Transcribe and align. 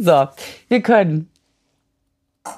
So, 0.00 0.28
wir 0.68 0.80
können. 0.80 1.28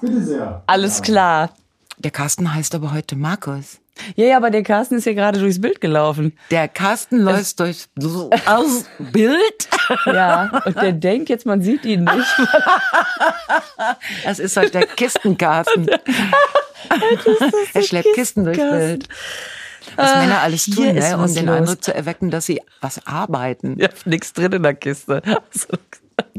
Bitte 0.00 0.22
sehr. 0.22 0.62
Alles 0.66 1.02
klar. 1.02 1.50
Der 1.98 2.12
Carsten 2.12 2.54
heißt 2.54 2.74
aber 2.74 2.92
heute 2.92 3.16
Markus. 3.16 3.80
Ja, 4.14 4.26
ja, 4.26 4.36
aber 4.36 4.50
der 4.50 4.62
Carsten 4.62 4.96
ist 4.96 5.06
ja 5.06 5.12
gerade 5.12 5.40
durchs 5.40 5.60
Bild 5.60 5.80
gelaufen. 5.80 6.38
Der 6.50 6.68
Carsten 6.68 7.18
läuft 7.18 7.60
durch 7.60 7.86
aus 8.46 8.84
Bild. 8.98 9.68
Ja, 10.06 10.62
und 10.64 10.76
der 10.76 10.92
denkt 10.92 11.28
jetzt, 11.28 11.44
man 11.44 11.60
sieht 11.60 11.84
ihn 11.84 12.04
nicht. 12.04 12.48
Das 14.24 14.38
ist 14.38 14.56
halt 14.56 14.72
der 14.74 14.86
Kistencarsten. 14.86 15.88
er 17.74 17.82
schleppt 17.82 18.14
Kisten 18.14 18.44
durchs 18.44 18.60
Bild. 18.60 19.08
Was 19.96 20.14
Männer 20.14 20.40
alles 20.40 20.64
hier 20.64 20.74
tun, 20.76 20.94
ne, 20.94 21.18
um 21.18 21.34
den 21.34 21.46
los. 21.46 21.56
Eindruck 21.56 21.84
zu 21.84 21.94
erwecken, 21.94 22.30
dass 22.30 22.46
sie 22.46 22.62
was 22.80 23.04
arbeiten. 23.06 23.76
Ja, 23.78 23.88
nichts 24.04 24.32
drin 24.32 24.52
in 24.52 24.62
der 24.62 24.74
Kiste. 24.74 25.20
Also, 25.26 25.78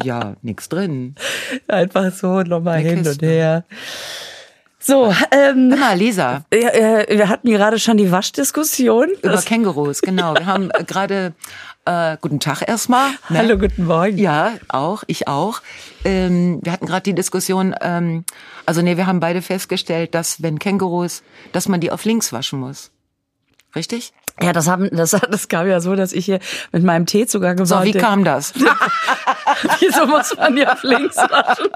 Ja, 0.02 0.36
nix 0.42 0.70
drin. 0.70 1.16
einfach 1.68 2.12
so 2.14 2.42
nochmal 2.42 2.80
hin 2.80 3.00
und 3.00 3.04
Kiste. 3.06 3.26
her. 3.26 3.64
So, 4.80 5.14
ähm, 5.32 5.70
mal, 5.70 5.98
Lisa, 5.98 6.44
äh, 6.50 7.18
wir 7.18 7.30
hatten 7.30 7.50
gerade 7.52 7.80
schon 7.80 7.96
die 7.98 8.12
Waschdiskussion. 8.12 9.10
über 9.22 9.32
Das- 9.32 9.46
Kängurus, 9.46 10.02
genau. 10.02 10.34
Wir 10.36 10.46
haben 10.46 10.72
äh, 10.72 10.84
gerade, 10.84 11.34
äh, 11.86 12.18
guten 12.20 12.42
Tag 12.42 12.68
erstmal. 12.68 13.12
ne? 13.30 13.38
Hallo, 13.38 13.58
guten 13.58 13.86
Morgen. 13.86 14.18
Ja, 14.18 14.54
auch, 14.68 15.04
ich 15.08 15.30
auch. 15.30 15.62
Ähm, 16.04 16.60
wir 16.64 16.74
hatten 16.74 16.86
gerade 16.86 17.04
die 17.04 17.16
Diskussion, 17.16 17.74
ähm, 17.80 18.26
also 18.66 18.82
nee, 18.82 18.98
wir 18.98 19.08
haben 19.08 19.22
beide 19.22 19.42
festgestellt, 19.42 20.14
dass 20.16 20.42
wenn 20.44 20.60
Kängurus, 20.60 21.24
dass 21.54 21.70
man 21.70 21.80
die 21.80 21.90
auf 21.92 22.04
links 22.04 22.34
waschen 22.34 22.60
muss. 22.60 22.92
Richtig? 23.78 24.12
Ja, 24.42 24.52
das 24.52 24.68
haben, 24.68 24.90
das, 24.92 25.12
das 25.12 25.48
kam 25.48 25.68
ja 25.68 25.80
so, 25.80 25.96
dass 25.96 26.12
ich 26.12 26.26
hier 26.26 26.40
mit 26.72 26.84
meinem 26.84 27.06
Teezucker 27.06 27.52
So, 27.58 27.64
gewarnt 27.76 27.86
wie 27.86 27.92
kam 27.94 28.24
das? 28.24 28.54
Wieso 29.80 30.06
muss 30.08 30.36
man 30.36 30.58
ja 30.58 30.74
auf 30.74 30.84
links 30.84 31.16
waschen? 31.18 31.68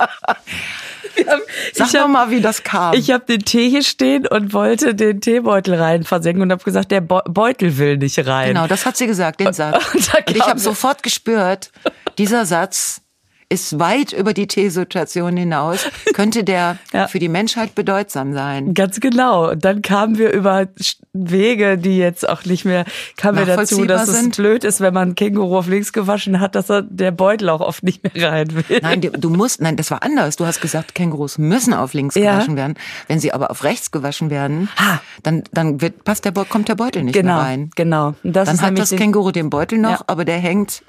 Haben, 1.27 1.41
Sag 1.73 1.87
ich 1.87 1.95
hab- 1.99 2.09
mal, 2.09 2.29
wie 2.29 2.41
das 2.41 2.63
kam. 2.63 2.93
Ich 2.93 3.11
habe 3.11 3.25
den 3.25 3.39
Tee 3.43 3.69
hier 3.69 3.83
stehen 3.83 4.27
und 4.27 4.53
wollte 4.53 4.93
den 4.95 5.19
Teebeutel 5.21 5.75
rein 5.75 6.03
versenken 6.03 6.43
und 6.43 6.51
habe 6.51 6.63
gesagt, 6.63 6.91
der 6.91 7.01
Be 7.01 7.21
Beutel 7.27 7.77
will 7.77 7.97
nicht 7.97 8.25
rein. 8.27 8.49
genau, 8.49 8.67
das 8.67 8.85
hat 8.85 8.97
sie 8.97 9.07
gesagt, 9.07 9.39
den 9.39 9.53
Satz. 9.53 9.93
Und 9.93 10.13
Und 10.27 10.35
ich 10.35 10.43
habe 10.47 10.59
sofort 10.59 11.01
gespürt, 11.03 11.71
dieser 12.17 12.45
Satz 12.45 13.01
ist 13.49 13.79
weit 13.79 14.11
über 14.11 14.33
die 14.33 14.45
Teesituation 14.47 15.37
hinaus, 15.37 15.87
könnte 16.13 16.43
der 16.43 16.77
Ja. 16.93 17.07
für 17.07 17.19
die 17.19 17.29
Menschheit 17.29 17.75
bedeutsam 17.75 18.33
sein. 18.33 18.73
Ganz 18.73 18.99
genau. 18.99 19.51
Und 19.51 19.63
dann 19.63 19.81
kamen 19.81 20.17
wir 20.17 20.33
über 20.33 20.67
Wege, 21.13 21.77
die 21.77 21.97
jetzt 21.97 22.27
auch 22.27 22.43
nicht 22.45 22.65
mehr, 22.65 22.85
kamen 23.15 23.37
wir 23.37 23.45
dazu, 23.45 23.85
dass 23.85 24.07
es 24.09 24.19
sind. 24.19 24.35
blöd 24.37 24.63
ist, 24.63 24.81
wenn 24.81 24.93
man 24.93 25.15
Känguru 25.15 25.57
auf 25.57 25.67
links 25.67 25.93
gewaschen 25.93 26.39
hat, 26.39 26.55
dass 26.55 26.69
er 26.69 26.81
der 26.81 27.11
Beutel 27.11 27.49
auch 27.49 27.61
oft 27.61 27.83
nicht 27.83 28.03
mehr 28.03 28.31
rein 28.31 28.47
will. 28.53 28.79
Nein, 28.81 29.01
du- 29.01 29.29
musst, 29.29 29.61
nein, 29.61 29.77
das 29.77 29.91
war 29.91 30.03
anders. 30.03 30.35
Du 30.35 30.45
hast 30.45 30.59
gesagt, 30.61 30.93
Kängurus 30.95 31.37
müssen 31.37 31.73
auf 31.73 31.93
links 31.93 32.15
Ja. 32.15 32.33
gewaschen 32.33 32.55
werden. 32.57 32.75
Wenn 33.07 33.19
sie 33.19 33.33
aber 33.33 33.49
auf 33.51 33.63
rechts 33.63 33.91
gewaschen 33.91 34.29
werden, 34.29 34.69
Ha. 34.77 35.01
dann, 35.23 35.43
dann 35.53 35.79
wird, 35.81 36.03
passt 36.03 36.25
der, 36.25 36.33
kommt 36.33 36.67
der 36.69 36.75
Beutel 36.75 37.03
nicht 37.03 37.13
genau, 37.13 37.35
mehr 37.35 37.43
rein. 37.43 37.69
genau. 37.75 38.13
Das 38.23 38.47
Dann 38.49 38.61
hat 38.61 38.77
das 38.77 38.89
Känguru 38.91 39.31
den 39.31 39.49
Beutel 39.49 39.77
noch, 39.79 39.91
Ja. 39.91 39.99
aber 40.07 40.25
der 40.25 40.37
hängt, 40.37 40.83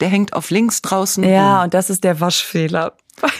der 0.00 0.08
hängt 0.08 0.32
auf 0.34 0.50
links 0.50 0.82
draußen. 0.82 1.24
Ja, 1.24 1.56
rum. 1.56 1.64
und 1.64 1.74
das 1.74 1.90
ist 1.90 2.04
der 2.04 2.20
Waschfehler. 2.20 2.92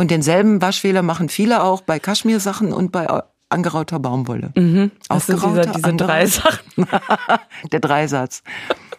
Und 0.00 0.12
denselben 0.12 0.62
Waschfehler 0.62 1.02
machen 1.02 1.28
viele 1.28 1.60
auch 1.60 1.80
bei 1.80 1.98
Kaschmirsachen 1.98 2.72
und 2.72 2.92
bei 2.92 3.08
angerauter 3.48 3.98
Baumwolle. 3.98 4.52
Mhm. 4.54 4.92
Das 5.08 5.26
sind 5.26 5.42
diese, 5.44 5.62
diese 5.62 5.94
drei 5.96 6.24
Sachen. 6.24 6.86
der 7.72 7.80
Dreisatz. 7.80 8.44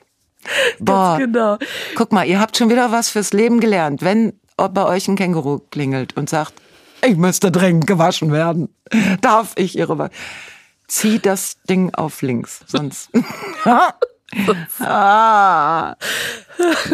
Boah, 0.80 1.16
Genau. 1.18 1.58
guck 1.96 2.12
mal, 2.12 2.26
ihr 2.28 2.42
habt 2.42 2.58
schon 2.58 2.70
wieder 2.70 2.92
was 2.92 3.08
fürs 3.08 3.32
Leben 3.32 3.62
gelernt. 3.62 4.02
Wenn 4.02 4.34
bei 4.58 4.84
euch 4.84 5.08
ein 5.08 5.16
Känguru 5.16 5.60
klingelt 5.72 6.18
und 6.18 6.30
sagt, 6.30 6.54
ich 7.02 7.16
müsste 7.16 7.50
dringend 7.50 7.88
gewaschen 7.88 8.34
werden, 8.34 8.68
darf 9.22 9.54
ich 9.56 9.78
ihre 9.78 9.98
Wa 9.98 10.10
Zieh 10.90 11.20
das 11.20 11.62
Ding 11.70 11.94
auf 11.94 12.22
links, 12.24 12.60
sonst. 12.68 13.10
Ah. 14.80 15.96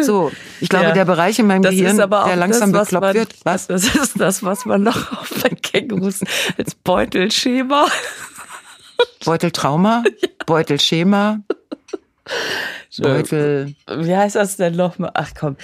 So, 0.00 0.30
ich 0.60 0.68
glaube, 0.68 0.86
Ja. 0.86 0.92
der 0.92 1.04
Bereich 1.04 1.38
in 1.38 1.46
meinem 1.46 1.62
Das 1.62 1.72
Gehirn, 1.72 1.96
ist 1.96 2.00
aber 2.00 2.22
auch 2.24 2.28
der 2.28 2.36
langsam 2.36 2.72
das, 2.72 2.88
bekloppt 2.88 3.02
man, 3.06 3.14
wird. 3.14 3.34
Was? 3.44 3.66
Das 3.66 3.84
ist 3.94 4.18
das, 4.20 4.42
was 4.42 4.64
man 4.64 4.82
noch 4.82 5.12
auf 5.20 5.30
bei 5.42 5.50
Kängurus 5.50 6.20
als 6.56 6.74
Beutelschema. 6.74 7.86
Beuteltrauma, 9.24 10.04
Beutelschema, 10.46 11.40
Beutel. 12.98 13.74
Wie 13.88 14.16
heißt 14.16 14.36
das 14.36 14.56
denn 14.56 14.76
nochmal? 14.76 15.10
Ach 15.14 15.30
komm. 15.38 15.56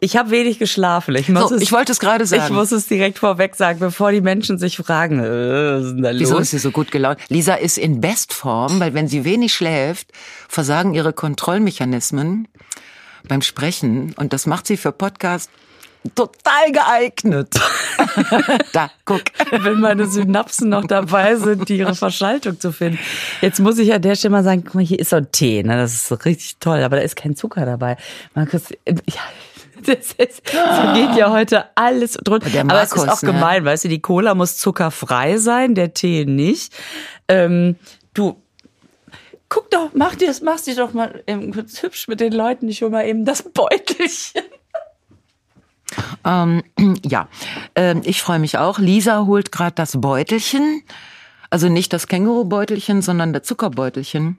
Ich 0.00 0.16
habe 0.16 0.30
wenig 0.30 0.58
geschlafen. 0.58 1.14
Ich, 1.16 1.28
muss 1.28 1.50
So, 1.50 1.54
es, 1.54 1.62
ich 1.62 1.72
wollte 1.72 1.92
es 1.92 2.00
gerade 2.00 2.24
sagen. 2.26 2.44
Ich 2.44 2.50
muss 2.50 2.72
es 2.72 2.86
direkt 2.86 3.18
vorweg 3.18 3.54
sagen, 3.54 3.78
bevor 3.78 4.12
die 4.12 4.20
Menschen 4.20 4.58
sich 4.58 4.76
fragen, 4.76 5.20
äh, 5.20 5.78
was 5.78 5.84
ist 5.84 5.92
denn 5.92 6.02
da 6.02 6.10
Wieso 6.12 6.34
los? 6.34 6.42
ist 6.42 6.50
sie 6.50 6.58
so 6.58 6.70
gut 6.70 6.90
gelaunt? 6.90 7.18
Lisa 7.28 7.54
ist 7.54 7.78
in 7.78 8.00
Bestform, 8.00 8.80
weil 8.80 8.94
wenn 8.94 9.08
sie 9.08 9.24
wenig 9.24 9.52
schläft, 9.54 10.08
versagen 10.48 10.94
ihre 10.94 11.12
Kontrollmechanismen 11.12 12.48
beim 13.28 13.42
Sprechen 13.42 14.14
und 14.16 14.32
das 14.32 14.46
macht 14.46 14.66
sie 14.66 14.76
für 14.76 14.92
Podcast 14.92 15.50
total 16.14 16.72
geeignet. 16.72 17.54
da, 18.72 18.90
guck. 19.04 19.20
Wenn 19.50 19.80
meine 19.80 20.06
Synapsen 20.06 20.70
noch 20.70 20.86
dabei 20.86 21.36
sind, 21.36 21.68
die 21.68 21.76
ihre 21.76 21.94
Verschaltung 21.94 22.58
zu 22.58 22.72
finden. 22.72 22.98
Jetzt 23.42 23.60
muss 23.60 23.78
ich 23.78 23.92
an 23.92 24.00
der 24.00 24.14
Stelle 24.14 24.32
mal 24.32 24.44
sagen, 24.44 24.62
guck 24.64 24.76
mal, 24.76 24.84
hier 24.84 24.98
ist 24.98 25.10
so 25.10 25.16
ein 25.16 25.30
Tee, 25.30 25.62
ne? 25.62 25.76
Das 25.76 25.92
ist 25.92 26.24
richtig 26.24 26.56
toll, 26.58 26.82
aber 26.82 26.96
da 26.96 27.02
ist 27.02 27.16
kein 27.16 27.36
Zucker 27.36 27.66
dabei. 27.66 27.98
Markus, 28.34 28.70
ja, 28.86 29.20
das 29.86 30.12
ist, 30.12 30.42
so 30.50 30.92
geht 30.94 31.16
ja 31.16 31.30
heute 31.30 31.64
alles 31.76 32.14
drunter. 32.14 32.46
Aber 32.60 32.82
es 32.82 32.92
ist 32.92 33.08
auch 33.08 33.22
ne? 33.22 33.32
gemein, 33.32 33.64
weißt 33.64 33.84
du, 33.84 33.88
die 33.88 34.00
Cola 34.00 34.34
muss 34.34 34.56
zuckerfrei 34.58 35.38
sein, 35.38 35.74
der 35.74 35.94
Tee 35.94 36.24
nicht. 36.24 36.72
Ähm, 37.28 37.76
du, 38.14 38.42
guck 39.48 39.70
doch, 39.70 39.90
mach 39.94 40.14
dir 40.14 40.28
das, 40.28 40.40
mach's 40.42 40.64
dir 40.64 40.76
doch 40.76 40.92
mal 40.92 41.22
ähm, 41.26 41.52
kurz 41.52 41.82
hübsch 41.82 42.08
mit 42.08 42.20
den 42.20 42.32
Leuten. 42.32 42.68
Ich 42.68 42.82
hol 42.82 42.90
mal 42.90 43.06
eben 43.06 43.24
das 43.24 43.42
Beutelchen. 43.42 44.42
Ähm, 46.24 46.62
ja, 47.04 47.28
ähm, 47.74 48.02
ich 48.04 48.22
freue 48.22 48.38
mich 48.38 48.58
auch. 48.58 48.78
Lisa 48.78 49.26
holt 49.26 49.52
gerade 49.52 49.74
das 49.74 50.00
Beutelchen. 50.00 50.82
Also 51.50 51.68
nicht 51.68 51.92
das 51.92 52.06
Kängurubeutelchen, 52.06 53.02
sondern 53.02 53.32
das 53.32 53.42
Zuckerbeutelchen. 53.42 54.38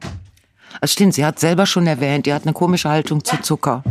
Also 0.80 0.94
stimmt, 0.94 1.14
sie 1.14 1.26
hat 1.26 1.40
selber 1.40 1.66
schon 1.66 1.86
erwähnt, 1.86 2.26
die 2.26 2.34
hat 2.34 2.44
eine 2.44 2.54
komische 2.54 2.90
Haltung 2.90 3.26
zu 3.26 3.42
Zucker. 3.42 3.84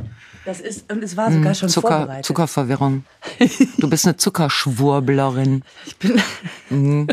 Das 0.50 0.60
ist, 0.60 0.90
und 0.90 1.04
es 1.04 1.16
war 1.16 1.30
sogar 1.30 1.54
schon 1.54 1.68
Zucker, 1.68 1.98
vorbereitet. 1.98 2.24
Zuckerverwirrung. 2.24 3.04
Du 3.78 3.88
bist 3.88 4.04
eine 4.04 4.16
Zuckerschwurblerin, 4.16 5.62
Ich 5.86 5.96
bin 5.96 6.20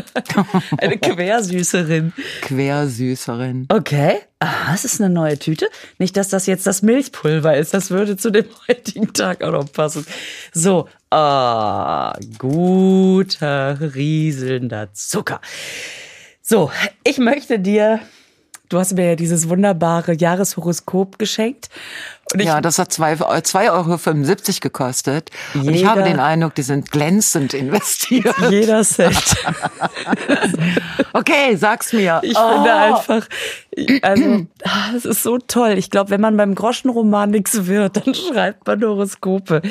eine 0.76 0.98
Quersüßerin. 0.98 2.12
Quersüßerin. 2.42 3.66
Okay. 3.68 4.16
Ah, 4.40 4.74
es 4.74 4.84
ist 4.84 5.00
eine 5.00 5.14
neue 5.14 5.38
Tüte. 5.38 5.68
Nicht, 5.98 6.16
dass 6.16 6.30
das 6.30 6.46
jetzt 6.46 6.66
das 6.66 6.82
Milchpulver 6.82 7.56
ist. 7.56 7.74
Das 7.74 7.92
würde 7.92 8.16
zu 8.16 8.32
dem 8.32 8.46
heutigen 8.68 9.12
Tag 9.12 9.44
auch 9.44 9.52
noch 9.52 9.70
passen. 9.70 10.04
So. 10.52 10.88
Ah, 11.12 12.18
guter, 12.38 13.78
rieselnder 13.94 14.92
Zucker. 14.94 15.40
So, 16.42 16.72
ich 17.04 17.18
möchte 17.18 17.60
dir, 17.60 18.00
du 18.68 18.78
hast 18.78 18.94
mir 18.94 19.10
ja 19.10 19.14
dieses 19.14 19.48
wunderbare 19.48 20.14
Jahreshoroskop 20.14 21.20
geschenkt. 21.20 21.68
Ich, 22.34 22.44
Ja, 22.44 22.60
das 22.60 22.78
hat 22.78 22.90
2,75 22.92 23.70
Euro 23.72 24.60
gekostet. 24.60 25.30
Und 25.54 25.68
ich 25.70 25.76
Jeder- 25.78 25.90
habe 25.90 26.02
den 26.02 26.20
Eindruck, 26.20 26.54
die 26.54 26.62
sind 26.62 26.90
glänzend 26.90 27.54
investiert. 27.54 28.34
jeder 28.50 28.82
Cent. 28.82 29.16
Okay, 31.12 31.56
sag's 31.56 31.92
mir. 31.92 32.20
Ich 32.22 32.36
Oh. 32.36 32.52
finde 32.54 32.72
einfach, 32.74 33.26
also, 34.02 34.46
ah, 34.64 34.90
es 34.96 35.04
ist 35.04 35.22
so 35.22 35.38
toll. 35.38 35.74
Ich 35.78 35.90
glaube, 35.90 36.10
wenn 36.10 36.20
man 36.20 36.36
beim 36.36 36.54
Groschenroman 36.54 37.30
nichts 37.30 37.66
wird, 37.66 37.96
dann 38.06 38.14
schreibt 38.14 38.66
man 38.66 38.82
Horoskope. 38.82 39.62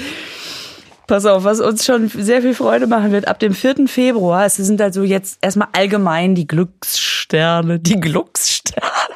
Pass 1.08 1.26
auf, 1.26 1.44
was 1.46 1.62
uns 1.62 1.86
schon 1.86 2.10
sehr 2.10 2.42
viel 2.42 2.54
Freude 2.54 2.86
machen 2.88 3.12
wird, 3.14 3.28
ab 3.30 3.40
dem 3.40 3.54
4. 3.54 3.88
Februar, 3.88 4.46
es 4.46 4.56
sind 4.58 4.82
also 4.82 5.04
jetzt 5.04 5.38
erstmal 5.42 5.70
allgemein 5.72 6.36
die 6.36 6.48
Glückssterne, 6.48 7.80
die 7.80 8.00
Glückssterne. 8.00 9.07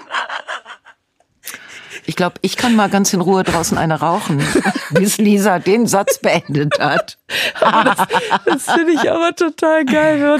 Ich 2.11 2.17
glaube, 2.17 2.35
ich 2.41 2.57
kann 2.57 2.75
mal 2.75 2.89
ganz 2.89 3.13
in 3.13 3.21
Ruhe 3.21 3.45
draußen 3.45 3.77
eine 3.77 4.01
rauchen, 4.01 4.43
bis 4.89 5.17
Lisa 5.17 5.59
den 5.59 5.87
Satz 5.87 6.19
beendet 6.19 6.77
hat. 6.77 7.17
Das 8.45 8.69
finde 8.69 8.91
ich 8.91 9.09
aber 9.09 9.33
total 9.33 9.85
geil. 9.85 10.37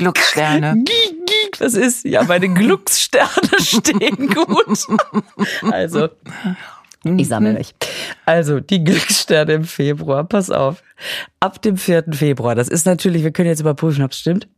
Giek, 0.73 1.57
Das 1.59 1.75
ist, 1.75 2.03
ja, 2.03 2.23
meine 2.23 2.49
Glückssterne 2.49 3.29
stehen 3.61 4.27
gut. 4.27 4.85
Also, 5.71 6.09
ich 7.05 7.29
sammle 7.29 7.53
mich. 7.53 7.73
Also, 8.25 8.59
die 8.59 8.83
Glückssterne 8.83 9.53
im 9.53 9.63
Februar, 9.63 10.25
pass 10.25 10.49
auf. 10.49 10.83
Ab 11.39 11.61
dem 11.61 11.77
4. 11.77 12.03
Februar, 12.11 12.53
das 12.53 12.67
ist 12.67 12.85
natürlich, 12.85 13.23
wir 13.23 13.31
können 13.31 13.47
jetzt 13.47 13.61
überprüfen, 13.61 14.03
ob 14.03 14.11
es 14.11 14.19
stimmt. 14.19 14.49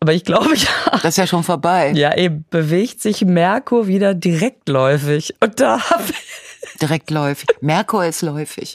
Aber 0.00 0.12
ich 0.12 0.24
glaube, 0.24 0.54
ja, 0.54 0.98
Das 1.02 1.14
ist 1.14 1.16
ja 1.16 1.26
schon 1.26 1.42
vorbei. 1.42 1.92
ja, 1.94 2.16
eben 2.16 2.44
bewegt 2.50 3.00
sich 3.00 3.22
Merkur 3.24 3.86
wieder 3.86 4.14
direktläufig. 4.14 5.34
Und 5.40 5.60
da 5.60 5.90
habe 5.90 6.04
ich, 6.10 6.36
Direkt 6.80 7.10
läufig. 7.10 7.48
Merkur 7.60 8.04
ist 8.04 8.22
läufig. 8.22 8.74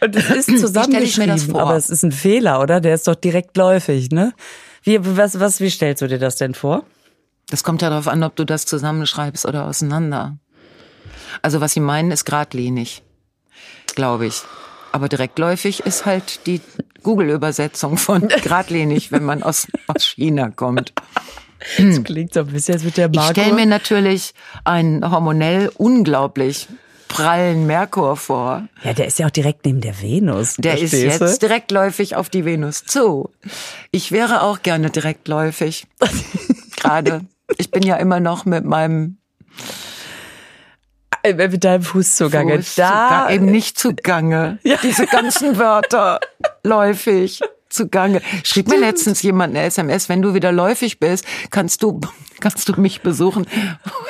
Und 0.00 0.16
es 0.16 0.28
ist 0.28 0.28
stell 0.28 0.38
ich 0.42 0.46
mir 0.48 0.54
das 0.54 0.72
zusammengeschrieben, 0.72 1.38
vor? 1.38 1.62
aber 1.62 1.76
es 1.76 1.88
ist 1.88 2.02
ein 2.02 2.12
Fehler, 2.12 2.60
oder? 2.60 2.80
Der 2.80 2.94
ist 2.94 3.08
doch 3.08 3.14
direkt 3.14 3.56
läufig, 3.56 4.10
ne? 4.10 4.32
Wie, 4.82 4.98
was, 5.00 5.38
was, 5.40 5.60
wie 5.60 5.70
stellst 5.70 6.02
du 6.02 6.08
dir 6.08 6.18
das 6.18 6.36
denn 6.36 6.54
vor? 6.54 6.84
Das 7.48 7.62
kommt 7.62 7.82
ja 7.82 7.90
darauf 7.90 8.08
an, 8.08 8.22
ob 8.22 8.36
du 8.36 8.44
das 8.44 8.66
zusammenschreibst 8.66 9.46
oder 9.46 9.66
auseinander. 9.66 10.36
Also 11.40 11.60
was 11.60 11.72
sie 11.72 11.80
meinen, 11.80 12.10
ist 12.10 12.24
geradlinig, 12.24 13.02
glaube 13.94 14.26
ich. 14.26 14.42
Aber 14.90 15.08
direktläufig 15.08 15.80
ist 15.80 16.04
halt 16.04 16.46
die 16.46 16.60
Google-Übersetzung 17.02 17.96
von 17.96 18.28
geradlinig, 18.42 19.12
wenn 19.12 19.24
man 19.24 19.42
aus, 19.42 19.66
aus 19.86 20.04
China 20.04 20.50
kommt. 20.50 20.92
Das 21.78 22.02
klingt 22.02 22.34
so 22.34 22.40
ein 22.40 22.46
bisschen, 22.48 22.74
als 22.74 22.84
mit 22.84 22.96
der 22.96 23.08
Ich 23.08 23.14
Marco. 23.16 23.32
stelle 23.32 23.54
mir 23.54 23.66
natürlich 23.66 24.34
einen 24.64 25.08
hormonell 25.10 25.70
unglaublich 25.76 26.68
prallen 27.06 27.66
Merkur 27.66 28.16
vor. 28.16 28.66
ja, 28.82 28.94
der 28.94 29.06
ist 29.06 29.18
ja 29.18 29.26
auch 29.26 29.30
direkt 29.30 29.64
neben 29.66 29.80
der 29.82 30.00
Venus. 30.00 30.54
Der 30.56 30.78
ist 30.78 30.92
jetzt 30.92 31.42
direktläufig 31.42 32.16
auf 32.16 32.30
die 32.30 32.44
Venus 32.44 32.84
zu. 32.84 33.30
Ich 33.90 34.12
wäre 34.12 34.42
auch 34.42 34.62
gerne 34.62 34.90
direktläufig. 34.90 35.86
Gerade. 36.76 37.20
Ich 37.58 37.70
bin 37.70 37.82
ja 37.82 37.96
immer 37.96 38.18
noch 38.18 38.44
mit 38.46 38.64
meinem 38.64 39.18
Äh, 41.22 41.34
mit 41.34 41.62
deinem 41.64 41.82
Fuß 41.82 42.16
zugange. 42.16 42.56
Fuß 42.56 42.74
Da 42.76 43.28
eben 43.30 43.46
nicht 43.46 43.78
zugange. 43.78 44.58
Diese 44.82 45.06
ganzen 45.06 45.58
Wörter 45.58 46.18
läufig 46.64 47.40
zugange. 47.68 48.20
Schrieb 48.44 48.68
mir 48.68 48.78
letztens 48.78 49.22
jemand 49.22 49.56
eine 49.56 49.64
SMS, 49.64 50.08
wenn 50.08 50.20
du 50.22 50.34
wieder 50.34 50.52
läufig 50.52 51.00
bist, 51.00 51.24
kannst 51.50 51.82
du 51.82 52.00
kannst 52.40 52.68
du 52.68 52.80
mich 52.80 53.00
besuchen. 53.02 53.46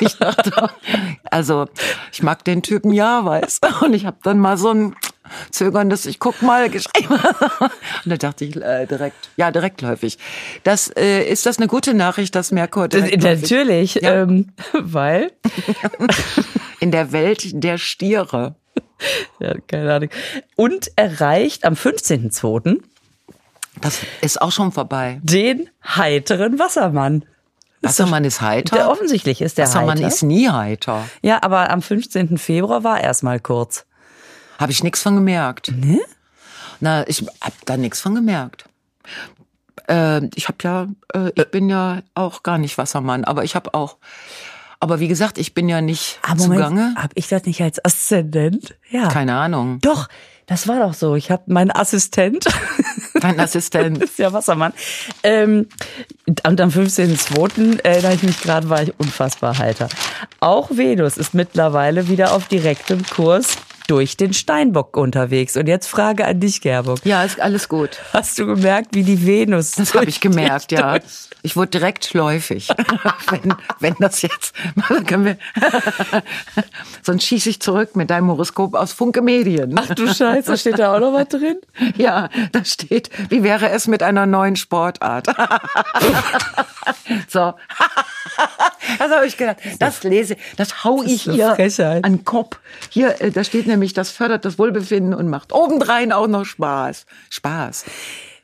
Ich 0.00 0.16
dachte, 0.16 0.70
also 1.30 1.66
ich 2.12 2.24
mag 2.24 2.44
den 2.44 2.62
Typen 2.62 2.92
ja, 2.92 3.24
weiß. 3.24 3.60
Und 3.82 3.94
ich 3.94 4.04
habe 4.04 4.16
dann 4.24 4.38
mal 4.40 4.56
so 4.56 4.70
ein 4.72 4.96
zögerndes, 5.52 6.06
ich 6.06 6.18
guck 6.18 6.42
mal 6.42 6.68
geschrieben. 6.68 7.14
Und 8.04 8.10
da 8.10 8.16
dachte 8.16 8.44
ich 8.44 8.56
äh, 8.56 8.86
direkt, 8.86 9.30
ja 9.36 9.52
direktläufig. 9.52 10.18
Das 10.64 10.88
äh, 10.96 11.22
ist 11.22 11.46
das 11.46 11.58
eine 11.58 11.68
gute 11.68 11.94
Nachricht, 11.94 12.34
dass 12.34 12.50
Merkur 12.50 12.88
direktläufig 12.88 13.42
Natürlich, 13.42 13.94
Ja. 13.96 14.22
ähm, 14.22 14.48
weil, 14.72 15.30
in 16.80 16.90
der 16.90 17.12
Welt 17.12 17.42
der 17.62 17.78
Stiere. 17.78 18.56
ja, 19.40 19.54
keine 19.66 19.94
Ahnung, 19.94 20.10
und 20.56 20.90
erreicht 20.96 21.64
am 21.64 21.74
15.02. 21.74 22.82
Das 23.80 24.00
ist 24.20 24.40
auch 24.40 24.52
schon 24.52 24.72
vorbei. 24.72 25.20
den 25.22 25.68
heiteren 25.84 26.58
Wassermann. 26.58 27.24
Wassermann 27.80 28.24
ist 28.24 28.40
heiter. 28.40 28.76
Der 28.76 28.90
offensichtlich 28.90 29.40
ist 29.40 29.58
der 29.58 29.66
Wassermann 29.66 29.98
heiter. 29.98 30.08
ist 30.08 30.22
nie 30.22 30.48
heiter. 30.48 31.08
Ja, 31.20 31.42
aber 31.42 31.70
am 31.70 31.82
15. 31.82 32.38
Februar 32.38 32.84
war 32.84 33.00
erstmal 33.00 33.40
kurz. 33.40 33.86
Habe 34.58 34.70
ich 34.70 34.84
nichts 34.84 35.02
von 35.02 35.16
gemerkt. 35.16 35.72
Ne? 35.72 35.98
Na, 36.78 37.06
ich 37.08 37.24
hab 37.40 37.52
da 37.64 37.76
nichts 37.76 38.00
von 38.00 38.14
gemerkt. 38.14 38.66
Äh, 39.88 40.26
ich 40.36 40.46
habe 40.46 40.58
ja, 40.62 40.86
äh, 41.14 41.32
ich 41.34 41.50
bin 41.50 41.68
ja 41.68 42.02
auch 42.14 42.44
gar 42.44 42.58
nicht 42.58 42.78
Wassermann, 42.78 43.24
aber 43.24 43.42
ich 43.42 43.56
habe 43.56 43.74
auch. 43.74 43.96
Aber 44.82 44.98
wie 44.98 45.06
gesagt, 45.06 45.38
ich 45.38 45.54
bin 45.54 45.68
ja 45.68 45.80
nicht 45.80 46.18
zugange. 46.36 46.92
hab 46.96 47.12
ich 47.14 47.28
das 47.28 47.44
nicht 47.44 47.62
als 47.62 47.84
Aszendent? 47.84 48.74
Ja. 48.90 49.06
Keine 49.06 49.36
Ahnung. 49.36 49.78
Doch, 49.80 50.08
das 50.46 50.66
war 50.66 50.80
doch 50.80 50.92
so. 50.92 51.14
Ich 51.14 51.30
habe 51.30 51.44
meinen 51.46 51.70
Assistent, 51.70 52.46
Dein 53.14 53.38
Assistent. 53.38 53.98
ist 54.02 54.18
ja 54.18 54.32
Wassermann. 54.32 54.72
Ähm, 55.22 55.68
und 56.44 56.60
am 56.60 56.70
15.02. 56.70 57.84
erinnere 57.84 58.14
ich 58.14 58.24
mich 58.24 58.40
gerade, 58.40 58.70
war 58.70 58.82
ich 58.82 58.92
unfassbar 58.98 59.56
heiter. 59.56 59.88
Auch 60.40 60.70
Venus 60.72 61.16
ist 61.16 61.32
mittlerweile 61.32 62.08
wieder 62.08 62.32
auf 62.32 62.48
direktem 62.48 63.04
Kurs 63.06 63.58
durch 63.92 64.16
den 64.16 64.32
Steinbock 64.32 64.96
unterwegs. 64.96 65.54
Und 65.54 65.66
jetzt 65.66 65.86
Frage 65.86 66.24
an 66.24 66.40
dich, 66.40 66.62
Gerburg. 66.62 67.00
Ja, 67.04 67.24
ist 67.24 67.38
alles 67.38 67.68
gut. 67.68 67.98
Hast 68.14 68.38
du 68.38 68.46
gemerkt, 68.46 68.94
wie 68.94 69.02
die 69.02 69.26
Venus? 69.26 69.72
Das 69.72 69.92
habe 69.92 70.06
ich 70.06 70.22
gemerkt, 70.22 70.72
ja. 70.72 70.98
Ich 71.42 71.56
wurde 71.56 71.72
direkt 71.72 72.14
läufig. 72.14 72.68
wenn, 73.30 73.54
wenn 73.80 73.94
das 73.98 74.22
jetzt, 74.22 74.54
sonst 77.02 77.24
schieße 77.24 77.50
ich 77.50 77.60
zurück 77.60 77.94
mit 77.94 78.08
deinem 78.08 78.28
Horoskop 78.28 78.74
aus 78.74 78.92
Funke 78.94 79.20
Medien. 79.20 79.78
Ach 79.78 79.94
du 79.94 80.06
Scheiße, 80.06 80.56
steht 80.56 80.78
da 80.78 80.96
auch 80.96 81.00
noch 81.00 81.12
was 81.12 81.28
drin? 81.28 81.58
Ja, 81.98 82.30
da 82.52 82.64
steht, 82.64 83.10
wie 83.28 83.42
wäre 83.42 83.68
es 83.68 83.88
mit 83.88 84.02
einer 84.02 84.24
neuen 84.24 84.56
Sportart? 84.56 85.26
so. 87.28 87.52
Das 88.98 89.10
habe 89.10 89.26
ich 89.26 89.36
gedacht. 89.36 89.58
Das 89.78 90.02
lese, 90.02 90.36
das 90.56 90.84
hau 90.84 91.02
ich 91.02 91.22
hier 91.22 91.54
Frechheit. 91.54 92.04
an 92.04 92.16
den 92.16 92.24
Kopf. 92.24 92.58
Hier, 92.88 93.20
äh, 93.20 93.30
da 93.30 93.44
steht 93.44 93.66
nämlich, 93.66 93.81
das 93.92 94.10
fördert 94.10 94.44
das 94.44 94.58
Wohlbefinden 94.58 95.14
und 95.14 95.28
macht 95.28 95.52
obendrein 95.52 96.12
auch 96.12 96.28
noch 96.28 96.44
Spaß. 96.44 97.06
Spaß. 97.30 97.84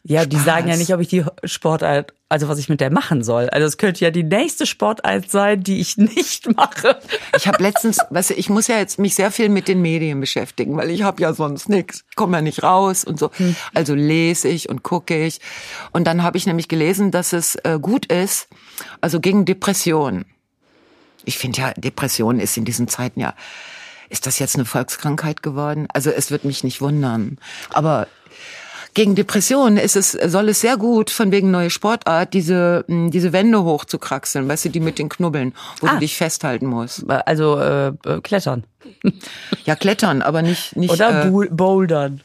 Ja, 0.05 0.25
die 0.25 0.37
Spaß. 0.37 0.46
sagen 0.46 0.69
ja 0.69 0.76
nicht, 0.76 0.94
ob 0.94 1.00
ich 1.00 1.08
die 1.08 1.23
Sportart, 1.44 2.14
also 2.31 2.49
was 2.49 2.58
ich 2.58 2.70
mit 2.70 2.81
der 2.81 2.90
machen 2.90 3.23
soll. 3.23 3.50
Also 3.50 3.67
es 3.67 3.76
könnte 3.76 4.05
ja 4.05 4.11
die 4.11 4.23
nächste 4.23 4.64
Sportart 4.64 5.31
sein, 5.31 5.62
die 5.62 5.81
ich 5.81 5.96
nicht 5.99 6.56
mache. 6.56 6.99
Ich 7.37 7.46
habe 7.46 7.62
letztens, 7.62 7.99
weißt 8.08 8.31
du, 8.31 8.35
ich 8.35 8.49
muss 8.49 8.69
ja 8.69 8.79
jetzt 8.79 8.99
mich 8.99 9.14
sehr 9.14 9.31
viel 9.31 9.50
mit 9.50 9.69
den 9.69 9.82
Medien 9.82 10.19
beschäftigen, 10.19 10.76
weil 10.79 10.90
ich 10.90 11.02
habe 11.02 11.20
ja 11.20 11.35
sonst 11.35 11.69
nichts. 11.69 12.05
Ich 12.08 12.17
komme 12.17 12.38
ja 12.38 12.40
nicht 12.40 12.62
raus 12.62 13.05
und 13.05 13.19
so. 13.19 13.31
Also 13.75 13.94
lese 13.94 14.49
ich 14.49 14.70
und 14.70 14.82
gucke 14.82 15.26
ich. 15.26 15.40
Und 15.93 16.06
dann 16.06 16.23
habe 16.23 16.38
ich 16.38 16.46
nämlich 16.46 16.69
gelesen, 16.69 17.11
dass 17.11 17.35
es 17.35 17.56
äh, 17.56 17.79
gut 17.81 18.06
ist, 18.06 18.49
also 19.02 19.20
gegen 19.20 19.44
Depressionen. 19.44 20.25
Ich 21.26 21.37
finde 21.37 21.61
ja, 21.61 21.73
Depression 21.76 22.40
ist 22.40 22.56
in 22.56 22.64
diesen 22.64 22.88
Zeiten 22.88 23.20
ja, 23.20 23.35
ist 24.08 24.26
das 24.26 24.38
jetzt 24.38 24.56
eine 24.56 24.64
Volkskrankheit 24.64 25.43
geworden? 25.43 25.87
Also 25.93 26.10
es 26.10 26.31
wird 26.31 26.44
mich 26.44 26.64
nicht 26.64 26.81
wundern. 26.81 27.38
Aber 27.72 28.06
gegen 28.94 29.14
Depressionen 29.14 29.76
ist 29.76 29.94
es, 29.96 30.12
soll 30.12 30.49
es 30.49 30.60
sehr 30.60 30.76
gut, 30.76 31.10
von 31.10 31.31
wegen 31.31 31.50
neue 31.50 31.70
Sportart, 31.70 32.34
diese, 32.34 32.84
mh, 32.88 33.10
diese 33.10 33.32
Wände 33.32 33.62
hochzukraxeln, 33.62 34.49
weißt 34.49 34.64
du, 34.64 34.69
die 34.70 34.81
mit 34.81 34.99
den 34.99 35.08
Knubbeln, 35.08 35.55
wo 35.81 35.87
Ah. 35.87 35.93
du 35.94 35.99
dich 36.00 36.16
festhalten 36.16 36.66
musst. 36.66 37.08
Also 37.08 37.58
äh, 37.60 37.88
äh, 38.06 38.20
klettern. 38.22 38.64
Ja, 39.66 39.76
klettern, 39.76 40.22
aber 40.22 40.43
nicht, 40.43 40.75
nicht, 40.75 40.90
Oder 40.90 41.26
äh, 41.26 41.28
Bou- 41.28 41.49
Bouldern. 41.50 42.22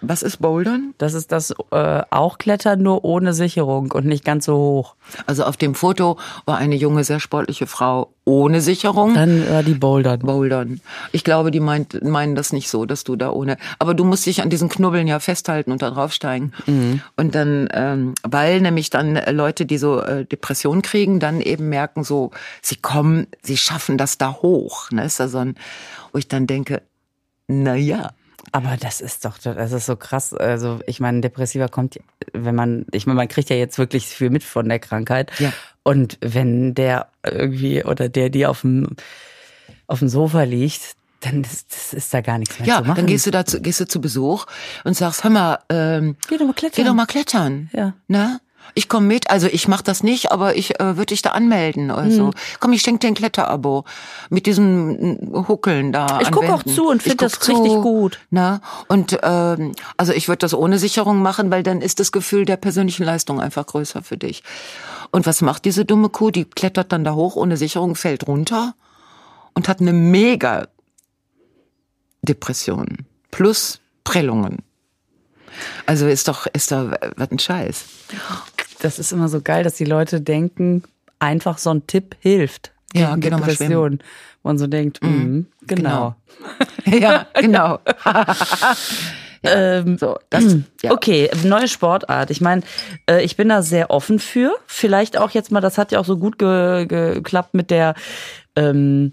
Was 0.00 0.22
ist 0.22 0.38
Bouldern? 0.38 0.94
Das 0.98 1.14
ist 1.14 1.32
das 1.32 1.54
äh, 1.70 2.02
auch 2.10 2.38
Klettern, 2.38 2.82
nur 2.82 3.04
ohne 3.04 3.32
Sicherung 3.32 3.92
und 3.92 4.06
nicht 4.06 4.24
ganz 4.24 4.46
so 4.46 4.56
hoch. 4.56 4.94
Also 5.26 5.44
auf 5.44 5.56
dem 5.56 5.74
Foto 5.74 6.18
war 6.44 6.58
eine 6.58 6.74
junge, 6.74 7.04
sehr 7.04 7.20
sportliche 7.20 7.66
Frau 7.66 8.12
ohne 8.24 8.60
Sicherung. 8.60 9.14
Dann 9.14 9.46
äh, 9.46 9.62
die 9.62 9.74
Bouldern. 9.74 10.20
Bouldern. 10.20 10.80
Ich 11.12 11.22
glaube, 11.24 11.50
die 11.50 11.60
meint, 11.60 12.02
meinen 12.02 12.34
das 12.34 12.52
nicht 12.52 12.68
so, 12.68 12.84
dass 12.84 13.04
du 13.04 13.16
da 13.16 13.30
ohne. 13.30 13.56
Aber 13.78 13.94
du 13.94 14.04
musst 14.04 14.26
dich 14.26 14.42
an 14.42 14.50
diesen 14.50 14.68
Knubbeln 14.68 15.06
ja 15.06 15.20
festhalten 15.20 15.70
und 15.70 15.82
da 15.82 15.90
draufsteigen. 15.90 16.52
Und 17.16 17.34
dann, 17.34 17.68
ähm, 17.72 18.14
weil 18.22 18.60
nämlich 18.60 18.90
dann 18.90 19.16
äh, 19.16 19.30
Leute, 19.30 19.64
die 19.64 19.78
so 19.78 20.00
äh, 20.00 20.24
Depression 20.24 20.82
kriegen, 20.82 21.20
dann 21.20 21.40
eben 21.40 21.68
merken, 21.68 22.04
so, 22.04 22.32
sie 22.62 22.76
kommen, 22.76 23.28
sie 23.42 23.56
schaffen 23.56 23.96
das 23.96 24.18
da 24.18 24.32
hoch. 24.42 24.90
Ne? 24.90 25.04
Ist 25.04 25.20
da 25.20 25.28
so 25.28 25.38
ein, 25.38 25.54
wo 26.12 26.18
ich 26.18 26.28
dann 26.28 26.46
denke, 26.46 26.82
na 27.46 27.76
ja. 27.76 28.10
Aber 28.52 28.76
das 28.78 29.00
ist 29.00 29.24
doch, 29.24 29.38
das 29.38 29.72
ist 29.72 29.86
so 29.86 29.96
krass. 29.96 30.32
Also 30.32 30.80
ich 30.86 31.00
meine, 31.00 31.20
Depressiver 31.20 31.68
kommt, 31.68 31.98
wenn 32.32 32.54
man, 32.54 32.86
ich 32.92 33.06
meine, 33.06 33.16
man 33.16 33.28
kriegt 33.28 33.50
ja 33.50 33.56
jetzt 33.56 33.78
wirklich 33.78 34.06
viel 34.06 34.30
mit 34.30 34.44
von 34.44 34.68
der 34.68 34.78
Krankheit. 34.78 35.30
Ja. 35.38 35.52
Und 35.82 36.18
wenn 36.20 36.74
der 36.74 37.08
irgendwie 37.24 37.84
oder 37.84 38.08
der, 38.08 38.30
die 38.30 38.46
auf 38.46 38.62
dem 38.62 38.88
auf 39.88 40.00
dem 40.00 40.08
Sofa 40.08 40.42
liegt, 40.42 40.96
dann 41.20 41.42
ist, 41.42 41.72
das 41.72 41.92
ist 41.92 42.12
da 42.14 42.20
gar 42.20 42.38
nichts 42.38 42.58
mehr 42.58 42.68
Ja, 42.68 42.76
zu 42.78 42.84
machen. 42.84 42.96
dann 42.96 43.06
gehst 43.06 43.26
du 43.26 43.30
da 43.30 43.44
zu, 43.44 43.60
gehst 43.60 43.80
du 43.80 43.86
zu 43.86 44.00
Besuch 44.00 44.46
und 44.84 44.94
sagst, 44.96 45.22
hör 45.24 45.30
mal, 45.30 45.58
ähm, 45.70 46.16
Geh 46.28 46.36
doch 46.36 46.46
mal 46.46 46.52
klettern. 46.54 46.76
Geh 46.76 46.84
doch 46.88 46.94
mal 46.94 47.06
klettern. 47.06 47.70
Ja. 47.72 47.94
Ne? 48.08 48.40
Ich 48.74 48.88
komme 48.88 49.06
mit, 49.06 49.30
also 49.30 49.46
ich 49.46 49.68
mache 49.68 49.84
das 49.84 50.02
nicht, 50.02 50.32
aber 50.32 50.56
ich 50.56 50.78
äh, 50.80 50.96
würde 50.96 51.06
dich 51.06 51.22
da 51.22 51.30
anmelden 51.30 51.90
oder 51.90 52.04
Hm. 52.04 52.10
so. 52.10 52.30
Komm, 52.60 52.72
ich 52.72 52.82
schenke 52.82 53.00
dir 53.00 53.08
ein 53.08 53.14
Kletterabo 53.14 53.84
mit 54.28 54.46
diesem 54.46 54.88
mm, 55.14 55.48
Huckeln 55.48 55.92
da. 55.92 56.18
Ich 56.20 56.28
an 56.28 56.32
guck 56.32 56.50
auch 56.50 56.62
zu 56.62 56.88
und 56.88 56.96
Ich 56.98 57.08
find 57.08 57.22
das 57.22 57.40
guck 57.40 57.48
richtig 57.50 57.80
gut. 57.82 58.20
Ne? 58.30 58.60
Und 58.88 59.18
ähm, 59.22 59.72
also 59.96 60.12
ich 60.12 60.28
würde 60.28 60.38
das 60.38 60.54
ohne 60.54 60.78
Sicherung 60.78 61.22
machen, 61.22 61.50
weil 61.50 61.62
dann 61.62 61.80
ist 61.80 62.00
das 62.00 62.12
Gefühl 62.12 62.44
der 62.44 62.56
persönlichen 62.56 63.04
Leistung 63.04 63.40
einfach 63.40 63.66
größer 63.66 64.02
für 64.02 64.16
dich. 64.16 64.42
Und 65.10 65.26
was 65.26 65.40
macht 65.40 65.64
diese 65.64 65.84
dumme 65.84 66.08
Kuh? 66.08 66.30
Die 66.30 66.44
klettert 66.44 66.92
dann 66.92 67.04
da 67.04 67.14
hoch 67.14 67.36
ohne 67.36 67.56
Sicherung, 67.56 67.94
fällt 67.94 68.26
runter 68.26 68.74
und 69.54 69.68
hat 69.68 69.80
eine 69.80 69.92
mega 69.92 70.68
Depression 72.22 73.06
plus 73.30 73.80
Prellungen. 74.04 74.58
Also 75.86 76.06
ist 76.06 76.28
doch, 76.28 76.46
ist 76.46 76.72
doch, 76.72 76.92
was 77.16 77.30
ein 77.30 77.38
Scheiß. 77.38 77.84
Das 78.80 78.98
ist 78.98 79.12
immer 79.12 79.28
so 79.28 79.40
geil, 79.40 79.64
dass 79.64 79.74
die 79.74 79.84
Leute 79.84 80.20
denken, 80.20 80.82
einfach 81.18 81.58
so 81.58 81.70
ein 81.70 81.86
Tipp 81.86 82.16
hilft. 82.20 82.72
Ja, 82.94 83.16
gegen 83.16 83.36
Depressionen. 83.36 84.00
Wo 84.42 84.48
man 84.50 84.58
so 84.58 84.66
denkt, 84.66 85.02
mhm, 85.02 85.46
genau. 85.66 86.14
Ja, 86.86 87.26
genau. 87.34 87.80
Ähm, 89.42 89.96
So, 89.98 90.18
das, 90.30 90.56
ja. 90.82 90.92
Okay, 90.92 91.30
neue 91.44 91.68
Sportart. 91.68 92.30
Ich 92.30 92.40
meine, 92.40 92.62
äh, 93.08 93.22
ich 93.22 93.36
bin 93.36 93.48
da 93.48 93.62
sehr 93.62 93.90
offen 93.90 94.18
für. 94.18 94.56
Vielleicht 94.66 95.16
auch 95.18 95.30
jetzt 95.30 95.52
mal, 95.52 95.60
das 95.60 95.78
hat 95.78 95.92
ja 95.92 96.00
auch 96.00 96.04
so 96.04 96.16
gut 96.16 96.38
ge 96.38 96.86
geklappt 96.86 97.54
mit 97.54 97.70
der 97.70 97.94
ähm, 98.56 99.12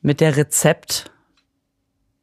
mit 0.00 0.20
der 0.20 0.36
Rezept 0.36 1.10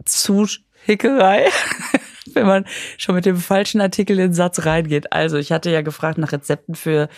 Zuhickerei. 0.05 1.48
wenn 2.36 2.46
man 2.46 2.65
schon 2.98 3.15
mit 3.15 3.25
dem 3.25 3.38
falschen 3.38 3.82
Artikel 3.82 4.20
in 4.20 4.27
den 4.27 4.34
Satz 4.34 4.65
reingeht. 4.65 5.12
Also, 5.13 5.38
ich 5.38 5.51
hatte 5.51 5.72
ja 5.72 5.82
gefragt 5.82 6.18
nach 6.18 6.32
Rezepten 6.32 6.75
für, 6.75 7.10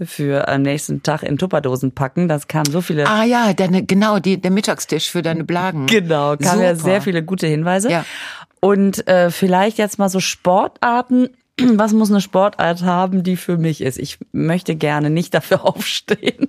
für 0.00 0.48
am 0.48 0.62
nächsten 0.62 1.02
Tag 1.02 1.22
in 1.22 1.38
Tupperdosen 1.38 1.92
packen. 1.92 2.28
Das 2.28 2.48
kamen 2.48 2.70
so 2.70 2.80
viele. 2.80 3.06
Ah 3.06 3.24
ja, 3.24 3.52
deine, 3.52 3.84
genau, 3.84 4.18
die, 4.18 4.40
der 4.40 4.50
Mittagstisch 4.50 5.10
für 5.10 5.22
deine 5.22 5.44
Blagen. 5.44 5.86
Genau, 5.86 6.36
kamen 6.36 6.62
ja 6.62 6.74
sehr 6.74 7.02
viele 7.02 7.22
gute 7.22 7.46
Hinweise. 7.46 7.90
Ja. 7.90 8.04
Und 8.60 9.06
äh, 9.06 9.30
vielleicht 9.30 9.78
jetzt 9.78 9.98
mal 9.98 10.08
so 10.08 10.20
Sportarten. 10.20 11.30
Was 11.60 11.92
muss 11.92 12.10
eine 12.10 12.20
Sportart 12.20 12.82
haben, 12.82 13.22
die 13.22 13.36
für 13.36 13.56
mich 13.56 13.80
ist? 13.80 13.98
Ich 13.98 14.18
möchte 14.32 14.76
gerne 14.76 15.10
nicht 15.10 15.34
dafür 15.34 15.64
aufstehen. 15.66 16.48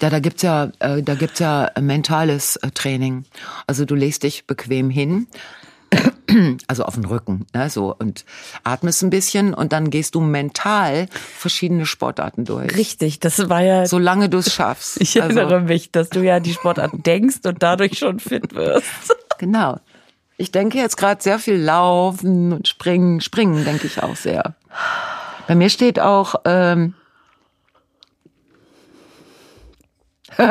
Ja, 0.00 0.10
da 0.10 0.20
gibt's 0.20 0.42
ja, 0.42 0.70
äh, 0.78 1.02
da 1.02 1.14
gibt's 1.14 1.40
ja 1.40 1.70
mentales 1.80 2.56
äh, 2.56 2.70
Training. 2.70 3.24
Also 3.66 3.84
du 3.84 3.96
legst 3.96 4.22
dich 4.22 4.46
bequem 4.46 4.90
hin, 4.90 5.26
also 6.66 6.84
auf 6.84 6.94
den 6.94 7.04
Rücken, 7.04 7.46
ne, 7.54 7.70
so 7.70 7.94
und 7.96 8.24
atmest 8.64 9.02
ein 9.02 9.10
bisschen 9.10 9.54
und 9.54 9.72
dann 9.72 9.90
gehst 9.90 10.14
du 10.14 10.20
mental 10.20 11.06
verschiedene 11.12 11.86
Sportarten 11.86 12.44
durch. 12.44 12.76
Richtig, 12.76 13.20
das 13.20 13.48
war 13.48 13.62
ja. 13.62 13.86
Solange 13.86 14.28
du 14.28 14.38
es 14.38 14.52
schaffst. 14.52 15.00
ich 15.00 15.16
erinnere 15.16 15.54
also, 15.54 15.66
mich, 15.66 15.90
dass 15.90 16.10
du 16.10 16.20
ja 16.20 16.36
an 16.36 16.42
die 16.42 16.52
Sportart 16.52 16.92
denkst 16.94 17.40
und 17.44 17.62
dadurch 17.62 17.98
schon 17.98 18.20
fit 18.20 18.54
wirst. 18.54 19.16
genau. 19.38 19.78
Ich 20.36 20.52
denke 20.52 20.78
jetzt 20.78 20.96
gerade 20.96 21.20
sehr 21.20 21.38
viel 21.38 21.56
Laufen 21.56 22.52
und 22.52 22.68
Springen. 22.68 23.20
Springen 23.20 23.64
denke 23.64 23.88
ich 23.88 24.02
auch 24.02 24.14
sehr. 24.14 24.54
Bei 25.48 25.56
mir 25.56 25.68
steht 25.68 25.98
auch 25.98 26.36
ähm, 26.44 26.94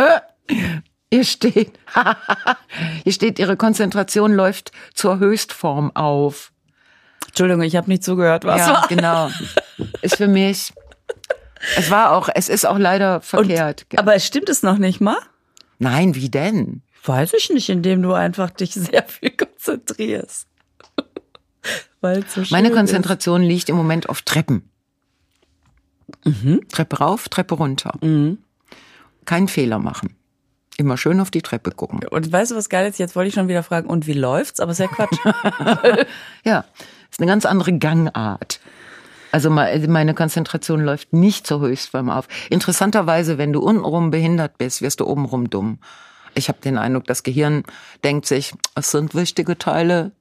Hier 1.11 1.23
steht, 1.23 1.71
hier 3.03 3.13
steht, 3.13 3.39
ihre 3.39 3.55
Konzentration 3.55 4.33
läuft 4.33 4.71
zur 4.93 5.19
Höchstform 5.19 5.95
auf. 5.95 6.51
Entschuldigung, 7.27 7.61
ich 7.61 7.75
habe 7.75 7.89
nicht 7.89 8.03
zugehört. 8.03 8.43
Was 8.43 8.59
ja, 8.59 8.73
war? 8.73 8.87
genau. 8.87 9.29
Ist 10.01 10.17
für 10.17 10.27
mich. 10.27 10.73
Es 11.77 11.89
war 11.89 12.11
auch, 12.11 12.29
es 12.33 12.49
ist 12.49 12.65
auch 12.65 12.77
leider 12.77 13.21
verkehrt. 13.21 13.85
Aber 13.95 14.15
es 14.15 14.25
stimmt 14.25 14.49
es 14.49 14.63
noch 14.63 14.77
nicht 14.77 14.99
mal? 14.99 15.17
Nein, 15.79 16.15
wie 16.15 16.29
denn? 16.29 16.81
Weiß 17.05 17.33
ich 17.33 17.49
nicht, 17.49 17.69
indem 17.69 18.01
du 18.01 18.13
einfach 18.13 18.49
dich 18.49 18.73
sehr 18.73 19.03
viel 19.03 19.31
konzentrierst. 19.31 20.47
Weil 22.01 22.25
so 22.27 22.43
Meine 22.49 22.71
Konzentration 22.71 23.41
liegt 23.41 23.69
im 23.69 23.75
Moment 23.75 24.09
auf 24.09 24.23
Treppen. 24.23 24.69
Treppe 26.71 26.97
rauf, 26.97 27.29
Treppe 27.29 27.55
runter. 27.55 27.97
Keinen 29.25 29.47
Fehler 29.47 29.79
machen. 29.79 30.15
Immer 30.77 30.95
schön 30.97 31.19
auf 31.19 31.31
die 31.31 31.41
Treppe 31.41 31.71
gucken. 31.71 32.01
Und 32.11 32.31
weißt 32.31 32.51
du, 32.51 32.55
was 32.55 32.69
geil 32.69 32.87
ist? 32.87 32.99
Jetzt 32.99 33.15
wollte 33.15 33.29
ich 33.29 33.33
schon 33.33 33.47
wieder 33.47 33.63
fragen, 33.63 33.89
und 33.89 34.05
wie 34.05 34.13
läuft's? 34.13 34.59
Aber 34.59 34.71
ist 34.71 34.77
ja 34.79 34.87
Quatsch. 34.87 35.17
Ja, 36.43 36.65
ist 37.09 37.19
eine 37.19 37.27
ganz 37.27 37.45
andere 37.45 37.77
Gangart. 37.77 38.59
Also 39.31 39.49
me- 39.49 39.85
meine 39.87 40.13
Konzentration 40.13 40.81
läuft 40.81 41.13
nicht 41.13 41.47
zur 41.47 41.59
Höchstform 41.61 42.09
auf. 42.09 42.27
Interessanterweise, 42.49 43.37
wenn 43.37 43.53
du 43.53 43.59
untenrum 43.59 44.11
behindert 44.11 44.57
bist, 44.57 44.81
wirst 44.81 44.99
du 44.99 45.07
obenrum 45.07 45.49
dumm. 45.49 45.79
Ich 46.35 46.47
habe 46.47 46.59
den 46.61 46.77
Eindruck, 46.77 47.05
das 47.05 47.23
Gehirn 47.23 47.63
denkt 48.03 48.27
sich, 48.27 48.53
es 48.75 48.91
sind 48.91 49.15
wichtige 49.15 49.57
Teile 49.57 50.11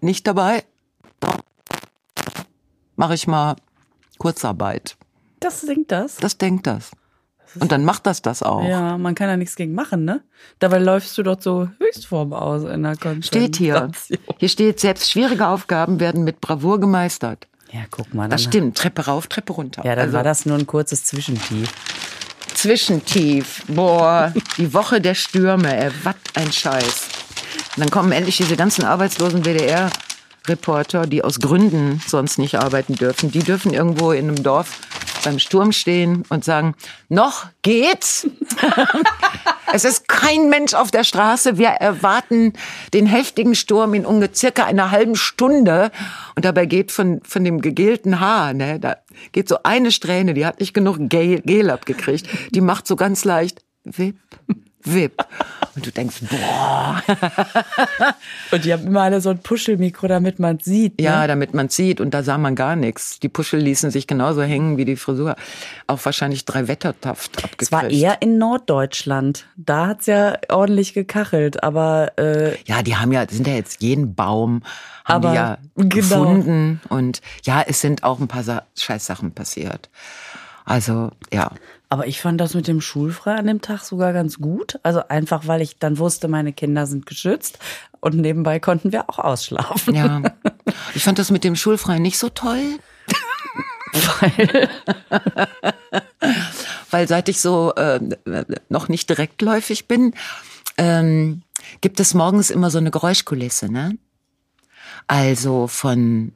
nicht 0.00 0.26
dabei. 0.26 0.64
Mache 2.96 3.14
ich 3.14 3.26
mal 3.28 3.54
Kurzarbeit. 4.18 4.96
Das 5.38 5.60
singt 5.60 5.90
das. 5.92 6.16
Das 6.16 6.36
denkt 6.36 6.66
das. 6.66 6.90
Und 7.58 7.72
dann 7.72 7.84
macht 7.84 8.06
das 8.06 8.22
das 8.22 8.42
auch. 8.42 8.62
Ja, 8.64 8.96
man 8.98 9.14
kann 9.14 9.26
da 9.28 9.36
nichts 9.36 9.56
gegen 9.56 9.74
machen, 9.74 10.04
ne? 10.04 10.22
Dabei 10.60 10.78
läufst 10.78 11.18
du 11.18 11.22
doch 11.22 11.40
so 11.40 11.68
Höchstform 11.80 12.32
aus 12.32 12.62
in 12.62 12.82
der 12.82 12.96
Konzentration. 12.96 13.22
Steht 13.22 13.56
hier. 13.56 13.90
Hier 14.38 14.48
steht, 14.48 14.78
selbst 14.80 15.10
schwierige 15.10 15.48
Aufgaben 15.48 15.98
werden 16.00 16.22
mit 16.24 16.40
Bravour 16.40 16.78
gemeistert. 16.80 17.46
Ja, 17.72 17.80
guck 17.90 18.12
mal. 18.14 18.28
Das 18.28 18.42
stimmt. 18.44 18.76
Treppe 18.76 19.06
rauf, 19.06 19.26
Treppe 19.26 19.52
runter. 19.52 19.84
Ja, 19.84 19.94
dann 19.96 20.06
Also- 20.06 20.16
war 20.16 20.22
das 20.24 20.46
nur 20.46 20.56
ein 20.58 20.66
kurzes 20.66 21.04
Zwischentief. 21.04 21.68
Zwischentief. 22.54 23.62
Boah, 23.68 24.32
die 24.58 24.72
Woche 24.74 25.00
der 25.00 25.14
Stürme, 25.14 25.74
ey, 25.76 25.90
was 26.02 26.14
ein 26.34 26.52
Scheiß. 26.52 27.08
Und 27.76 27.84
dann 27.84 27.90
kommen 27.90 28.12
endlich 28.12 28.36
diese 28.36 28.56
ganzen 28.56 28.84
arbeitslosen 28.84 29.42
WDR-Reporter, 30.44 31.06
die 31.06 31.22
aus 31.22 31.40
Gründen 31.40 32.00
sonst 32.06 32.38
nicht 32.38 32.56
arbeiten 32.56 32.94
dürfen. 32.94 33.30
Die 33.30 33.40
dürfen 33.40 33.72
irgendwo 33.72 34.12
in 34.12 34.28
einem 34.28 34.42
Dorf 34.42 34.80
beim 35.24 35.38
Sturm 35.38 35.72
stehen 35.72 36.24
und 36.30 36.44
sagen, 36.44 36.74
noch 37.08 37.46
geht's. 37.62 38.26
es 39.72 39.84
ist 39.84 40.08
kein 40.08 40.48
Mensch 40.48 40.72
auf 40.72 40.90
der 40.90 41.04
Straße. 41.04 41.58
Wir 41.58 41.68
erwarten 41.68 42.54
den 42.94 43.06
heftigen 43.06 43.54
Sturm 43.54 43.94
in 43.94 44.06
ungefähr 44.06 44.34
circa 44.34 44.64
einer 44.64 44.90
halben 44.90 45.16
Stunde. 45.16 45.90
Und 46.36 46.44
dabei 46.44 46.66
geht 46.66 46.90
von, 46.90 47.20
von 47.22 47.44
dem 47.44 47.60
gegelten 47.60 48.20
Haar, 48.20 48.54
ne, 48.54 48.80
da 48.80 48.96
geht 49.32 49.48
so 49.48 49.58
eine 49.62 49.90
Strähne, 49.90 50.34
die 50.34 50.46
hat 50.46 50.60
nicht 50.60 50.72
genug 50.72 50.96
Gel, 51.00 51.42
Gel 51.42 51.68
abgekriegt. 51.68 52.26
Die 52.52 52.60
macht 52.60 52.86
so 52.86 52.96
ganz 52.96 53.24
leicht 53.24 53.62
Wip, 53.84 54.16
Wip. 54.84 55.24
Und 55.76 55.86
du 55.86 55.92
denkst, 55.92 56.16
boah. 56.28 57.02
Und 58.50 58.64
die 58.64 58.72
haben 58.72 58.86
immer 58.86 59.02
alle 59.02 59.20
so 59.20 59.30
ein 59.30 59.38
Puschelmikro, 59.38 60.08
damit 60.08 60.38
man 60.38 60.58
sieht. 60.58 60.98
Ne? 60.98 61.04
Ja, 61.04 61.26
damit 61.26 61.54
man 61.54 61.68
sieht 61.68 62.00
und 62.00 62.12
da 62.12 62.22
sah 62.22 62.38
man 62.38 62.56
gar 62.56 62.74
nichts. 62.74 63.20
Die 63.20 63.28
Puschel 63.28 63.60
ließen 63.60 63.90
sich 63.90 64.06
genauso 64.06 64.42
hängen 64.42 64.76
wie 64.78 64.84
die 64.84 64.96
Frisur. 64.96 65.36
Auch 65.86 66.04
wahrscheinlich 66.04 66.44
drei 66.44 66.66
Wettertaft 66.66 67.38
abgekriegt. 67.38 67.62
Es 67.62 67.72
war 67.72 67.88
eher 67.88 68.20
in 68.20 68.38
Norddeutschland. 68.38 69.46
Da 69.56 69.86
hat's 69.88 70.06
ja 70.06 70.38
ordentlich 70.48 70.92
gekachelt, 70.92 71.62
aber 71.62 72.12
äh, 72.18 72.56
Ja, 72.64 72.82
die 72.82 72.96
haben 72.96 73.12
ja, 73.12 73.24
sind 73.28 73.46
ja 73.46 73.54
jetzt 73.54 73.80
jeden 73.80 74.14
Baum, 74.14 74.62
haben 75.04 75.24
Aber 75.24 75.30
die 75.30 75.36
ja 75.36 75.58
genau. 75.76 75.88
gefunden. 75.94 76.80
Und 76.88 77.20
ja, 77.44 77.62
es 77.66 77.80
sind 77.80 78.02
auch 78.02 78.18
ein 78.18 78.28
paar 78.28 78.42
Sa 78.42 78.64
Scheißsachen 78.76 79.32
passiert. 79.32 79.88
Also, 80.64 81.10
ja. 81.32 81.52
Aber 81.92 82.06
ich 82.06 82.20
fand 82.20 82.40
das 82.40 82.54
mit 82.54 82.68
dem 82.68 82.80
Schulfrei 82.80 83.34
an 83.34 83.48
dem 83.48 83.60
Tag 83.60 83.80
sogar 83.80 84.12
ganz 84.12 84.38
gut. 84.38 84.78
Also 84.84 85.02
einfach, 85.08 85.48
weil 85.48 85.60
ich 85.60 85.78
dann 85.78 85.98
wusste, 85.98 86.28
meine 86.28 86.52
Kinder 86.52 86.86
sind 86.86 87.04
geschützt 87.04 87.58
und 87.98 88.14
nebenbei 88.14 88.60
konnten 88.60 88.92
wir 88.92 89.10
auch 89.10 89.18
ausschlafen. 89.18 89.94
Ja. 89.94 90.22
Ich 90.94 91.02
fand 91.02 91.18
das 91.18 91.30
mit 91.30 91.42
dem 91.42 91.56
Schulfrei 91.56 91.98
nicht 91.98 92.16
so 92.16 92.28
toll. 92.28 92.78
Weil, 93.92 94.70
weil 96.90 97.08
seit 97.08 97.28
ich 97.28 97.40
so 97.40 97.74
äh, 97.74 98.00
noch 98.68 98.88
nicht 98.88 99.10
direktläufig 99.10 99.88
bin, 99.88 100.14
ähm, 100.78 101.42
gibt 101.80 101.98
es 101.98 102.14
morgens 102.14 102.50
immer 102.50 102.70
so 102.70 102.78
eine 102.78 102.92
Geräuschkulisse, 102.92 103.70
ne? 103.70 103.98
Also 105.08 105.66
von 105.66 106.32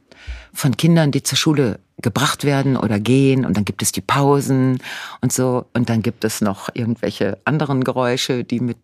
von 0.53 0.77
Kindern, 0.77 1.11
die 1.11 1.23
zur 1.23 1.39
Schule 1.39 1.81
gebracht 1.99 2.45
werden 2.45 2.77
oder 2.77 2.99
gehen 2.99 3.45
und 3.45 3.57
dann 3.57 3.65
gibt 3.65 3.83
es 3.83 3.93
die 3.93 4.01
Pausen 4.01 4.83
und 5.21 5.33
so 5.33 5.67
und 5.75 5.89
dann 5.89 6.03
gibt 6.03 6.25
es 6.25 6.41
noch 6.41 6.69
irgendwelche 6.75 7.39
anderen 7.45 7.85
Geräusche, 7.85 8.45
die 8.45 8.61
mit 8.61 8.77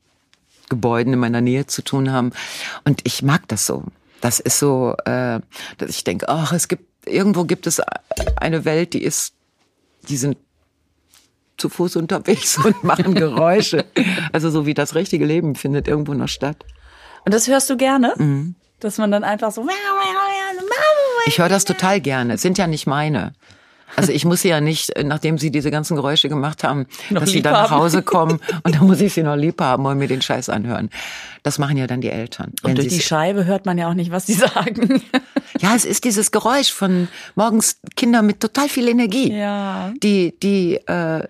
Gebäuden 0.68 1.12
in 1.12 1.18
meiner 1.18 1.40
Nähe 1.40 1.66
zu 1.66 1.82
tun 1.82 2.12
haben 2.12 2.32
und 2.84 3.00
ich 3.04 3.22
mag 3.22 3.48
das 3.48 3.66
so. 3.66 3.84
Das 4.20 4.38
ist 4.38 4.58
so, 4.58 4.94
äh, 5.06 5.40
dass 5.78 5.90
ich 5.90 6.04
denke, 6.04 6.28
ach, 6.28 6.52
es 6.52 6.68
gibt 6.68 6.84
irgendwo 7.06 7.44
gibt 7.44 7.66
es 7.66 7.80
eine 8.36 8.64
Welt, 8.64 8.92
die 8.92 9.02
ist, 9.02 9.34
die 10.08 10.16
sind 10.16 10.36
zu 11.56 11.68
Fuß 11.68 11.96
unterwegs 11.96 12.58
und 12.64 12.82
machen 12.84 13.14
Geräusche. 13.14 13.84
Also 14.32 14.50
so 14.50 14.64
wie 14.64 14.74
das 14.74 14.94
richtige 14.94 15.24
Leben 15.24 15.54
findet 15.56 15.88
irgendwo 15.88 16.14
noch 16.14 16.28
statt. 16.28 16.64
und 17.24 17.34
das 17.34 17.48
hörst 17.48 17.68
du 17.68 17.76
gerne? 17.76 18.14
Mhm. 18.16 18.54
Dass 18.78 18.96
man 18.96 19.10
dann 19.10 19.24
einfach 19.24 19.50
so. 19.50 19.66
Ich 21.30 21.38
höre 21.38 21.48
das 21.48 21.64
total 21.64 22.00
gerne. 22.00 22.34
Es 22.34 22.42
sind 22.42 22.58
ja 22.58 22.66
nicht 22.66 22.86
meine. 22.88 23.32
Also 23.96 24.10
ich 24.12 24.24
muss 24.24 24.42
sie 24.42 24.48
ja 24.48 24.60
nicht, 24.60 24.90
äh, 24.90 25.04
nachdem 25.04 25.38
sie 25.38 25.50
diese 25.52 25.70
ganzen 25.70 25.94
Geräusche 25.96 26.28
gemacht 26.28 26.64
haben, 26.64 26.86
Noch 27.08 27.20
dass 27.20 27.30
sie 27.30 27.40
dann 27.42 27.52
nach. 27.52 27.70
Hause 27.70 28.02
kommen 28.02 28.40
und 28.64 28.74
dann 28.74 28.84
muss 28.86 29.00
ich 29.00 29.14
sie 29.14 29.22
noch 29.22 29.36
lieb 29.36 29.60
haben 29.60 29.86
und 29.86 29.98
mir 29.98 30.08
den 30.08 30.22
Scheiß 30.22 30.48
anhören. 30.48 30.90
Das 31.44 31.58
machen 31.58 31.76
ja 31.76 31.86
dann 31.86 32.00
die 32.00 32.10
Eltern. 32.10 32.52
Und 32.64 32.78
durch 32.78 32.88
sie 32.90 32.96
die 32.98 33.02
Scheibe 33.02 33.44
hört 33.46 33.64
man 33.66 33.78
ja 33.78 33.88
auch 33.88 33.94
nicht, 33.94 34.10
was 34.10 34.26
die 34.26 34.32
sagen. 34.48 35.02
Ja, 35.60 35.74
es 35.76 35.84
ist 35.84 36.04
dieses 36.04 36.30
Geräusch 36.32 36.72
von 36.72 37.06
morgens 37.36 37.78
Kinder 37.96 38.22
mit 38.22 38.40
total 38.40 38.68
viel 38.68 38.88
Energie, 38.88 39.32
Ja. 39.32 39.92
die, 40.02 40.34
die, 40.42 40.76
äh, 40.86 41.24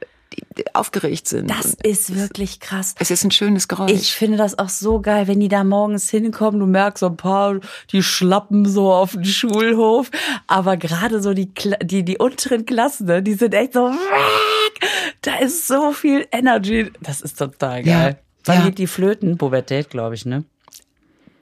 aufgeregt 0.72 1.28
sind. 1.28 1.50
Das 1.50 1.74
ist 1.82 2.14
wirklich 2.14 2.60
krass. 2.60 2.94
es 2.98 3.10
ist 3.10 3.24
ein 3.24 3.30
schönes 3.30 3.68
Geräusch. 3.68 3.90
Ich 3.92 4.14
finde 4.14 4.36
das 4.36 4.58
auch 4.58 4.68
so 4.68 5.00
geil, 5.00 5.26
wenn 5.26 5.40
die 5.40 5.48
da 5.48 5.64
morgens 5.64 6.10
hinkommen. 6.10 6.60
Du 6.60 6.66
merkst 6.66 7.00
so 7.00 7.06
ein 7.06 7.16
paar, 7.16 7.58
die 7.92 8.02
schlappen 8.02 8.66
so 8.66 8.92
auf 8.92 9.12
den 9.12 9.24
Schulhof. 9.24 10.10
Aber 10.46 10.76
gerade 10.76 11.20
so 11.22 11.34
die, 11.34 11.50
die, 11.82 12.04
die 12.04 12.18
unteren 12.18 12.66
Klassen, 12.66 13.06
ne, 13.06 13.22
die 13.22 13.34
sind 13.34 13.54
echt 13.54 13.72
so, 13.72 13.90
da 15.22 15.36
ist 15.38 15.66
so 15.66 15.92
viel 15.92 16.26
Energy. 16.32 16.90
Das 17.00 17.20
ist 17.20 17.38
total 17.38 17.86
Ja, 17.86 18.02
geil. 18.02 18.18
Wann 18.44 18.58
ja. 18.58 18.64
geht 18.66 18.78
die 18.78 18.86
Flöten? 18.86 19.36
Pubertät, 19.36 19.90
glaube 19.90 20.14
ich, 20.14 20.24
ne? 20.24 20.44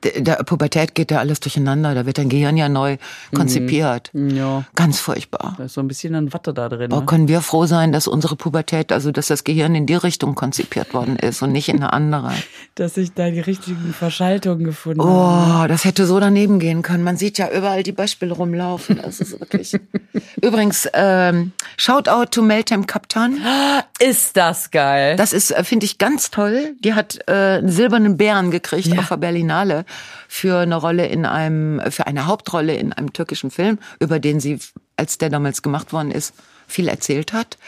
Der, 0.05 0.37
Pubertät 0.45 0.95
geht 0.95 1.11
ja 1.11 1.19
alles 1.19 1.41
durcheinander. 1.41 1.95
Da 1.95 2.07
wird 2.07 2.19
dein 2.19 2.29
Gehirn 2.29 2.57
ja 2.57 2.69
neu 2.69 2.97
konzipiert. 3.35 4.11
Ja. 4.15 4.65
Ganz 4.75 5.01
furchtbar. 5.01 5.55
Da 5.59 5.65
ist 5.65 5.75
so 5.75 5.81
ein 5.81 5.89
bisschen 5.89 6.13
dann 6.13 6.33
Watte 6.33 6.53
da 6.55 6.69
drin. 6.69 6.93
Oh, 6.93 7.01
Ne? 7.01 7.07
können 7.07 7.29
wir 7.29 7.41
froh 7.41 7.67
sein, 7.67 7.93
dass 7.93 8.07
unsere 8.09 8.37
Pubertät, 8.37 8.93
also 8.93 9.11
dass 9.13 9.29
das 9.29 9.45
Gehirn 9.45 9.75
in 9.75 9.87
die 9.87 9.95
Richtung 9.95 10.35
konzipiert 10.35 10.95
worden 10.95 11.17
ist 11.21 11.43
und 11.43 11.53
nicht 11.53 11.69
in 11.69 11.77
eine 11.77 11.93
andere. 11.93 12.33
Dass 12.75 12.97
ich 12.97 13.13
da 13.15 13.31
die 13.31 13.41
richtigen 13.41 13.93
Verschaltungen 13.93 14.65
gefunden 14.65 15.03
habe. 15.03 15.65
Oh, 15.65 15.69
das 15.69 15.85
hätte 15.85 16.07
so 16.07 16.19
daneben 16.21 16.59
gehen 16.59 16.83
können. 16.83 17.03
Man 17.05 17.17
sieht 17.17 17.39
ja 17.39 17.49
überall 17.51 17.83
die 17.83 17.93
Beispiele 17.93 18.33
rumlaufen. 18.35 19.01
Das 19.03 19.21
ist 19.21 19.39
wirklich. 19.41 19.73
Übrigens, 20.43 20.89
ähm, 20.95 21.53
Shoutout 21.77 22.27
to 22.31 22.43
Meltem 22.43 22.87
Kaptan. 22.87 23.39
Ist 24.01 24.37
das 24.37 24.71
geil. 24.71 25.17
Das 25.17 25.33
ist, 25.33 25.51
äh, 25.51 25.65
finde 25.65 25.87
ich, 25.87 25.99
ganz 25.99 26.31
toll. 26.31 26.77
Die 26.85 26.95
hat 26.95 27.19
äh, 27.27 27.33
einen 27.59 27.69
silbernen 27.69 28.17
Bären 28.17 28.51
gekriegt 28.51 28.87
Ja. 28.89 29.01
auf 29.01 29.09
der 29.09 29.17
Berlinale 29.17 29.85
für 30.29 30.59
eine 30.61 30.77
Rolle 30.77 31.07
in 31.07 31.25
einem, 31.27 31.81
für 31.91 32.07
eine 32.07 32.27
Hauptrolle 32.27 32.75
in 32.75 32.93
einem 32.93 33.13
türkischen 33.13 33.51
Film, 33.51 33.79
über 34.01 34.21
den 34.21 34.41
sie, 34.41 34.59
als 34.97 35.19
der 35.19 35.31
damals 35.31 35.63
gemacht 35.63 35.93
worden 35.93 36.11
ist, 36.11 36.35
viel 36.67 36.89
erzählt 36.89 37.33
hat. 37.33 37.59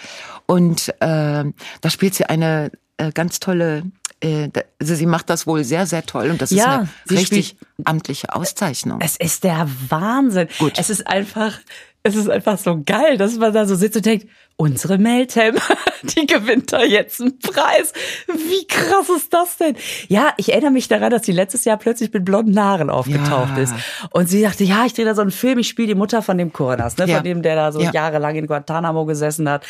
Und 0.47 0.89
äh, 1.00 1.45
da 1.81 1.91
spielt 1.91 2.15
sie 2.15 2.27
eine 2.27 2.71
äh, 2.99 3.12
ganz 3.12 3.41
tolle, 3.41 3.85
äh, 4.23 4.50
also 4.81 4.95
sie 4.95 5.07
macht 5.07 5.31
das 5.31 5.47
wohl 5.47 5.65
sehr, 5.65 5.87
sehr 5.87 6.05
toll 6.05 6.31
und 6.31 6.43
das 6.43 6.50
Ja, 6.50 6.87
ist 7.05 7.11
eine 7.11 7.19
richtig 7.21 7.57
amtliche 7.85 8.35
Auszeichnung. 8.35 9.00
Es 9.00 9.17
ist 9.17 9.45
der 9.45 9.69
Wahnsinn. 9.89 10.49
Gut. 10.59 10.75
Es 10.77 10.91
ist 10.91 11.07
einfach, 11.07 11.59
es 12.03 12.15
ist 12.15 12.29
einfach 12.29 12.59
so 12.59 12.83
geil, 12.85 13.17
dass 13.17 13.37
man 13.37 13.53
da 13.53 13.67
so 13.67 13.75
sitzt 13.75 13.97
und 13.97 14.07
denkt, 14.07 14.27
unsere 14.61 14.99
Meltem, 14.99 15.57
die 16.02 16.26
gewinnt 16.26 16.73
da 16.73 16.83
jetzt 16.83 17.21
einen 17.21 17.38
Preis. 17.38 17.95
Wie 18.26 18.67
krass 18.67 19.09
ist 19.09 19.33
das 19.33 19.57
denn? 19.57 19.75
Ja, 20.09 20.35
ich 20.37 20.52
erinnere 20.52 20.71
mich 20.71 20.87
daran, 20.87 21.11
dass 21.11 21.25
sie 21.25 21.33
letztes 21.33 21.64
Jahr 21.64 21.79
plötzlich 21.79 22.12
mit 22.12 22.26
blonden 22.26 22.62
Haaren 22.62 22.90
aufgetaucht 22.90 23.57
Ja. 23.57 23.62
ist. 23.62 23.75
Und 24.12 24.29
sie 24.29 24.43
dachte, 24.43 24.64
ja, 24.64 24.85
ich 24.85 24.93
drehe 24.93 25.07
da 25.07 25.14
so 25.14 25.23
einen 25.23 25.31
Film, 25.31 25.59
ich 25.59 25.69
spiele 25.69 25.88
die 25.88 25.95
Mutter 25.95 26.21
von 26.21 26.37
dem 26.37 26.52
Kurnas, 26.52 26.99
ne, 26.99 27.07
Ja. 27.07 27.17
von 27.17 27.25
dem, 27.25 27.40
der 27.40 27.57
da 27.57 27.73
so 27.73 27.81
Ja. 27.81 27.90
jahrelang 27.90 28.37
in 28.37 28.47
Guantanamo 28.47 29.07
gesessen 29.07 29.49
hat. 29.49 29.64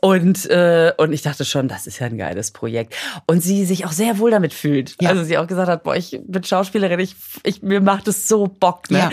Und, 0.00 0.46
äh, 0.50 0.92
und 0.96 1.12
ich 1.12 1.22
dachte 1.22 1.44
schon, 1.44 1.68
das 1.68 1.86
ist 1.86 2.00
ja 2.00 2.06
ein 2.06 2.18
geiles 2.18 2.50
Projekt. 2.50 2.94
Und 3.28 3.40
sie 3.40 3.64
sich 3.64 3.86
auch 3.86 3.92
sehr 3.92 4.18
wohl 4.18 4.32
damit 4.32 4.52
fühlt. 4.52 4.96
Ja. 5.00 5.10
Also 5.10 5.22
sie 5.22 5.38
auch 5.38 5.46
gesagt 5.46 5.68
hat, 5.68 5.84
boah, 5.84 5.94
ich 5.94 6.18
bin 6.26 6.42
Schauspielerin, 6.42 6.98
ich, 6.98 7.14
ich, 7.44 7.62
mir 7.62 7.80
macht 7.80 8.08
es 8.08 8.26
so 8.26 8.48
Bock, 8.48 8.90
ne? 8.90 9.10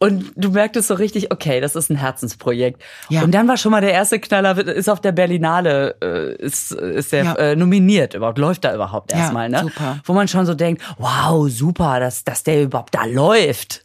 Und 0.00 0.30
du 0.36 0.50
merktest 0.50 0.88
so 0.88 0.94
richtig, 0.94 1.32
okay, 1.32 1.60
das 1.60 1.74
ist 1.74 1.90
ein 1.90 1.96
Herzensprojekt. 1.96 2.80
Ja. 3.08 3.22
Und 3.22 3.32
dann 3.32 3.48
war 3.48 3.56
schon 3.56 3.72
mal 3.72 3.80
der 3.80 3.92
erste 3.92 4.20
Knaller, 4.20 4.56
ist 4.58 4.88
auf 4.88 5.00
der 5.00 5.10
Berlinale, 5.12 5.96
äh, 6.00 6.34
ist, 6.36 6.70
ist 6.72 7.10
der 7.12 7.24
Ja. 7.24 7.34
äh, 7.34 7.56
nominiert 7.56 8.14
überhaupt, 8.14 8.38
läuft 8.38 8.64
da 8.64 8.74
überhaupt 8.74 9.10
Ja, 9.12 9.18
erstmal, 9.18 9.48
ne? 9.48 9.60
super. 9.60 9.98
Wo 10.04 10.12
man 10.12 10.28
schon 10.28 10.46
so 10.46 10.54
denkt, 10.54 10.82
wow, 10.98 11.48
super, 11.50 11.98
dass, 11.98 12.22
dass 12.22 12.44
der 12.44 12.62
überhaupt 12.62 12.94
da 12.94 13.04
läuft. 13.06 13.82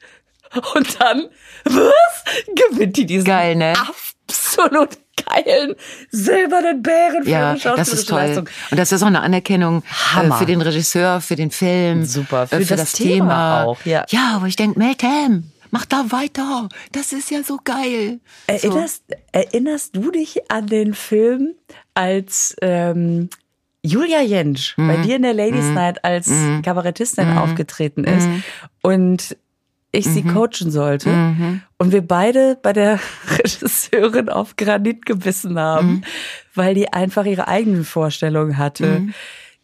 Und 0.76 1.02
dann, 1.02 1.30
was? 1.64 2.24
Gewinnt 2.72 2.96
die 2.98 3.08
diesen 3.08 3.26
Geil, 3.26 3.56
ne? 3.56 3.74
absolut 3.76 4.90
geilen 5.26 5.74
silbernen 6.12 6.82
Bären 6.84 7.24
für 7.24 7.30
Ja, 7.30 7.54
ihre 7.56 7.76
das 7.76 7.90
ist 7.90 8.10
toll. 8.10 8.20
Leistung. 8.20 8.48
Und 8.72 8.78
das 8.80 8.92
ist 8.92 9.02
auch 9.04 9.08
eine 9.08 9.22
Anerkennung 9.22 9.82
äh, 9.84 10.16
Hammer. 10.16 10.38
für 10.38 10.46
den 10.46 10.62
Regisseur, 10.62 11.22
für 11.22 11.36
den 11.36 11.50
Film, 11.52 12.06
Super, 12.06 12.44
äh, 12.44 12.48
für 12.48 12.66
für, 12.66 12.76
das 12.76 12.92
das, 12.92 12.94
Thema 12.94 13.08
Thema. 13.16 13.64
auch, 13.64 13.86
ja. 13.86 14.06
ja, 14.10 14.34
aber 14.36 14.48
ich 14.48 14.56
denke, 14.56 14.78
Meltem, 14.80 15.52
mach 15.74 15.86
da 15.86 16.12
weiter. 16.12 16.70
Das 16.92 17.14
ist 17.14 17.32
ja 17.32 17.44
so 17.44 17.60
geil. 17.62 18.20
Erinnerst, 18.46 19.04
erinnerst 19.32 19.96
du 19.96 20.12
dich 20.12 20.52
an 20.52 20.68
den 20.68 20.94
Film, 20.94 21.56
als 21.96 22.56
ähm, 22.62 23.30
Julia 23.82 24.22
Jentsch 24.22 24.76
bei 24.78 24.98
dir 24.98 25.18
in 25.18 25.24
der 25.24 25.34
Ladies 25.34 25.66
Night 25.72 26.06
als 26.06 26.32
Kabarettistin 26.64 27.38
aufgetreten 27.38 28.06
ist 28.06 28.30
und 28.82 29.36
ich 29.92 30.06
sie 30.06 30.24
coachen 30.24 30.72
sollte 30.72 31.10
und 31.78 31.92
wir 31.92 32.02
beide 32.02 32.58
bei 32.62 32.72
der 32.72 33.00
Regisseurin 33.38 34.30
auf 34.30 34.56
Granit 34.56 35.06
gebissen 35.06 35.60
haben, 35.60 36.04
weil 36.56 36.76
die 36.76 36.94
einfach 36.94 37.26
ihre 37.26 37.48
eigenen 37.48 37.84
Vorstellungen 37.84 38.58
hatte. 38.58 39.08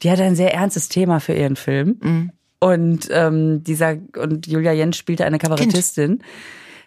Die 0.01 0.11
hatte 0.11 0.23
ein 0.23 0.35
sehr 0.35 0.53
ernstes 0.53 0.89
Thema 0.89 1.19
für 1.19 1.33
ihren 1.33 1.55
Film. 1.55 2.31
Und 2.59 3.07
ähm, 3.11 3.63
dieser 3.63 3.95
und 4.17 4.47
Julia 4.47 4.73
Jentsch 4.73 4.97
spielte 4.97 5.25
eine 5.25 5.37
Kabarettistin. 5.39 6.21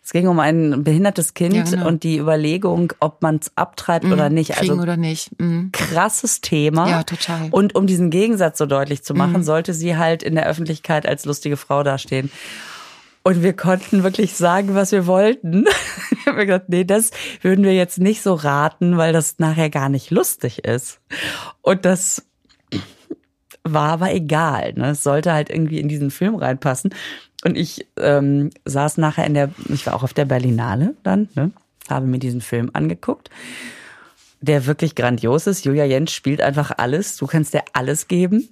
Es 0.05 0.11
ging 0.13 0.27
um 0.27 0.41
ein 0.41 0.83
behindertes 0.83 1.33
Kind 1.33 1.55
Ja, 1.55 1.63
genau. 1.63 1.87
und 1.87 2.03
die 2.03 2.19
Überlegung, 2.19 2.93
ob 2.99 3.23
man 3.23 3.37
es 3.37 3.53
abtreibt 3.57 4.05
oder 4.05 4.31
nicht. 4.31 4.51
Kriegen 4.51 4.73
Also 4.73 4.83
oder 4.83 4.97
nicht. 4.97 5.39
Mhm. 5.41 5.71
krasses 5.73 6.41
Thema. 6.41 6.89
Ja, 6.91 7.03
total. 7.05 7.49
Und 7.53 7.77
um 7.77 7.87
diesen 7.87 8.11
Gegensatz 8.11 8.59
so 8.59 8.67
deutlich 8.67 9.05
zu 9.05 9.15
machen, 9.15 9.45
sollte 9.45 9.73
sie 9.73 9.97
halt 9.97 10.25
in 10.25 10.35
der 10.35 10.47
Öffentlichkeit 10.49 11.07
als 11.07 11.25
lustige 11.25 11.57
Frau 11.57 11.85
dastehen. 11.85 12.33
Und 13.23 13.45
wir 13.45 13.53
konnten 13.53 14.03
wirklich 14.03 14.35
sagen, 14.35 14.75
was 14.75 14.91
wir 14.91 15.07
wollten. 15.07 15.67
wir 16.25 16.33
haben 16.33 16.47
gesagt, 16.47 16.69
nee, 16.69 16.83
das 16.83 17.13
würden 17.41 17.65
wir 17.65 17.73
jetzt 17.73 17.99
nicht 17.99 18.23
so 18.23 18.35
raten, 18.35 18.97
weil 18.97 19.13
das 19.13 19.39
nachher 19.39 19.71
gar 19.71 19.89
nicht 19.89 20.11
lustig 20.11 20.65
ist. 20.65 20.99
Und 21.61 21.85
das 21.85 22.25
war 23.65 23.91
aber 23.91 24.13
egal. 24.13 24.73
Ne? 24.75 24.91
Es 24.91 25.03
sollte 25.03 25.33
halt 25.33 25.51
irgendwie 25.51 25.79
in 25.79 25.89
diesen 25.89 26.11
Film 26.11 26.35
reinpassen. 26.35 26.95
Und 27.45 27.57
ich 27.57 27.87
ähm, 27.99 28.51
saß 28.65 28.99
nachher 28.99 29.27
in 29.27 29.35
der, 29.35 29.51
ich 29.69 29.87
war 29.87 29.95
auch 29.95 30.03
auf 30.03 30.15
der 30.15 30.25
Berlinale 30.25 30.95
dann, 31.03 31.29
ne? 31.35 31.51
habe 31.89 32.07
mir 32.07 32.19
diesen 32.19 32.41
Film 32.41 32.71
angeguckt, 32.73 33.31
der 34.41 34.67
wirklich 34.67 34.95
grandios 34.95 35.47
ist. 35.47 35.65
Julia 35.65 35.85
Jentsch 35.85 36.15
spielt 36.15 36.41
einfach 36.41 36.73
alles. 36.77 37.17
Du 37.17 37.27
kannst 37.27 37.55
dir 37.55 37.63
alles 37.73 38.09
geben. 38.09 38.49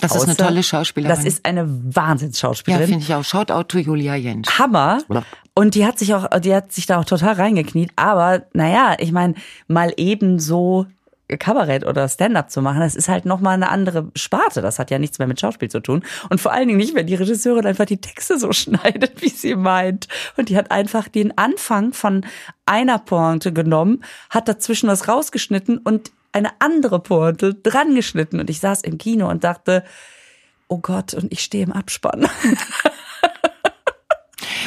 Das 0.00 0.14
ist 0.14 0.22
eine 0.22 0.32
Außer- 0.32 0.36
tolle 0.36 0.62
Schauspielerin. 0.62 1.16
Das 1.16 1.24
ist 1.24 1.44
eine 1.44 1.60
ja, 1.60 1.66
Wahnsinnsschauspielerin. 1.68 2.88
finde 2.88 3.04
ich 3.04 3.14
auch. 3.14 3.24
Shoutout 3.24 3.64
to 3.64 3.78
Julia 3.78 4.16
Jentsch. 4.16 4.58
Hammer. 4.58 4.98
Ja. 5.08 5.22
Und 5.54 5.74
die 5.74 5.86
hat 5.86 5.98
sich 5.98 6.14
auch, 6.14 6.28
die 6.40 6.54
hat 6.54 6.72
sich 6.72 6.86
da 6.86 6.98
auch 6.98 7.04
total 7.04 7.34
reingekniet. 7.34 7.92
Aber 7.96 8.42
naja, 8.52 8.96
ich 8.98 9.12
meine, 9.12 9.34
mal 9.68 9.92
eben 9.96 10.40
so 10.40 10.86
Kabarett 11.28 11.86
oder 11.86 12.08
Stand-up 12.08 12.50
zu 12.50 12.60
machen, 12.60 12.80
das 12.80 12.94
ist 12.94 13.08
halt 13.08 13.24
nochmal 13.24 13.54
eine 13.54 13.70
andere 13.70 14.10
Sparte. 14.14 14.60
Das 14.60 14.78
hat 14.78 14.90
ja 14.90 14.98
nichts 14.98 15.18
mehr 15.18 15.26
mit 15.26 15.40
Schauspiel 15.40 15.70
zu 15.70 15.80
tun. 15.80 16.04
Und 16.28 16.40
vor 16.40 16.52
allen 16.52 16.68
Dingen 16.68 16.78
nicht, 16.78 16.94
wenn 16.94 17.06
die 17.06 17.14
Regisseurin 17.14 17.66
einfach 17.66 17.86
die 17.86 18.00
Texte 18.00 18.38
so 18.38 18.52
schneidet, 18.52 19.22
wie 19.22 19.30
sie 19.30 19.54
meint. 19.54 20.08
Und 20.36 20.48
die 20.48 20.56
hat 20.56 20.70
einfach 20.70 21.08
den 21.08 21.36
Anfang 21.38 21.92
von 21.92 22.26
einer 22.66 22.98
Pointe 22.98 23.52
genommen, 23.52 24.04
hat 24.30 24.48
dazwischen 24.48 24.88
was 24.88 25.08
rausgeschnitten 25.08 25.78
und 25.78 26.12
eine 26.32 26.50
andere 26.58 27.00
Pointe 27.00 27.54
dran 27.54 27.94
geschnitten. 27.94 28.40
Und 28.40 28.50
ich 28.50 28.60
saß 28.60 28.82
im 28.82 28.98
Kino 28.98 29.28
und 29.28 29.44
dachte, 29.44 29.84
oh 30.68 30.78
Gott, 30.78 31.14
und 31.14 31.32
ich 31.32 31.40
stehe 31.40 31.64
im 31.64 31.72
Abspann. 31.72 32.28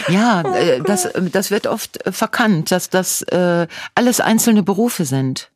Ja, 0.10 0.42
äh, 0.56 0.82
das, 0.82 1.10
das 1.34 1.52
wird 1.52 1.68
oft 1.68 2.00
verkannt, 2.10 2.72
dass 2.72 2.90
das 2.90 3.24
äh, 3.24 3.68
alles 3.94 4.22
einzelne 4.22 4.64
Berufe 4.64 5.04
sind. 5.04 5.52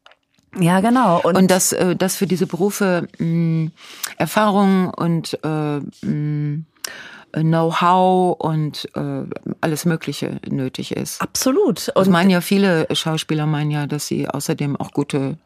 Ja, 0.59 0.81
genau. 0.81 1.21
Und 1.21 1.49
dass, 1.49 1.71
äh, 1.71 1.95
dass 1.95 2.15
für 2.15 2.27
diese 2.27 2.45
Berufe 2.45 3.07
mh, 3.19 3.71
Erfahrung 4.17 4.93
und 4.93 5.39
äh, 5.43 5.79
mh, 6.05 6.63
Know-how 7.33 8.37
und 8.39 8.89
äh, 8.95 9.23
alles 9.61 9.85
Mögliche 9.85 10.39
nötig 10.49 10.95
ist. 10.95 11.21
Absolut. 11.21 11.87
Das 11.87 11.95
Und 11.95 12.09
meinen 12.11 12.29
ja 12.29 12.41
viele 12.41 12.87
Schauspieler 12.93 13.45
meinen 13.45 13.71
ja, 13.71 13.87
dass 13.87 14.07
sie 14.07 14.27
außerdem 14.27 14.75
auch 14.75 14.91
gute 14.91 15.37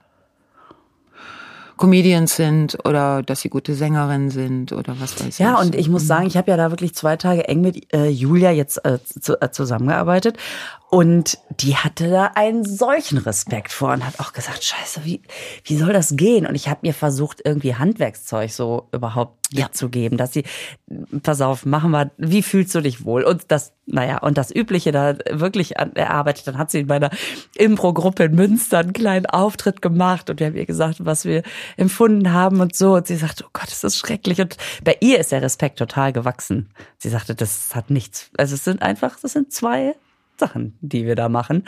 Comedians 1.78 2.36
sind 2.36 2.78
oder 2.86 3.22
dass 3.22 3.42
sie 3.42 3.50
gute 3.50 3.76
Sängerinnen 3.76 4.30
sind 4.32 4.72
oder 4.72 4.96
was 5.00 5.20
weiß 5.20 5.28
ich. 5.28 5.40
ja, 5.40 5.60
und 5.60 5.76
ich 5.76 5.90
muss 5.90 6.08
sagen, 6.08 6.26
ich 6.26 6.38
habe 6.38 6.50
ja 6.50 6.58
da 6.58 6.72
wirklich 6.72 6.96
zwei 6.96 7.18
Tage 7.18 7.48
eng 7.48 7.62
mit 7.62 7.94
äh, 7.94 8.08
Julia 8.08 8.52
jetzt 8.52 8.84
äh, 8.86 8.98
zu, 9.04 9.40
äh, 9.42 9.52
zusammengearbeitet 9.52 10.38
und 10.96 11.40
die 11.60 11.76
hatte 11.76 12.10
da 12.10 12.32
einen 12.36 12.64
solchen 12.64 13.18
Respekt 13.18 13.74
vor 13.74 13.92
und 13.92 14.06
hat 14.06 14.22
auch 14.22 14.32
gesagt, 14.32 14.64
scheiße, 14.64 15.04
wie, 15.04 15.22
wie 15.66 15.76
soll 15.76 15.92
das 15.92 16.16
gehen? 16.16 16.48
Und 16.48 16.56
ich 16.56 16.70
habe 16.70 16.80
mir 16.84 16.94
versucht, 16.94 17.42
irgendwie 17.44 17.76
Handwerkszeug 17.76 18.50
so 18.50 18.88
überhaupt 18.94 19.38
Ja. 19.52 19.70
zu 19.74 19.90
geben, 19.90 20.16
dass 20.16 20.32
sie, 20.32 20.44
pass 21.22 21.42
auf, 21.42 21.66
machen 21.66 21.92
wir, 21.92 22.12
wie 22.18 22.42
fühlst 22.42 22.74
du 22.76 22.80
dich 22.80 23.04
wohl? 23.04 23.24
Und 23.24 23.44
das, 23.50 23.74
naja, 23.86 24.20
und 24.20 24.38
das 24.38 24.56
Übliche 24.56 24.94
da 24.94 25.18
wirklich 25.30 25.78
an, 25.78 25.94
erarbeitet. 25.98 26.48
Dann 26.48 26.58
hat 26.58 26.72
sie 26.72 26.80
in 26.80 26.88
meiner 26.88 27.10
Impro-Gruppe 27.58 28.24
in 28.24 28.36
Münster 28.36 28.78
einen 28.80 28.94
kleinen 28.94 29.26
Auftritt 29.26 29.82
gemacht 29.82 30.30
und 30.30 30.40
wir 30.40 30.48
haben 30.48 30.56
ihr 30.56 30.66
gesagt, 30.66 31.06
was 31.06 31.26
wir 31.26 31.44
empfunden 31.76 32.32
haben 32.32 32.62
und 32.62 32.74
so. 32.74 32.96
Und 32.96 33.06
sie 33.08 33.18
sagte, 33.18 33.44
oh 33.46 33.50
Gott, 33.52 33.68
ist 33.68 33.84
das 33.84 33.98
schrecklich. 33.98 34.40
Und 34.40 34.56
bei 34.86 34.96
ihr 35.02 35.20
ist 35.20 35.34
der 35.34 35.42
Respekt 35.42 35.78
total 35.78 36.14
gewachsen. 36.14 36.70
Sie 37.00 37.10
sagte, 37.10 37.36
das 37.36 37.76
hat 37.76 37.90
nichts. 37.90 38.30
Also 38.38 38.56
es 38.56 38.64
sind 38.64 38.82
einfach, 38.82 39.20
das 39.20 39.34
sind 39.34 39.52
zwei 39.52 39.94
Sachen, 40.38 40.78
die 40.82 41.06
wir 41.06 41.16
da 41.16 41.30
machen. 41.30 41.64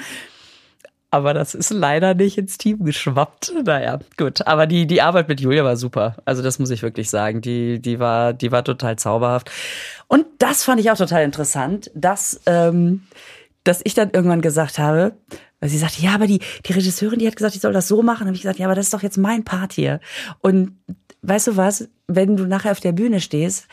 Aber 1.09 1.33
das 1.33 1.55
ist 1.55 1.69
leider 1.69 2.13
nicht 2.13 2.37
ins 2.37 2.57
Team 2.57 2.83
geschwappt. 2.83 3.53
Naja, 3.65 3.99
gut. 4.17 4.45
Aber 4.45 4.67
die, 4.67 4.85
die 4.87 5.01
Arbeit 5.01 5.29
mit 5.29 5.39
Julia 5.39 5.63
war 5.63 5.77
super. 5.77 6.17
Also 6.25 6.43
das 6.43 6.59
muss 6.59 6.69
ich 6.69 6.83
wirklich 6.83 7.09
sagen. 7.09 7.41
Die, 7.41 7.81
die 7.81 7.99
war, 7.99 8.33
die 8.33 8.51
war 8.51 8.63
total 8.63 8.97
zauberhaft. 8.97 9.49
Und 10.07 10.25
das 10.39 10.63
fand 10.63 10.81
ich 10.81 10.91
auch 10.91 10.97
total 10.97 11.23
interessant, 11.23 11.89
dass, 11.95 12.41
ähm, 12.45 13.03
dass 13.63 13.81
ich 13.85 13.93
dann 13.93 14.11
irgendwann 14.11 14.41
gesagt 14.41 14.79
habe, 14.79 15.13
weil 15.61 15.69
sie 15.69 15.77
sagte, 15.77 16.01
ja, 16.01 16.13
aber 16.13 16.27
die, 16.27 16.39
die 16.65 16.73
Regisseurin, 16.73 17.19
die 17.19 17.27
hat 17.27 17.37
gesagt, 17.37 17.55
ich 17.55 17.61
soll 17.61 17.73
das 17.73 17.87
so 17.87 18.03
machen. 18.03 18.27
Habe 18.27 18.35
ich 18.35 18.41
gesagt, 18.41 18.59
ja, 18.59 18.65
aber 18.67 18.75
das 18.75 18.87
ist 18.87 18.93
doch 18.93 19.03
jetzt 19.03 19.17
mein 19.17 19.45
Part 19.45 19.71
hier. 19.73 20.01
Und 20.41 20.77
weißt 21.21 21.47
du 21.47 21.57
was, 21.57 21.87
wenn 22.07 22.35
du 22.35 22.45
nachher 22.45 22.71
auf 22.71 22.81
der 22.81 22.91
Bühne 22.91 23.21
stehst, 23.21 23.67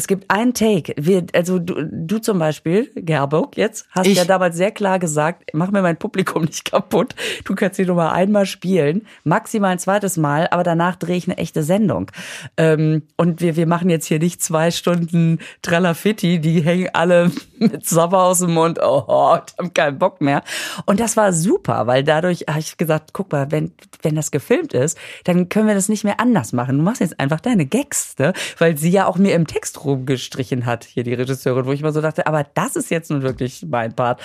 Es 0.00 0.06
gibt 0.06 0.30
einen 0.30 0.54
Take. 0.54 0.94
Wir, 0.96 1.26
also 1.34 1.58
du, 1.58 1.86
du 1.92 2.18
zum 2.20 2.38
Beispiel, 2.38 2.90
Gerburg, 2.94 3.58
jetzt 3.58 3.84
hast 3.90 4.06
Ich- 4.06 4.16
ja 4.16 4.24
damals 4.24 4.56
sehr 4.56 4.70
klar 4.70 4.98
gesagt, 4.98 5.50
mach 5.52 5.70
mir 5.72 5.82
mein 5.82 5.98
Publikum 5.98 6.44
nicht 6.46 6.64
kaputt. 6.70 7.14
Du 7.44 7.54
kannst 7.54 7.78
die 7.78 7.84
Nummer 7.84 8.12
einmal 8.12 8.46
spielen, 8.46 9.02
maximal 9.24 9.72
ein 9.72 9.78
zweites 9.78 10.16
Mal, 10.16 10.48
aber 10.52 10.62
danach 10.62 10.96
drehe 10.96 11.18
ich 11.18 11.28
eine 11.28 11.36
echte 11.36 11.62
Sendung. 11.62 12.10
Ähm, 12.56 13.02
und 13.18 13.42
wir, 13.42 13.56
wir 13.56 13.66
machen 13.66 13.90
jetzt 13.90 14.06
hier 14.06 14.18
nicht 14.20 14.42
zwei 14.42 14.70
Stunden 14.70 15.38
Tralafitti, 15.60 16.38
die 16.40 16.62
hängen 16.62 16.88
alle 16.94 17.30
mit 17.60 17.86
Sabber 17.86 18.24
aus 18.24 18.40
dem 18.40 18.54
Mund 18.54 18.78
oh, 18.82 19.04
und 19.06 19.42
haben 19.58 19.74
keinen 19.74 19.98
Bock 19.98 20.20
mehr. 20.20 20.42
Und 20.86 20.98
das 20.98 21.16
war 21.16 21.32
super, 21.32 21.86
weil 21.86 22.02
dadurch 22.02 22.46
habe 22.48 22.60
ich 22.60 22.76
gesagt, 22.76 23.10
guck 23.12 23.30
mal, 23.32 23.50
wenn, 23.50 23.72
wenn 24.02 24.14
das 24.14 24.30
gefilmt 24.30 24.72
ist, 24.72 24.98
dann 25.24 25.48
können 25.48 25.68
wir 25.68 25.74
das 25.74 25.88
nicht 25.88 26.04
mehr 26.04 26.18
anders 26.18 26.52
machen. 26.52 26.78
Du 26.78 26.84
machst 26.84 27.00
jetzt 27.00 27.20
einfach 27.20 27.40
deine 27.40 27.66
Gags, 27.66 28.16
ne? 28.18 28.32
Weil 28.58 28.76
sie 28.76 28.90
ja 28.90 29.06
auch 29.06 29.16
mir 29.16 29.34
im 29.34 29.46
Text 29.46 29.84
rumgestrichen 29.84 30.66
hat, 30.66 30.84
hier 30.84 31.04
die 31.04 31.14
Regisseurin, 31.14 31.66
wo 31.66 31.72
ich 31.72 31.82
mal 31.82 31.92
so 31.92 32.00
dachte, 32.00 32.26
aber 32.26 32.44
das 32.54 32.76
ist 32.76 32.90
jetzt 32.90 33.10
nun 33.10 33.22
wirklich 33.22 33.64
mein 33.68 33.94
Part. 33.94 34.20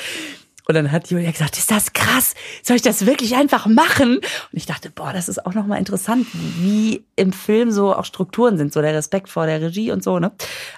Und 0.68 0.76
dann 0.76 0.92
hat 0.92 1.10
Julia 1.12 1.30
gesagt, 1.32 1.58
ist 1.58 1.70
das 1.70 1.94
krass? 1.94 2.34
Soll 2.64 2.76
ich 2.78 2.82
das 2.82 3.06
wirklich 3.06 3.36
einfach 3.36 3.68
machen? 3.68 4.18
Und 4.18 4.24
ich 4.52 4.66
dachte, 4.66 4.90
boah, 4.90 5.14
das 5.14 5.30
ist 5.30 5.46
auch 5.46 5.54
nochmal 5.54 5.78
interessant, 5.80 6.26
wie 6.34 7.06
im 7.16 7.34
Film 7.34 7.72
so 7.72 7.96
auch 7.96 8.06
Strukturen 8.06 8.58
sind, 8.58 8.74
so 8.74 8.82
der 8.82 8.94
Respekt 8.94 9.30
vor 9.30 9.46
der 9.46 9.62
Regie 9.62 9.92
und 9.92 10.04
so, 10.04 10.18
ne? 10.20 10.32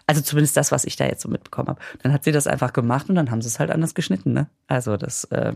Also 0.05 0.21
zumindest 0.21 0.57
das, 0.57 0.71
was 0.71 0.83
ich 0.85 0.95
da 0.97 1.05
jetzt 1.05 1.21
so 1.21 1.29
mitbekommen 1.29 1.69
habe. 1.69 1.79
Dann 2.03 2.11
hat 2.11 2.23
sie 2.25 2.31
das 2.31 2.47
einfach 2.47 2.73
gemacht 2.73 3.07
und 3.09 3.15
dann 3.15 3.31
haben 3.31 3.41
sie 3.41 3.47
es 3.47 3.59
halt 3.59 3.71
anders 3.71 3.95
geschnitten, 3.95 4.33
ne? 4.33 4.47
Also 4.67 4.97
das, 4.97 5.23
äh, 5.25 5.53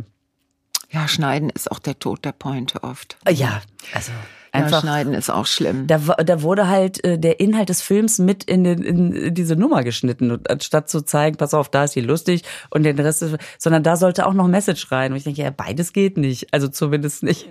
Ja, 0.90 1.08
Schneiden 1.08 1.50
ist 1.50 1.72
auch 1.72 1.80
der 1.80 2.00
Tod 2.00 2.24
der 2.26 2.32
Pointe 2.34 2.84
oft. 2.84 3.18
ja, 3.30 3.62
also 3.94 4.12
Ja, 4.54 4.60
einfach. 4.66 4.82
Schneiden 4.82 5.14
ist 5.14 5.30
auch 5.30 5.46
schlimm. 5.46 5.88
Da, 5.88 5.98
da 5.98 6.42
wurde 6.42 6.68
halt 6.68 7.04
äh, 7.06 7.18
der 7.18 7.40
Inhalt 7.40 7.70
des 7.70 7.82
Films 7.82 8.20
mit 8.20 8.44
in, 8.44 8.64
den, 8.66 8.82
in 8.84 9.34
diese 9.34 9.56
Nummer 9.56 9.84
geschnitten. 9.84 10.30
Und 10.32 10.50
anstatt 10.50 10.90
zu 10.90 11.02
zeigen, 11.02 11.38
pass 11.38 11.54
auf, 11.54 11.70
da 11.70 11.86
ist 11.86 11.96
die 11.96 12.02
lustig 12.02 12.44
und 12.70 12.84
den 12.84 13.00
Rest 13.00 13.22
ist, 13.22 13.38
sondern 13.58 13.84
da 13.84 13.96
sollte 13.96 14.26
auch 14.28 14.34
noch 14.34 14.48
Message 14.48 14.92
rein. 14.92 15.12
Und 15.12 15.18
ich 15.18 15.24
denke, 15.24 15.42
ja, 15.42 15.52
beides 15.52 15.94
geht 15.94 16.18
nicht. 16.18 16.54
Also 16.54 16.68
zumindest 16.68 17.24
nicht 17.24 17.48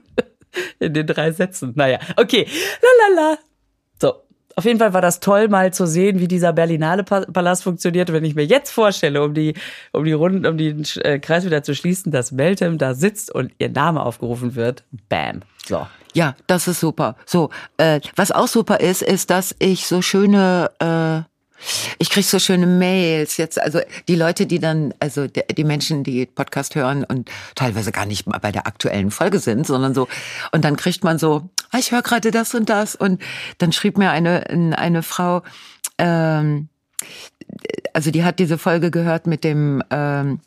in 0.78 0.94
den 0.94 1.06
drei 1.06 1.32
Sätzen. 1.32 1.72
Naja, 1.74 1.98
okay. 2.16 2.46
Lalala. 3.10 3.38
So. 4.00 4.14
Auf 4.54 4.64
jeden 4.66 4.78
Fall 4.78 4.92
war 4.92 5.00
das 5.00 5.20
toll, 5.20 5.48
mal 5.48 5.72
zu 5.72 5.86
sehen, 5.86 6.18
wie 6.20 6.28
dieser 6.28 6.52
Berlinale 6.52 7.04
Pa- 7.04 7.24
Palast 7.32 7.62
funktioniert. 7.62 8.12
Wenn 8.12 8.24
ich 8.24 8.34
mir 8.34 8.44
jetzt 8.44 8.70
vorstelle, 8.70 9.22
um 9.22 9.32
die, 9.32 9.54
um 9.92 10.04
die 10.04 10.12
Runden, 10.12 10.44
um 10.46 10.58
den 10.58 10.84
äh, 11.02 11.18
Kreis 11.18 11.44
wieder 11.46 11.62
zu 11.62 11.74
schließen, 11.74 12.12
dass 12.12 12.32
Meltem 12.32 12.76
da 12.76 12.92
sitzt 12.94 13.34
und 13.34 13.52
ihr 13.58 13.70
Name 13.70 14.02
aufgerufen 14.02 14.54
wird. 14.54 14.84
Bam. 15.08 15.40
So. 15.66 15.86
Ja, 16.14 16.36
das 16.46 16.68
ist 16.68 16.80
super. 16.80 17.16
So, 17.24 17.50
äh, 17.78 18.00
was 18.16 18.32
auch 18.32 18.48
super 18.48 18.80
ist, 18.80 19.02
ist, 19.02 19.30
dass 19.30 19.54
ich 19.58 19.86
so 19.86 20.02
schöne, 20.02 20.70
äh, 20.78 21.22
ich 21.98 22.10
krieg 22.10 22.24
so 22.24 22.38
schöne 22.38 22.66
Mails 22.66 23.36
jetzt, 23.36 23.60
also 23.60 23.80
die 24.08 24.16
Leute, 24.16 24.46
die 24.46 24.58
dann, 24.58 24.92
also 25.00 25.26
die, 25.26 25.64
Menschen, 25.64 26.04
die 26.04 26.26
Podcast 26.26 26.74
hören 26.74 27.04
und 27.04 27.30
teilweise 27.54 27.92
gar 27.92 28.04
nicht 28.04 28.26
mal 28.26 28.38
bei 28.38 28.52
der 28.52 28.66
aktuellen 28.66 29.10
Folge 29.10 29.38
sind, 29.38 29.66
sondern 29.66 29.94
so, 29.94 30.08
und 30.50 30.64
dann 30.64 30.76
kriegt 30.76 31.04
man 31.04 31.18
so, 31.18 31.48
ah, 31.70 31.78
ich 31.78 31.92
höre 31.92 32.02
gerade 32.02 32.30
das 32.30 32.54
und 32.54 32.68
das, 32.68 32.94
und 32.96 33.22
dann 33.58 33.72
schrieb 33.72 33.96
mir 33.96 34.10
eine 34.10 34.46
eine 34.76 35.02
Frau, 35.02 35.42
ähm, 35.98 36.68
also 37.94 38.10
die 38.10 38.24
hat 38.24 38.38
diese 38.38 38.58
Folge 38.58 38.90
gehört 38.90 39.26
mit 39.26 39.44
dem, 39.44 39.82
ähm, 39.90 40.40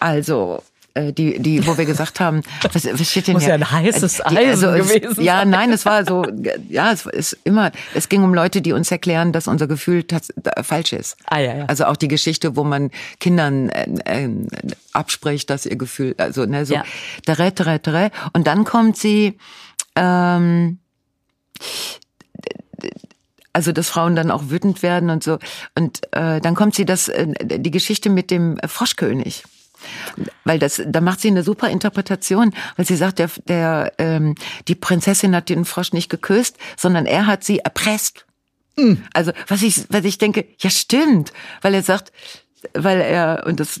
also 0.00 0.62
die, 0.96 1.40
die, 1.40 1.66
wo 1.66 1.76
wir 1.76 1.86
gesagt 1.86 2.20
haben, 2.20 2.42
was, 2.72 2.84
was 2.86 3.10
steht 3.10 3.26
denn 3.26 3.34
Muss 3.34 3.42
hier? 3.42 3.50
ja 3.50 3.54
ein 3.56 3.70
heißes 3.70 4.22
Die- 4.30 4.38
also 4.38 4.68
Eisen 4.68 4.74
es, 4.80 4.92
gewesen 4.92 5.24
Ja, 5.24 5.44
nein, 5.44 5.72
es 5.72 5.84
war 5.84 6.04
so, 6.06 6.24
ja, 6.68 6.92
es 6.92 7.04
ist 7.06 7.36
immer, 7.42 7.72
es 7.94 8.08
ging 8.08 8.22
um 8.22 8.32
Leute, 8.32 8.62
die 8.62 8.72
uns 8.72 8.90
erklären, 8.92 9.32
dass 9.32 9.48
unser 9.48 9.66
Gefühl 9.66 10.04
äh, 10.44 10.62
falsch 10.62 10.92
ist. 10.92 11.16
Ah, 11.26 11.38
ja, 11.38 11.56
ja. 11.56 11.64
Also 11.66 11.86
auch 11.86 11.96
die 11.96 12.06
Geschichte, 12.08 12.54
wo 12.54 12.62
man 12.62 12.92
Kindern 13.18 13.70
äh, 13.70 13.86
äh, 14.24 14.28
abspricht, 14.92 15.50
dass 15.50 15.66
ihr 15.66 15.76
Gefühl, 15.76 16.14
also 16.18 16.44
ne, 16.46 16.64
so, 16.64 16.74
Ja. 16.74 16.84
tere, 17.26 17.52
tere, 17.52 17.80
tere. 17.80 18.10
Und 18.32 18.46
dann 18.46 18.62
kommt 18.64 18.96
sie, 18.96 19.36
ähm, 19.96 20.78
also 23.52 23.72
dass 23.72 23.88
Frauen 23.88 24.16
dann 24.16 24.30
auch 24.30 24.44
wütend 24.50 24.82
werden 24.82 25.10
und 25.10 25.22
so. 25.22 25.38
Und 25.76 26.02
äh, 26.12 26.40
dann 26.40 26.54
kommt 26.54 26.74
sie 26.74 26.84
das, 26.84 27.08
äh, 27.08 27.26
die 27.58 27.70
Geschichte 27.70 28.10
mit 28.10 28.30
dem 28.30 28.58
Froschkönig. 28.66 29.44
Weil 30.44 30.58
das, 30.58 30.82
da 30.86 31.00
macht 31.00 31.20
sie 31.20 31.28
eine 31.28 31.42
super 31.42 31.68
Interpretation, 31.68 32.52
weil 32.76 32.86
sie 32.86 32.96
sagt, 32.96 33.18
der, 33.18 33.30
der, 33.48 33.92
ähm, 33.98 34.34
die 34.68 34.74
Prinzessin 34.74 35.34
hat 35.34 35.48
den 35.48 35.64
Frosch 35.64 35.92
nicht 35.92 36.10
geküsst, 36.10 36.56
sondern 36.76 37.06
er 37.06 37.26
hat 37.26 37.44
sie 37.44 37.58
erpresst. 37.58 38.26
Also 39.12 39.32
was 39.46 39.62
ich, 39.62 39.84
was 39.88 40.04
ich 40.04 40.18
denke, 40.18 40.46
ja 40.58 40.70
stimmt, 40.70 41.32
weil 41.62 41.74
er 41.74 41.82
sagt, 41.82 42.12
weil 42.72 43.00
er 43.00 43.44
und 43.46 43.60
das 43.60 43.80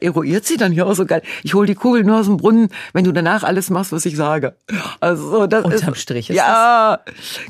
eruiert 0.00 0.46
sie 0.46 0.56
dann 0.56 0.72
ja 0.72 0.84
auch 0.84 0.94
so 0.94 1.04
geil. 1.06 1.22
Ich 1.42 1.54
hol 1.54 1.66
die 1.66 1.74
Kugel 1.74 2.04
nur 2.04 2.20
aus 2.20 2.26
dem 2.26 2.36
Brunnen, 2.36 2.68
wenn 2.92 3.04
du 3.04 3.12
danach 3.12 3.42
alles 3.42 3.70
machst, 3.70 3.92
was 3.92 4.06
ich 4.06 4.16
sage. 4.16 4.56
Also 5.00 5.30
so, 5.30 5.46
das 5.46 5.64
Unterm 5.64 5.94
Strich 5.94 6.30
ist 6.30 6.36
ja, 6.36 7.00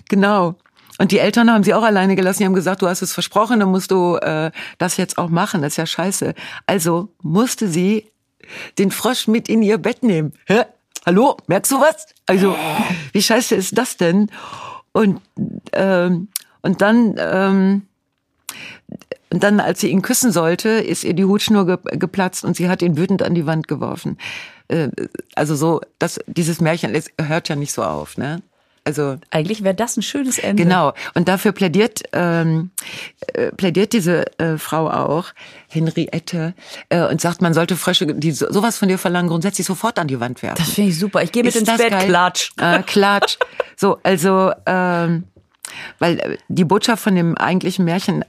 genau. 0.08 0.56
Und 0.98 1.10
die 1.10 1.18
Eltern 1.18 1.50
haben 1.50 1.64
sie 1.64 1.74
auch 1.74 1.82
alleine 1.82 2.14
gelassen. 2.14 2.40
Die 2.40 2.44
haben 2.44 2.54
gesagt, 2.54 2.82
du 2.82 2.88
hast 2.88 3.02
es 3.02 3.12
versprochen, 3.12 3.60
dann 3.60 3.70
musst 3.70 3.90
du 3.90 4.16
äh, 4.16 4.52
das 4.78 4.96
jetzt 4.96 5.18
auch 5.18 5.28
machen. 5.28 5.62
Das 5.62 5.72
ist 5.72 5.76
ja 5.76 5.86
scheiße. 5.86 6.34
Also 6.66 7.08
musste 7.22 7.68
sie 7.68 8.10
den 8.78 8.90
Frosch 8.90 9.26
mit 9.26 9.48
in 9.48 9.62
ihr 9.62 9.78
Bett 9.78 10.02
nehmen. 10.02 10.32
Hä? 10.46 10.62
Hallo, 11.06 11.36
merkst 11.48 11.72
du 11.72 11.80
was? 11.80 12.06
Also, 12.26 12.56
wie 13.12 13.22
scheiße 13.22 13.54
ist 13.54 13.76
das 13.76 13.96
denn? 13.96 14.30
Und 14.92 15.20
ähm, 15.72 16.28
und 16.62 16.80
dann 16.80 17.16
ähm, 17.18 17.82
und 19.30 19.42
dann, 19.42 19.58
als 19.58 19.80
sie 19.80 19.88
ihn 19.88 20.00
küssen 20.00 20.30
sollte, 20.30 20.68
ist 20.68 21.02
ihr 21.02 21.12
die 21.12 21.24
Hutschnur 21.24 21.66
ge 21.66 21.78
geplatzt 21.98 22.44
und 22.44 22.56
sie 22.56 22.68
hat 22.68 22.82
ihn 22.82 22.96
wütend 22.96 23.22
an 23.22 23.34
die 23.34 23.46
Wand 23.46 23.66
geworfen. 23.66 24.16
Äh, 24.68 24.90
also 25.34 25.56
so, 25.56 25.80
das, 25.98 26.20
dieses 26.26 26.60
Märchen 26.60 26.96
hört 27.20 27.48
ja 27.48 27.56
nicht 27.56 27.72
so 27.72 27.82
auf, 27.82 28.16
ne? 28.16 28.42
Also 28.84 29.16
Eigentlich 29.30 29.64
wäre 29.64 29.74
das 29.74 29.96
ein 29.96 30.02
schönes 30.02 30.38
Ende. 30.38 30.62
Genau. 30.62 30.92
Und 31.14 31.28
dafür 31.28 31.52
plädiert 31.52 32.02
ähm, 32.12 32.70
äh, 33.32 33.50
plädiert 33.52 33.92
diese 33.92 34.24
äh, 34.38 34.58
Frau 34.58 34.90
auch, 34.90 35.28
Henriette, 35.68 36.54
äh, 36.90 37.06
und 37.06 37.20
sagt, 37.20 37.42
man 37.42 37.54
sollte 37.54 37.76
Frösche, 37.76 38.06
die 38.06 38.32
so, 38.32 38.52
sowas 38.52 38.78
von 38.78 38.88
dir 38.88 38.98
verlangen, 38.98 39.28
grundsätzlich 39.28 39.66
sofort 39.66 39.98
an 39.98 40.06
die 40.06 40.20
Wand 40.20 40.42
werfen. 40.42 40.58
Das 40.58 40.74
finde 40.74 40.90
ich 40.90 40.98
super. 40.98 41.22
Ich 41.22 41.32
gehe 41.32 41.42
mit 41.42 41.54
Ist 41.54 41.68
ins 41.68 41.78
Bett, 41.78 41.90
geil? 41.90 42.06
klatsch. 42.06 42.50
Äh, 42.58 42.82
klatsch. 42.82 43.38
So, 43.76 43.98
also, 44.02 44.52
ähm, 44.66 45.24
weil 45.98 46.18
äh, 46.20 46.36
die 46.48 46.64
Botschaft 46.64 47.02
von 47.02 47.14
dem 47.14 47.36
eigentlichen 47.36 47.84
Märchen, 47.84 48.22
äh, 48.22 48.26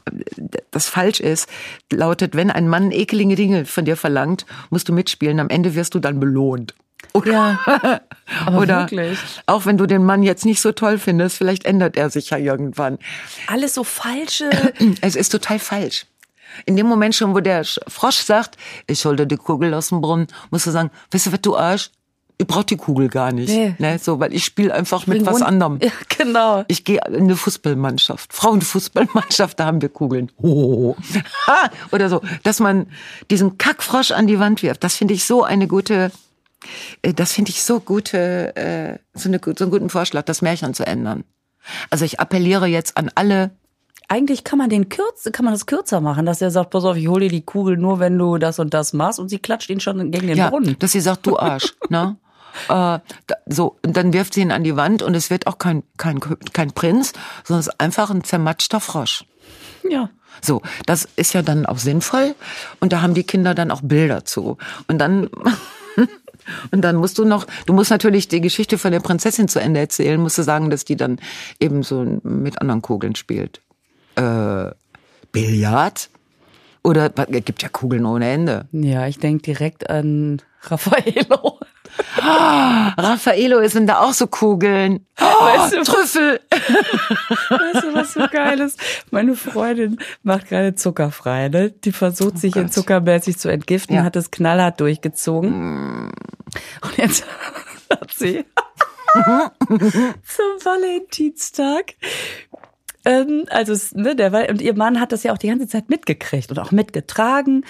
das 0.72 0.88
falsch 0.88 1.20
ist, 1.20 1.50
lautet, 1.91 2.36
wenn 2.36 2.50
ein 2.50 2.68
Mann 2.68 2.91
ekelige 2.91 3.36
Dinge 3.36 3.65
von 3.65 3.86
dir 3.86 3.98
verlangt, 3.98 4.46
musst 4.70 4.89
du 4.89 4.94
mitspielen, 4.94 5.39
am 5.39 5.50
Ende 5.50 5.76
wirst 5.76 5.96
du 5.96 6.00
dann 6.00 6.20
belohnt. 6.20 6.74
Oder, 7.15 7.32
Ja, 7.32 8.01
aber 8.45 8.58
oder 8.60 8.80
wirklich. 8.82 9.17
auch 9.45 9.65
wenn 9.65 9.78
du 9.78 9.86
den 9.86 10.04
Mann 10.04 10.23
jetzt 10.23 10.45
nicht 10.45 10.62
so 10.62 10.71
toll 10.71 10.97
findest, 10.97 11.38
vielleicht 11.38 11.65
ändert 11.65 11.97
er 11.97 12.10
sich 12.10 12.30
ja 12.30 12.38
irgendwann. 12.38 12.97
Alles 13.47 13.73
so 13.73 13.84
falsche. 13.84 14.49
Es 15.01 15.15
ist 15.15 15.30
total 15.30 15.60
falsch. 15.60 16.06
In 16.65 16.75
dem 16.78 16.88
Moment 16.88 17.13
schon, 17.15 17.34
wo 17.36 17.39
der 17.41 17.65
Sch- 17.65 17.80
Frosch 17.88 18.17
sagt, 18.17 18.56
ich 18.88 19.04
hol 19.06 19.15
dir 19.15 19.25
die 19.25 19.36
Kugel 19.38 19.73
aus 19.73 19.89
dem 19.89 20.01
Brunnen, 20.01 20.28
musst 20.51 20.65
du 20.67 20.71
sagen, 20.71 20.89
weißt 21.12 21.25
du 21.28 21.32
was, 21.34 21.41
du 21.41 21.58
Arsch, 21.58 21.89
ich 22.38 22.47
brauch 22.47 22.63
die 22.63 22.75
Kugel 22.78 23.08
gar 23.10 23.32
nicht. 23.32 23.47
Nee. 23.49 23.75
Ne, 23.78 23.97
so, 23.97 24.19
weil 24.19 24.34
ich 24.34 24.43
spiele 24.43 24.73
einfach 24.73 25.08
mit 25.08 25.23
Bring 25.23 25.34
was 25.34 25.41
anderem. 25.41 25.80
Ja, 25.82 25.91
genau. 26.17 26.65
Ich 26.67 26.84
gehe 26.84 26.99
in 27.08 27.15
eine 27.23 27.36
Fußballmannschaft, 27.38 28.34
Frauenfußballmannschaft, 28.34 29.60
da 29.60 29.65
haben 29.65 29.82
wir 29.82 29.89
Kugeln. 29.89 30.32
Ho. 30.41 30.95
Ha, 31.47 31.69
Oder 31.91 32.10
so, 32.10 32.21
dass 32.43 32.60
man 32.60 32.88
diesen 33.30 33.58
Kackfrosch 33.58 34.12
an 34.12 34.28
die 34.28 34.39
Wand 34.39 34.63
wirft. 34.63 34.84
Das 34.84 34.95
finde 34.95 35.13
ich 35.13 35.23
so 35.25 35.43
eine 35.43 35.67
gute, 35.67 36.12
das 37.01 37.32
finde 37.32 37.51
ich 37.51 37.63
so 37.63 37.80
gute, 37.80 38.56
äh, 38.56 38.97
so, 39.13 39.30
eine, 39.30 39.39
so 39.43 39.65
einen 39.65 39.71
guten 39.71 39.89
Vorschlag, 39.89 40.23
das 40.23 40.41
Märchen 40.41 40.73
zu 40.73 40.86
ändern. 40.86 41.23
Also 41.89 42.06
ich 42.06 42.19
appelliere 42.19 42.67
jetzt 42.67 42.97
an 42.97 43.12
alle 43.15 43.51
Eigentlich 44.08 44.43
kann 44.43 44.60
man 44.60 44.69
den 44.69 44.89
kürz, 44.89 45.28
kann 45.32 45.45
man 45.45 45.54
das 45.54 45.65
kürzer 45.65 45.99
machen, 45.99 46.25
dass 46.25 46.41
er 46.41 46.51
sagt, 46.51 46.69
pass 46.69 46.86
auf, 46.86 46.95
ich 46.95 47.08
hole 47.08 47.21
dir 47.21 47.32
die 47.32 47.41
Kugel 47.41 47.75
nur, 47.75 47.99
wenn 47.99 48.17
du 48.17 48.38
das 48.38 48.60
und 48.60 48.73
das 48.73 48.93
machst 48.93 49.19
und 49.19 49.30
sie 49.30 49.39
klatscht 49.39 49.69
ihn 49.69 49.80
schon 49.80 50.12
gegen 50.12 50.28
den 50.28 50.38
ja, 50.38 50.49
Brunnen. 50.49 50.75
dass 50.78 50.91
sie 50.91 50.99
sagt, 50.99 51.25
du 51.25 51.39
Arsch, 51.39 51.73
ne? 51.89 52.17
Äh, 52.67 52.69
da, 52.69 53.01
so, 53.47 53.78
und 53.84 53.97
dann 53.97 54.13
wirft 54.13 54.36
sie 54.36 54.41
ihn 54.41 54.51
an 54.51 54.63
die 54.63 54.75
Wand 54.75 55.01
und 55.01 55.15
es 55.15 55.30
wird 55.30 55.47
auch 55.47 55.58
kein, 55.58 55.84
kein, 55.97 56.19
kein 56.54 56.71
Prinz, 56.71 57.13
sondern 57.43 57.62
es 57.62 57.67
ist 57.67 57.82
einfach 57.82 58.12
ein 58.12 58.23
zermatschter 58.23 58.80
Frosch. 58.80 59.25
Ja. 59.89 60.10
So, 60.41 60.62
das 60.86 61.08
ist 61.15 61.34
ja 61.34 61.41
dann 61.41 61.65
auch 61.65 61.80
sinnvoll 61.80 62.36
und 62.80 62.93
da 62.93 63.01
haben 63.01 63.13
die 63.13 63.23
Kinder 63.23 63.56
dann 63.56 63.71
auch 63.71 63.82
Bilder 63.82 64.23
zu. 64.23 64.58
Und 64.88 64.99
dann 64.99 65.30
und 66.71 66.81
dann 66.81 66.95
musst 66.95 67.17
du 67.17 67.25
noch, 67.25 67.45
du 67.65 67.73
musst 67.73 67.91
natürlich 67.91 68.27
die 68.27 68.41
Geschichte 68.41 68.77
von 68.77 68.91
der 68.91 68.99
Prinzessin 68.99 69.47
zu 69.47 69.60
Ende 69.60 69.79
erzählen, 69.79 70.19
musst 70.19 70.38
du 70.38 70.43
sagen, 70.43 70.69
dass 70.69 70.86
die 70.86 70.95
dann 70.95 71.19
eben 71.60 71.84
so 71.84 72.19
mit 72.23 72.62
anderen 72.62 72.81
Kugeln 72.81 73.15
spielt. 73.15 73.62
Äh, 74.15 74.71
Billard? 75.31 76.10
Oder 76.84 77.12
es 77.15 77.45
gibt 77.45 77.63
ja 77.63 77.69
Kugeln 77.69 78.05
ohne 78.05 78.29
Ende. 78.29 78.67
Ja, 78.71 79.08
ich 79.08 79.17
denk 79.17 79.43
direkt 79.43 79.89
an 79.89 80.41
Raffaello. 80.62 81.60
Raffaello, 82.17 83.60
es 83.60 83.74
sind 83.74 83.88
da 83.88 84.00
auch 84.02 84.13
so 84.13 84.28
Kugeln. 84.28 85.06
Weißt 85.17 85.74
du, 85.74 85.84
Trüffel. 85.84 86.39
Weißt 87.50 87.84
du, 87.84 87.93
was 87.93 88.13
so 88.13 88.28
geil 88.32 88.60
ist? 88.62 88.80
Meine 89.12 89.36
Freundin 89.36 89.98
macht 90.24 90.50
gerade 90.50 90.76
zuckerfrei, 90.76 91.50
ne? 91.50 91.71
Die 91.71 91.91
versucht 91.91 92.38
sich 92.38 92.56
in 92.56 92.63
Gott. 92.63 92.74
zuckermäßig 92.74 93.38
zu 93.38 93.50
entgiften, 93.50 93.95
Ja. 93.95 94.04
hat 94.04 94.15
es 94.15 94.32
knallhart 94.32 94.80
durchgezogen. 94.80 96.12
Und 96.82 96.98
jetzt 96.98 97.26
hat 97.89 98.12
sie 98.13 98.45
zum 99.13 100.65
Valentinstag 100.65 101.93
ähm, 103.06 103.45
also 103.50 103.76
ne, 103.98 104.15
der 104.15 104.50
und 104.50 104.62
ihr 104.62 104.76
Mann 104.76 105.00
hat 105.00 105.12
das 105.12 105.24
ja 105.24 105.32
auch 105.32 105.38
die 105.38 105.48
ganze 105.48 105.67
Zeit 105.67 105.89
mitgekriegt 105.89 106.50
und 106.50 106.60
auch 106.60 106.71
mitgetragen 106.71 107.63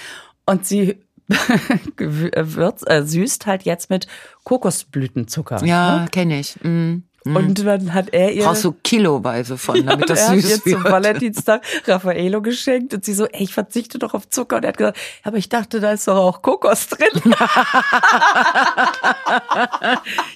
und 0.45 0.65
sie 0.65 1.03
wird, 1.97 2.89
äh, 2.89 3.03
süßt 3.03 3.45
halt 3.45 3.63
jetzt 3.63 3.89
mit 3.89 4.07
Kokosblütenzucker. 4.43 5.63
Ja, 5.65 6.05
kenne 6.11 6.39
ich. 6.39 6.55
Mm. 6.61 7.03
Und 7.25 7.65
dann 7.65 7.93
hat 7.95 8.09
er 8.13 8.31
ihr 8.33 8.43
Brauchst 8.43 8.63
du 8.65 8.71
kiloweise 8.83 9.57
von, 9.57 9.75
damit 9.85 10.03
und 10.03 10.09
das 10.11 10.19
er 10.19 10.27
hat 10.29 10.35
süß 10.35 10.49
ihr 10.49 10.61
zum 10.61 10.83
wird. 10.83 10.93
Valentinstag 10.93 11.63
Raffaello 11.87 12.41
geschenkt 12.43 12.93
und 12.93 13.03
sie 13.03 13.15
so, 13.15 13.25
ey, 13.25 13.43
ich 13.43 13.53
verzichte 13.53 13.97
doch 13.97 14.13
auf 14.13 14.29
Zucker. 14.29 14.57
Und 14.57 14.63
er 14.63 14.69
hat 14.69 14.77
gesagt, 14.77 14.97
"Ja, 14.97 15.29
aber 15.29 15.37
ich 15.37 15.49
dachte, 15.49 15.79
da 15.79 15.91
ist 15.91 16.07
doch 16.07 16.17
auch 16.17 16.41
Kokos 16.43 16.87
drin. 16.87 17.09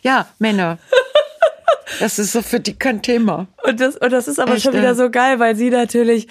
Ja, 0.02 0.28
Männer. 0.40 0.80
Das 2.00 2.18
ist 2.18 2.32
so 2.32 2.42
für 2.42 2.60
die 2.60 2.74
kein 2.74 3.02
Thema. 3.02 3.48
Und 3.64 3.80
das, 3.80 3.96
und 3.98 4.12
das 4.12 4.28
ist 4.28 4.40
aber 4.40 4.56
Echt, 4.56 4.64
schon 4.64 4.74
wieder 4.74 4.92
äh? 4.92 4.96
so 4.96 5.10
geil, 5.12 5.40
weil 5.40 5.56
sie 5.56 5.70
natürlich, 5.70 6.28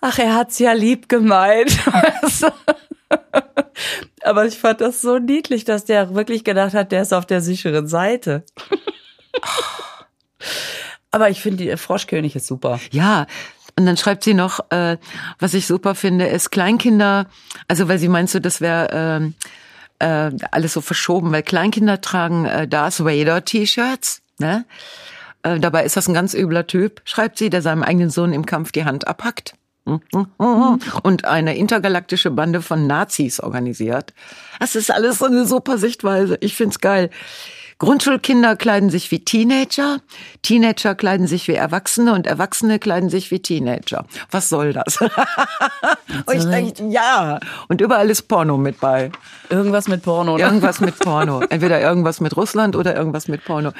ach, 0.00 0.18
er 0.18 0.34
hat's 0.34 0.58
ja 0.58 0.72
lieb 0.72 1.08
gemeint. 1.08 1.76
Aber 4.22 4.46
ich 4.46 4.58
fand 4.58 4.80
das 4.80 5.00
so 5.00 5.18
niedlich, 5.18 5.64
dass 5.64 5.84
der 5.84 6.14
wirklich 6.14 6.44
gedacht 6.44 6.74
hat, 6.74 6.92
der 6.92 7.02
ist 7.02 7.14
auf 7.14 7.26
der 7.26 7.40
sicheren 7.40 7.86
Seite. 7.86 8.44
aber 11.10 11.30
ich 11.30 11.40
finde, 11.40 11.64
die 11.64 11.76
Froschkönig 11.76 12.36
ist 12.36 12.46
super. 12.46 12.80
Ja, 12.90 13.26
und 13.78 13.86
dann 13.86 13.96
schreibt 13.96 14.24
sie 14.24 14.34
noch, 14.34 14.60
äh, 14.70 14.98
was 15.38 15.54
ich 15.54 15.66
super 15.66 15.94
finde, 15.94 16.26
ist 16.26 16.50
Kleinkinder, 16.50 17.26
also 17.68 17.88
weil 17.88 17.98
sie 17.98 18.08
meinst 18.08 18.34
du, 18.34 18.40
das 18.40 18.60
wäre 18.60 18.88
ähm, 18.92 19.34
äh, 20.00 20.32
alles 20.50 20.72
so 20.72 20.80
verschoben, 20.80 21.32
weil 21.32 21.42
Kleinkinder 21.42 22.00
tragen 22.00 22.44
äh, 22.44 22.66
Darth 22.66 23.04
Vader 23.04 23.44
T-Shirts, 23.44 24.22
ne? 24.38 24.64
Äh, 25.44 25.60
dabei 25.60 25.84
ist 25.84 25.96
das 25.96 26.08
ein 26.08 26.14
ganz 26.14 26.34
übler 26.34 26.66
Typ, 26.66 27.00
schreibt 27.04 27.38
sie, 27.38 27.50
der 27.50 27.62
seinem 27.62 27.84
eigenen 27.84 28.10
Sohn 28.10 28.32
im 28.32 28.44
Kampf 28.44 28.72
die 28.72 28.84
Hand 28.84 29.06
abhackt. 29.06 29.54
Und 31.02 31.24
eine 31.24 31.56
intergalaktische 31.56 32.30
Bande 32.30 32.62
von 32.62 32.86
Nazis 32.86 33.40
organisiert. 33.40 34.12
Das 34.60 34.74
ist 34.74 34.90
alles 34.90 35.18
so 35.18 35.26
eine 35.26 35.46
super 35.46 35.78
Sichtweise. 35.78 36.36
Ich 36.40 36.56
find's 36.56 36.80
geil. 36.80 37.10
Grundschulkinder 37.78 38.56
kleiden 38.56 38.90
sich 38.90 39.10
wie 39.12 39.24
Teenager, 39.24 40.00
Teenager 40.42 40.96
kleiden 40.96 41.28
sich 41.28 41.46
wie 41.46 41.54
Erwachsene 41.54 42.12
und 42.12 42.26
Erwachsene 42.26 42.80
kleiden 42.80 43.08
sich 43.08 43.30
wie 43.30 43.38
Teenager. 43.38 44.04
Was 44.32 44.48
soll 44.48 44.72
das? 44.72 45.00
und 46.26 46.34
ich 46.34 46.44
denke, 46.44 46.88
ja. 46.88 47.38
Und 47.68 47.80
überall 47.80 48.10
ist 48.10 48.22
Porno 48.22 48.56
mit 48.56 48.80
bei. 48.80 49.12
Irgendwas 49.48 49.86
mit 49.86 50.02
Porno. 50.02 50.36
Ne? 50.36 50.42
Irgendwas 50.42 50.80
mit 50.80 50.98
Porno. 50.98 51.40
Entweder 51.50 51.80
irgendwas 51.80 52.20
mit 52.20 52.36
Russland 52.36 52.74
oder 52.74 52.96
irgendwas 52.96 53.28
mit 53.28 53.44
Porno. 53.44 53.70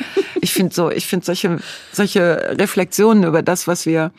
Ich 0.40 0.52
finde 0.52 0.72
so, 0.72 0.92
ich 0.92 1.08
finde 1.08 1.26
solche, 1.26 1.58
solche 1.90 2.56
Reflexionen 2.56 3.24
über 3.24 3.42
das, 3.42 3.66
was 3.66 3.84
wir, 3.84 4.12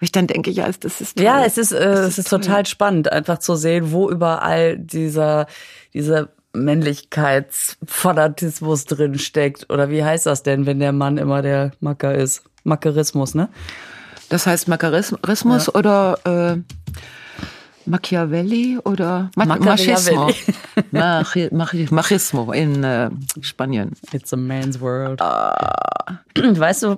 wo 0.00 0.04
ich 0.04 0.10
dann 0.10 0.26
denke, 0.26 0.50
ja, 0.50 0.66
das 0.66 1.00
ist 1.00 1.16
toll. 1.16 1.24
Ja, 1.24 1.44
es 1.44 1.56
ist, 1.56 1.70
äh, 1.70 1.84
es 1.84 2.18
ist 2.18 2.28
total 2.28 2.66
spannend, 2.66 3.12
einfach 3.12 3.38
zu 3.38 3.54
sehen, 3.54 3.92
wo 3.92 4.10
überall 4.10 4.76
dieser, 4.76 5.46
dieser 5.94 6.30
Männlichkeitsfanatismus 6.52 8.84
drin 8.84 9.18
steckt. 9.18 9.70
Oder 9.70 9.88
wie 9.90 10.04
heißt 10.04 10.26
das 10.26 10.42
denn, 10.42 10.66
wenn 10.66 10.80
der 10.80 10.92
Mann 10.92 11.16
immer 11.18 11.42
der 11.42 11.72
Macker 11.80 12.14
ist? 12.14 12.42
Mackerismus, 12.64 13.34
ne? 13.34 13.48
Das 14.28 14.46
heißt 14.46 14.68
Machismus 14.68 15.74
oder 15.74 16.18
äh, 16.24 16.56
Machiavelli 17.86 18.78
oder 18.84 19.30
Ma 19.34 19.44
Machismo. 19.44 20.30
Machi 20.92 21.48
Machi 21.50 21.88
Machismo 21.90 22.52
in 22.52 22.84
äh, 22.84 23.10
Spanien. 23.40 23.96
It's 24.12 24.32
a 24.32 24.36
man's 24.36 24.80
world. 24.80 25.18
Weißt 25.20 26.84
du, 26.84 26.96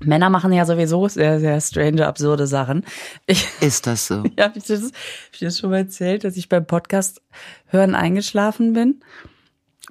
Männer 0.00 0.30
machen 0.30 0.52
ja 0.52 0.64
sowieso 0.64 1.08
sehr, 1.08 1.40
sehr 1.40 1.60
strange, 1.60 2.06
absurde 2.06 2.46
Sachen. 2.46 2.84
Ich, 3.26 3.46
Ist 3.60 3.86
das 3.86 4.06
so? 4.06 4.24
ja, 4.38 4.46
hab 4.46 4.56
ich 4.56 4.64
das, 4.64 4.82
hab 4.82 5.34
ich 5.34 5.40
das 5.40 5.58
schon 5.58 5.70
mal 5.70 5.78
erzählt, 5.78 6.24
dass 6.24 6.36
ich 6.36 6.48
beim 6.48 6.66
Podcast 6.66 7.22
hören 7.66 7.94
eingeschlafen 7.94 8.72
bin? 8.72 9.00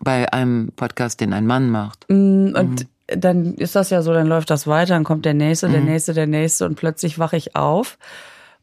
Bei 0.02 0.32
einem 0.34 0.72
Podcast, 0.76 1.22
den 1.22 1.34
ein 1.34 1.46
Mann 1.46 1.70
macht. 1.70 2.10
Und 2.10 2.88
dann 3.08 3.56
ist 3.56 3.76
das 3.76 3.90
ja 3.90 4.02
so, 4.02 4.14
dann 4.14 4.28
läuft 4.28 4.50
das 4.50 4.68
weiter, 4.68 4.94
dann 4.94 5.04
kommt 5.04 5.26
der 5.26 5.34
nächste, 5.34 5.70
der 5.70 5.82
nächste, 5.82 6.14
der 6.14 6.28
nächste 6.28 6.66
und 6.66 6.76
plötzlich 6.76 7.20
wache 7.20 7.38
ich 7.38 7.56
auf 7.56 7.98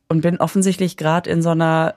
und 0.08 0.22
bin 0.22 0.38
offensichtlich 0.38 0.96
gerade 0.96 1.28
in 1.28 1.42
so 1.42 1.50
einer 1.50 1.94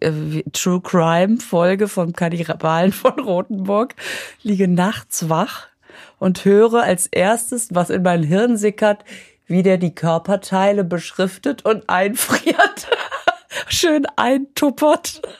äh, 0.00 0.42
True 0.52 0.80
Crime 0.82 1.38
Folge 1.38 1.88
vom 1.88 2.12
Kannibalen 2.12 2.92
von 2.92 3.18
Rothenburg, 3.18 3.94
liege 4.42 4.68
nachts 4.68 5.28
wach 5.28 5.68
und 6.22 6.44
höre 6.44 6.84
als 6.84 7.08
erstes, 7.08 7.70
was 7.72 7.90
in 7.90 8.04
mein 8.04 8.22
Hirn 8.22 8.56
sickert, 8.56 9.04
wie 9.48 9.64
der 9.64 9.76
die 9.76 9.92
Körperteile 9.92 10.84
beschriftet 10.84 11.64
und 11.64 11.88
einfriert. 11.88 12.86
Schön 13.68 14.06
eintuppert. 14.16 15.20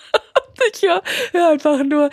Ich 0.75 0.83
höre 0.83 1.03
hör 1.33 1.49
einfach 1.51 1.83
nur, 1.83 2.11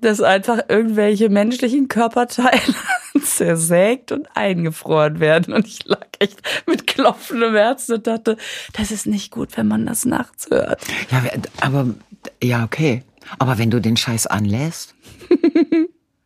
dass 0.00 0.20
einfach 0.20 0.62
irgendwelche 0.68 1.28
menschlichen 1.28 1.86
Körperteile 1.86 2.74
zersägt 3.22 4.10
und 4.10 4.26
eingefroren 4.34 5.20
werden. 5.20 5.54
Und 5.54 5.66
ich 5.66 5.84
lag 5.84 6.06
echt 6.18 6.40
mit 6.66 6.88
klopfendem 6.88 7.54
Herzen 7.54 7.96
und 7.96 8.06
dachte, 8.08 8.36
das 8.72 8.90
ist 8.90 9.06
nicht 9.06 9.30
gut, 9.30 9.56
wenn 9.56 9.68
man 9.68 9.86
das 9.86 10.06
nachts 10.06 10.48
hört. 10.50 10.82
Ja, 11.12 11.22
aber 11.60 11.94
ja, 12.42 12.64
okay. 12.64 13.04
Aber 13.38 13.58
wenn 13.58 13.70
du 13.70 13.80
den 13.80 13.96
Scheiß 13.96 14.26
anlässt. 14.26 14.96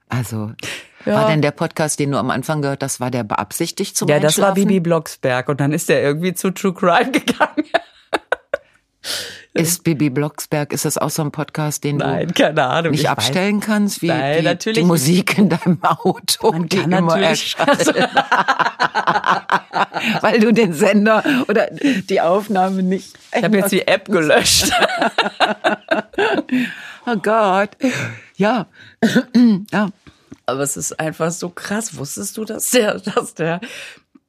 Also, 0.08 0.52
Ja. 1.06 1.14
war 1.14 1.26
denn 1.28 1.42
der 1.42 1.50
Podcast, 1.50 1.98
den 1.98 2.12
du 2.12 2.18
am 2.18 2.30
Anfang 2.30 2.62
gehört 2.62 2.82
hast, 2.82 3.00
war 3.00 3.10
der 3.10 3.24
beabsichtigt 3.24 3.96
zum 3.96 4.08
Ja, 4.08 4.20
das 4.20 4.40
war? 4.40 4.54
Bibi 4.54 4.80
Blocksberg 4.80 5.48
und 5.48 5.60
dann 5.60 5.72
ist 5.72 5.90
er 5.90 6.02
irgendwie 6.02 6.34
zu 6.34 6.50
True 6.50 6.72
Crime 6.74 7.10
gegangen. 7.12 7.64
Ist 9.54 9.84
Bibi 9.84 10.08
Blocksberg, 10.10 10.72
ist 10.72 10.84
das 10.86 10.96
auch 10.96 11.10
so 11.10 11.20
ein 11.22 11.30
Podcast, 11.30 11.84
den 11.84 11.98
Nein, 11.98 12.32
du 12.34 12.62
Ahnung. 12.62 12.92
nicht 12.92 13.02
ich 13.02 13.08
abstellen 13.10 13.60
kannst, 13.60 14.00
wie 14.00 14.06
Nein, 14.06 14.38
die, 14.38 14.44
natürlich 14.44 14.78
die. 14.78 14.84
Musik 14.86 15.36
in 15.36 15.50
deinem 15.50 15.78
Auto, 15.82 16.52
Man 16.52 16.68
die 16.68 16.78
kann 16.78 16.92
immer 16.92 17.16
natürlich- 17.18 17.56
erscheint. 17.58 17.94
Weil 20.22 20.40
du 20.40 20.52
den 20.52 20.72
Sender 20.72 21.22
oder 21.48 21.68
die 21.70 22.20
Aufnahme 22.20 22.82
nicht. 22.82 23.12
Weiß. 23.32 23.38
Ich 23.38 23.44
habe 23.44 23.56
jetzt 23.58 23.72
die 23.72 23.86
App 23.86 24.06
gelöscht. 24.06 24.70
Oh 27.06 27.16
Gott. 27.16 27.70
Ja. 28.36 28.66
ja. 29.72 29.88
Aber 30.46 30.60
es 30.60 30.76
ist 30.76 30.98
einfach 30.98 31.30
so 31.30 31.48
krass. 31.48 31.96
Wusstest 31.96 32.36
du, 32.36 32.44
dass 32.44 32.70
der, 32.70 32.98
dass 32.98 33.34
der, 33.34 33.60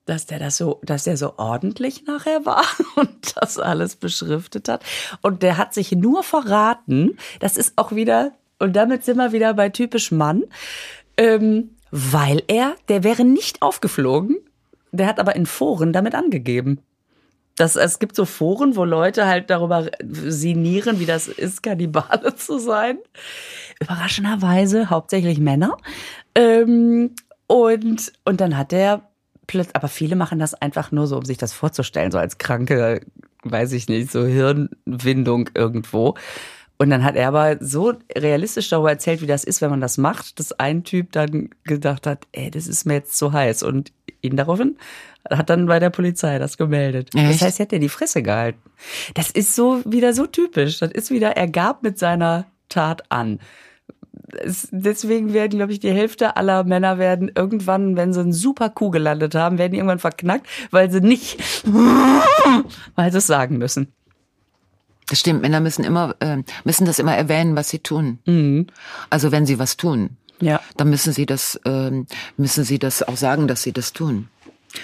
dass 0.05 0.25
der 0.25 0.39
das 0.39 0.57
so, 0.57 0.79
dass 0.83 1.05
der 1.05 1.17
so 1.17 1.33
ordentlich 1.37 2.05
nachher 2.05 2.45
war 2.45 2.65
und 2.95 3.35
das 3.35 3.59
alles 3.59 3.95
beschriftet 3.95 4.69
hat? 4.69 4.83
Und 5.21 5.43
der 5.43 5.57
hat 5.57 5.73
sich 5.73 5.91
nur 5.91 6.23
verraten. 6.23 7.17
Das 7.39 7.57
ist 7.57 7.73
auch 7.75 7.91
wieder, 7.91 8.31
und 8.59 8.75
damit 8.75 9.03
sind 9.03 9.17
wir 9.17 9.31
wieder 9.31 9.53
bei 9.53 9.69
typisch 9.69 10.11
Mann, 10.11 10.43
ähm, 11.17 11.71
weil 11.91 12.41
er, 12.47 12.75
der 12.89 13.03
wäre 13.03 13.23
nicht 13.23 13.61
aufgeflogen. 13.61 14.37
Der 14.91 15.07
hat 15.07 15.19
aber 15.19 15.35
in 15.35 15.45
Foren 15.45 15.93
damit 15.93 16.15
angegeben. 16.15 16.79
Das, 17.55 17.75
es 17.75 17.99
gibt 17.99 18.15
so 18.15 18.25
Foren, 18.25 18.75
wo 18.75 18.83
Leute 18.83 19.27
halt 19.27 19.49
darüber 19.49 19.87
sinnieren, 20.01 20.99
wie 20.99 21.05
das 21.05 21.27
ist, 21.27 21.61
Kannibale 21.61 22.35
zu 22.37 22.57
sein. 22.57 22.97
Überraschenderweise 23.79 24.89
hauptsächlich 24.89 25.39
Männer. 25.39 25.77
Ähm, 26.35 27.11
und, 27.47 28.11
und 28.25 28.41
dann 28.41 28.57
hat 28.57 28.73
er 28.73 29.09
plötzlich, 29.45 29.75
aber 29.75 29.87
viele 29.87 30.15
machen 30.15 30.39
das 30.39 30.53
einfach 30.55 30.91
nur 30.91 31.07
so, 31.07 31.17
um 31.17 31.25
sich 31.25 31.37
das 31.37 31.53
vorzustellen, 31.53 32.11
so 32.11 32.17
als 32.17 32.37
kranke, 32.37 33.01
weiß 33.43 33.73
ich 33.73 33.87
nicht, 33.87 34.11
so 34.11 34.25
Hirnwindung 34.25 35.49
irgendwo. 35.53 36.15
Und 36.77 36.89
dann 36.89 37.03
hat 37.03 37.15
er 37.15 37.27
aber 37.27 37.57
so 37.59 37.93
realistisch 38.17 38.69
darüber 38.69 38.89
erzählt, 38.89 39.21
wie 39.21 39.27
das 39.27 39.43
ist, 39.43 39.61
wenn 39.61 39.69
man 39.69 39.81
das 39.81 39.97
macht, 39.97 40.39
dass 40.39 40.59
ein 40.59 40.83
Typ 40.83 41.11
dann 41.11 41.51
gedacht 41.63 42.07
hat, 42.07 42.27
ey, 42.31 42.49
das 42.51 42.67
ist 42.67 42.85
mir 42.85 42.95
jetzt 42.95 43.17
zu 43.17 43.31
heiß. 43.31 43.63
Und 43.63 43.91
ihn 44.21 44.35
daraufhin 44.35 44.77
hat 45.29 45.49
dann 45.49 45.67
bei 45.67 45.79
der 45.79 45.89
Polizei 45.89 46.39
das 46.39 46.57
gemeldet. 46.57 47.09
Das 47.13 47.23
Echt? 47.23 47.41
heißt, 47.41 47.59
er 47.59 47.65
hat 47.65 47.71
ja 47.71 47.79
die 47.79 47.89
Fresse 47.89 48.23
gehalten. 48.23 48.59
Das 49.13 49.29
ist 49.31 49.55
so 49.55 49.81
wieder 49.85 50.13
so 50.13 50.25
typisch. 50.25 50.79
Das 50.79 50.91
ist 50.91 51.11
wieder, 51.11 51.37
er 51.37 51.47
gab 51.47 51.83
mit 51.83 51.99
seiner 51.99 52.45
Tat 52.69 53.03
an. 53.09 53.39
Es, 54.39 54.67
deswegen 54.71 55.33
werden, 55.33 55.57
glaube 55.57 55.71
ich, 55.71 55.79
die 55.79 55.91
Hälfte 55.91 56.35
aller 56.37 56.63
Männer 56.63 56.97
werden 56.97 57.31
irgendwann, 57.35 57.95
wenn 57.95 58.13
sie 58.13 58.21
einen 58.21 58.33
super 58.33 58.69
Kuh 58.69 58.89
gelandet 58.89 59.35
haben, 59.35 59.57
werden 59.57 59.71
die 59.71 59.77
irgendwann 59.77 59.99
verknackt, 59.99 60.47
weil 60.71 60.89
sie 60.89 61.01
nicht, 61.01 61.39
weil 62.95 63.11
sie 63.11 63.19
es 63.19 63.27
sagen 63.27 63.57
müssen. 63.57 63.93
Das 65.09 65.19
stimmt, 65.19 65.41
Männer 65.41 65.59
müssen 65.59 65.83
immer, 65.83 66.15
äh, 66.19 66.37
müssen 66.63 66.85
das 66.85 66.99
immer 66.99 67.15
erwähnen, 67.15 67.55
was 67.55 67.69
sie 67.69 67.79
tun. 67.79 68.19
Mhm. 68.25 68.67
Also 69.09 69.31
wenn 69.31 69.45
sie 69.45 69.59
was 69.59 69.77
tun. 69.77 70.17
Ja. 70.41 70.59
dann 70.75 70.89
müssen 70.89 71.13
sie 71.13 71.25
das, 71.25 71.57
ähm, 71.63 72.05
müssen 72.35 72.65
sie 72.65 72.77
das 72.77 73.01
auch 73.03 73.15
sagen, 73.15 73.47
dass 73.47 73.63
sie 73.63 73.71
das 73.71 73.93
tun. 73.93 74.27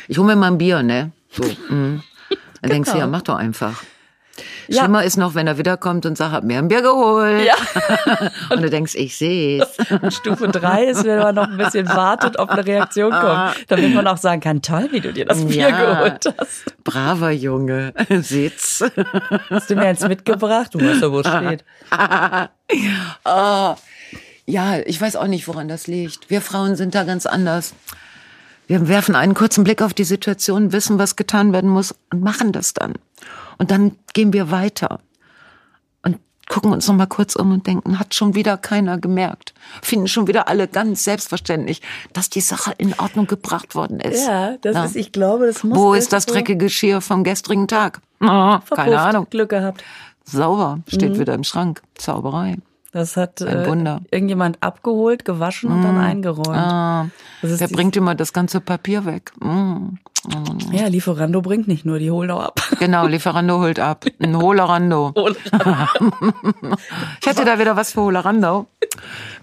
Ich 0.07 0.17
hole 0.17 0.27
mir 0.27 0.35
mal 0.37 0.51
ein 0.51 0.57
Bier, 0.57 0.83
ne? 0.83 1.11
So, 1.31 1.43
mm. 1.43 2.01
Dann 2.61 2.71
denkst 2.71 2.89
du, 2.89 2.93
Genau. 2.93 3.05
ja, 3.05 3.07
mach 3.07 3.23
doch 3.23 3.35
einfach. 3.35 3.83
Ja. 4.67 4.81
Schlimmer 4.83 5.03
ist 5.03 5.17
noch, 5.17 5.35
wenn 5.35 5.47
er 5.47 5.57
wiederkommt 5.57 6.05
und 6.05 6.17
sagt, 6.17 6.31
hab 6.31 6.43
mir 6.43 6.57
ein 6.59 6.67
Bier 6.67 6.81
geholt. 6.81 7.45
Ja. 7.45 7.55
Und 8.49 8.61
du 8.61 8.69
denkst, 8.69 8.93
ich 8.95 9.17
seh's. 9.17 9.65
Stufe 10.09 10.47
drei 10.47 10.85
ist, 10.85 11.03
wenn 11.05 11.19
man 11.19 11.35
noch 11.35 11.47
ein 11.47 11.57
bisschen 11.57 11.87
wartet, 11.87 12.37
ob 12.39 12.49
eine 12.49 12.65
Reaktion 12.65 13.11
kommt, 13.11 13.55
damit 13.67 13.93
man 13.95 14.05
auch 14.07 14.17
sagen 14.17 14.41
kann, 14.41 14.61
toll, 14.61 14.87
wie 14.91 14.99
du 14.99 15.11
dir 15.11 15.25
das 15.25 15.43
Bier 15.45 15.69
Ja. 15.69 15.93
geholt 16.03 16.33
hast. 16.37 16.83
Braver 16.83 17.31
Junge, 17.31 17.93
sitz. 18.21 18.83
Hast 19.49 19.69
du 19.69 19.75
mir 19.75 19.87
eins 19.87 20.07
mitgebracht? 20.07 20.73
Du 20.73 20.79
weißt 20.79 21.01
ja, 21.01 21.11
wo 21.11 21.19
es 21.21 21.27
steht. 21.27 21.63
Ah, 23.23 23.75
ja, 24.45 24.77
ich 24.85 24.99
weiß 25.01 25.15
auch 25.15 25.27
nicht, 25.27 25.47
woran 25.47 25.67
das 25.67 25.87
liegt. 25.87 26.29
Wir 26.29 26.41
Frauen 26.41 26.75
sind 26.75 26.95
da 26.95 27.03
ganz 27.03 27.25
anders. 27.25 27.73
Wir 28.69 28.87
werfen 28.87 29.15
einen 29.15 29.33
kurzen 29.33 29.63
Blick 29.63 29.81
auf 29.81 29.95
die 29.95 30.03
Situation, 30.03 30.71
wissen, 30.71 30.99
was 30.99 31.15
getan 31.15 31.53
werden 31.53 31.71
muss 31.71 31.95
und 32.11 32.21
machen 32.21 32.51
das 32.51 32.75
dann. 32.75 32.93
Und 33.57 33.71
dann 33.71 33.95
gehen 34.13 34.31
wir 34.31 34.51
weiter 34.51 34.99
und 36.03 36.19
gucken 36.47 36.71
uns 36.71 36.87
noch 36.87 36.93
mal 36.93 37.07
kurz 37.07 37.35
um 37.35 37.51
und 37.51 37.65
denken, 37.65 37.97
hat 37.97 38.13
schon 38.13 38.35
wieder 38.35 38.57
keiner 38.57 38.99
gemerkt. 38.99 39.55
Finden 39.81 40.07
schon 40.07 40.27
wieder 40.27 40.47
alle 40.47 40.67
ganz 40.67 41.03
selbstverständlich, 41.03 41.81
dass 42.13 42.29
die 42.29 42.41
Sache 42.41 42.71
in 42.77 42.93
Ordnung 42.99 43.25
gebracht 43.25 43.73
worden 43.73 43.99
ist. 43.99 44.27
Ja, 44.27 44.55
das 44.61 44.75
Ja. 44.75 44.85
ist, 44.85 44.95
ich 44.95 45.11
glaube, 45.11 45.47
das 45.47 45.63
muss. 45.63 45.75
Wo 45.75 45.95
ist 45.95 46.13
das 46.13 46.25
irgendwo 46.25 46.33
dreckige 46.35 46.65
Geschirr 46.65 47.01
vom 47.01 47.23
gestrigen 47.23 47.67
Tag? 47.67 48.01
Verpufft. 48.19 48.75
keine 48.75 48.99
Ahnung. 48.99 49.25
Glück 49.31 49.49
gehabt. 49.49 49.83
Sauber, 50.25 50.77
steht 50.87 51.17
wieder 51.17 51.33
im 51.33 51.43
Schrank. 51.43 51.81
Zauberei. 51.95 52.57
Das 52.91 53.17
hat 53.17 53.41
äh, 53.41 53.65
irgendjemand 53.65 54.57
abgeholt, 54.61 55.23
gewaschen 55.23 55.71
und 55.71 55.83
dann 55.83 55.97
eingeräumt. 55.99 56.47
Ah, 56.57 57.07
die- 57.43 57.73
bringt 57.73 57.95
immer 57.95 58.15
das 58.15 58.33
ganze 58.33 58.61
Papier 58.61 59.05
weg? 59.05 59.31
Mm. 59.41 59.97
Ja, 60.71 60.87
Lieferando 60.87 61.41
bringt 61.41 61.67
nicht 61.67 61.85
nur, 61.85 61.97
die 61.99 62.11
holen 62.11 62.29
auch 62.31 62.41
ab. 62.43 62.59
Genau, 62.79 63.05
Lieferando 63.07 63.59
holt 63.59 63.79
ab. 63.79 64.05
Ein 64.19 64.35
Holerando. 64.37 65.13
Ich 67.21 67.27
hätte 67.27 67.45
da 67.45 67.59
wieder 67.59 67.75
was 67.75 67.91
für 67.93 68.01
Holerando. 68.01 68.67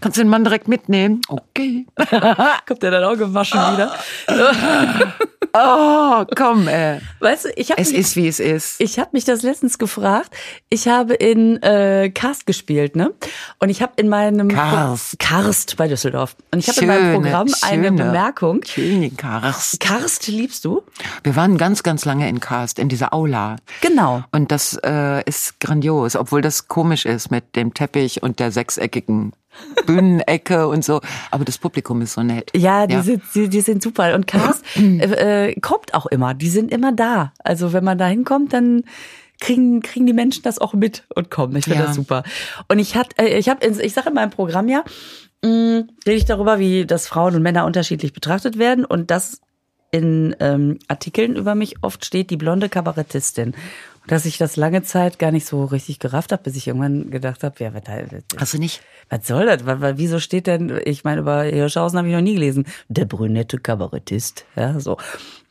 Kannst 0.00 0.18
du 0.18 0.22
den 0.22 0.28
Mann 0.28 0.44
direkt 0.44 0.68
mitnehmen? 0.68 1.20
Okay. 1.28 1.87
Kommt 2.66 2.82
der 2.82 2.90
dann 2.90 3.04
auch 3.04 3.16
gewaschen 3.16 3.61
wieder? 3.72 3.94
Oh, 5.59 6.24
komm, 6.37 6.68
ey. 6.68 7.00
Weißt 7.20 7.46
du, 7.46 7.48
ich 7.56 7.70
habe 7.70 7.80
Es 7.80 7.90
ist, 7.90 8.14
wie 8.16 8.28
es 8.28 8.40
ist. 8.40 8.78
Ich 8.78 8.98
habe 8.98 9.11
mich 9.12 9.24
das 9.24 9.42
letztens 9.42 9.78
gefragt. 9.78 10.30
Ich 10.68 10.87
habe 10.87 11.14
in 11.14 11.62
äh, 11.62 12.11
Karst 12.11 12.44
gespielt, 12.44 12.94
ne? 12.94 13.14
Und 13.59 13.70
ich 13.70 13.80
habe 13.80 13.92
in 13.96 14.09
meinem 14.09 14.48
Karst. 14.48 15.18
Karst 15.18 15.76
bei 15.78 15.88
Düsseldorf. 15.88 16.37
Und 16.52 16.59
ich 16.59 16.68
habe 16.68 16.80
in 16.80 16.87
meinem 16.88 17.00
Schöne, 17.00 17.14
Programm 17.14 17.48
eine 17.62 17.85
schöne. 17.85 18.04
Bemerkung. 18.04 18.61
Schöne 18.66 19.11
Karst. 19.11 19.80
Karst 19.80 20.26
liebst 20.28 20.64
du? 20.66 20.82
Wir 21.22 21.37
waren 21.37 21.56
ganz, 21.56 21.82
ganz 21.82 22.04
lange 22.04 22.28
in 22.28 22.40
Karst, 22.40 22.78
in 22.78 22.90
dieser 22.90 23.14
Aula. 23.14 23.56
Genau. 23.80 24.24
Und 24.32 24.52
das 24.52 24.78
äh, 24.85 25.22
ist 25.24 25.59
grandios, 25.61 26.16
obwohl 26.16 26.42
das 26.42 26.68
komisch 26.68 27.06
ist 27.06 27.30
mit 27.30 27.56
dem 27.56 27.72
Teppich 27.72 28.22
und 28.22 28.40
der 28.40 28.52
sechseckigen 28.52 29.32
Bühnenecke 29.87 30.69
und 30.69 30.85
so. 30.85 31.01
Aber 31.31 31.45
das 31.45 31.59
Publikum 31.59 32.03
ist 32.03 32.14
so 32.14 32.23
nett. 32.23 32.51
Ja, 32.55 32.87
die, 32.87 33.01
Sind, 33.01 33.23
die, 33.35 33.49
die 33.49 33.61
sind 33.61 33.83
super. 33.83 34.14
Und 34.14 34.27
Karst 34.27 34.64
äh, 34.77 35.49
äh, 35.51 35.61
kommt 35.61 35.95
auch 35.95 36.07
immer. 36.07 36.35
Die 36.35 36.49
sind 36.49 36.71
immer 36.71 36.92
da. 36.92 37.33
Also 37.38 37.73
wenn 37.73 37.85
man 37.85 37.99
da 37.99 38.07
hinkommt, 38.07 38.53
dann 38.53 38.85
kriegen, 39.40 39.83
kriegen 39.83 40.07
die 40.07 40.12
Menschen 40.12 40.42
das 40.42 40.59
auch 40.59 40.73
mit 40.75 41.05
und 41.14 41.31
kommen. 41.31 41.57
Ich 41.57 41.64
finde 41.64 41.81
Ja. 41.81 41.87
das 41.87 41.97
super. 41.97 42.23
Und 42.69 42.79
ich 42.79 42.97
hat, 42.97 43.19
äh, 43.21 43.38
ich 43.38 43.49
habe, 43.49 43.66
ich 43.66 43.92
sage 43.92 44.09
in 44.09 44.14
meinem 44.14 44.31
Programm 44.31 44.69
ja, 44.69 44.83
mh, 45.45 45.85
rede 46.07 46.16
ich 46.16 46.25
darüber, 46.25 46.59
wie 46.59 46.87
das 46.87 47.07
Frauen 47.07 47.35
und 47.37 47.42
Männer 47.42 47.64
unterschiedlich 47.66 48.12
betrachtet 48.12 48.59
werden 48.59 48.85
und 48.85 49.11
das 49.11 49.40
in 49.92 50.35
ähm, 50.40 50.79
Artikeln 50.88 51.37
über 51.37 51.55
mich 51.55 51.77
oft 51.83 52.05
steht, 52.05 52.31
die 52.31 52.37
blonde 52.37 52.69
Kabarettistin. 52.69 53.55
Dass 54.09 54.25
ich 54.25 54.38
das 54.38 54.55
lange 54.57 54.85
Zeit 54.85 55.19
gar 55.19 55.33
nicht 55.33 55.47
so 55.47 55.64
richtig 55.64 55.99
gerafft 55.99 56.31
habe, 56.31 56.45
bis 56.45 56.55
ich 56.57 56.69
irgendwann 56.69 57.11
gedacht 57.11 57.42
habe, 57.42 57.57
ja, 57.64 57.73
was, 57.75 57.83
Hast 58.38 58.55
du 58.55 58.59
nicht? 58.59 58.81
Was 59.09 59.27
soll 59.27 59.47
das? 59.47 59.61
Wieso 59.99 60.19
steht 60.19 60.47
denn, 60.47 60.81
ich 60.85 61.05
meine, 61.05 61.21
über 61.21 61.42
Hirschhausen 61.42 61.99
habe 61.99 62.09
ich 62.09 62.14
noch 62.14 62.21
nie 62.21 62.35
gelesen, 62.35 62.66
der 62.88 63.05
brünette 63.05 63.59
Kabarettist. 63.59 64.45
Ja, 64.57 64.81
so. 64.81 64.97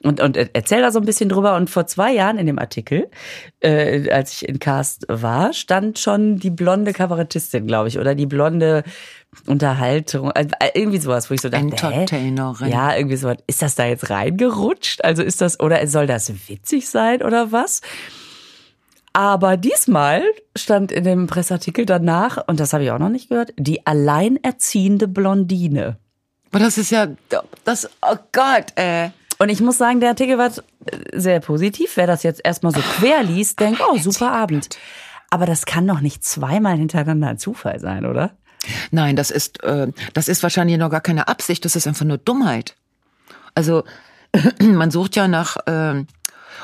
Und, 0.03 0.21
und 0.21 0.37
erzähl 0.37 0.81
da 0.81 0.91
so 0.91 0.99
ein 0.99 1.05
bisschen 1.05 1.29
drüber. 1.29 1.55
Und 1.55 1.69
vor 1.69 1.87
zwei 1.87 2.13
Jahren 2.13 2.37
in 2.37 2.45
dem 2.45 2.59
Artikel, 2.59 3.09
äh, 3.61 4.09
als 4.11 4.33
ich 4.33 4.47
in 4.47 4.59
Cast 4.59 5.05
war, 5.07 5.53
stand 5.53 5.99
schon 5.99 6.37
die 6.37 6.51
blonde 6.51 6.93
Kabarettistin, 6.93 7.65
glaube 7.65 7.87
ich, 7.87 7.97
oder 7.97 8.13
die 8.13 8.27
blonde 8.27 8.83
Unterhaltung, 9.47 10.31
äh, 10.31 10.47
irgendwie 10.73 10.99
sowas, 10.99 11.29
wo 11.29 11.33
ich 11.33 11.41
so 11.41 11.49
dachte, 11.49 11.65
Entertainerin. 11.65 12.67
Hä? 12.67 12.71
Ja, 12.71 12.95
irgendwie 12.95 13.17
sowas. 13.17 13.37
Ist 13.47 13.61
das 13.61 13.75
da 13.75 13.85
jetzt 13.85 14.09
reingerutscht? 14.09 15.03
Also 15.03 15.23
ist 15.23 15.41
das, 15.41 15.59
oder 15.59 15.85
soll 15.87 16.07
das 16.07 16.31
witzig 16.49 16.89
sein 16.89 17.21
oder 17.21 17.51
was? 17.51 17.81
Aber 19.15 19.55
diesmal 19.55 20.23
stand 20.57 20.91
in 20.91 21.05
dem 21.05 21.27
Presseartikel 21.27 21.85
danach, 21.85 22.37
und 22.47 22.59
das 22.59 22.73
habe 22.73 22.83
ich 22.83 22.91
auch 22.91 22.99
noch 22.99 23.07
nicht 23.07 23.29
gehört, 23.29 23.53
die 23.57 23.87
alleinerziehende 23.87 25.07
Blondine. 25.07 25.95
Aber 26.51 26.59
das 26.59 26.77
ist 26.77 26.91
ja, 26.91 27.07
das, 27.63 27.89
oh 28.01 28.17
Gott, 28.33 28.73
äh. 28.75 29.11
Und 29.37 29.47
ich 29.47 29.61
muss 29.61 29.77
sagen, 29.77 30.01
der 30.01 30.09
Artikel 30.09 30.37
war 30.37 30.51
sehr 31.13 31.39
positiv. 31.39 31.95
Wer 31.95 32.07
das 32.07 32.23
jetzt 32.23 32.41
erstmal 32.43 32.73
so 32.73 32.81
quer 32.81 33.23
liest, 33.23 33.61
denkt, 33.61 33.81
oh, 33.89 33.97
super 33.97 34.33
Abend. 34.33 34.67
Aber 35.29 35.45
das 35.45 35.65
kann 35.65 35.87
doch 35.87 36.01
nicht 36.01 36.25
zweimal 36.25 36.75
hintereinander 36.75 37.29
ein 37.29 37.37
Zufall 37.37 37.79
sein, 37.79 38.05
oder? 38.05 38.31
Nein, 38.91 39.15
das 39.15 39.31
ist, 39.31 39.63
äh, 39.63 39.93
das 40.13 40.27
ist 40.27 40.43
wahrscheinlich 40.43 40.77
noch 40.77 40.89
gar 40.89 40.99
keine 40.99 41.29
Absicht, 41.29 41.63
das 41.63 41.77
ist 41.77 41.87
einfach 41.87 42.05
nur 42.05 42.17
Dummheit. 42.17 42.75
Also, 43.53 43.85
man 44.59 44.91
sucht 44.91 45.15
ja 45.15 45.29
nach, 45.29 45.55
äh, 45.67 46.03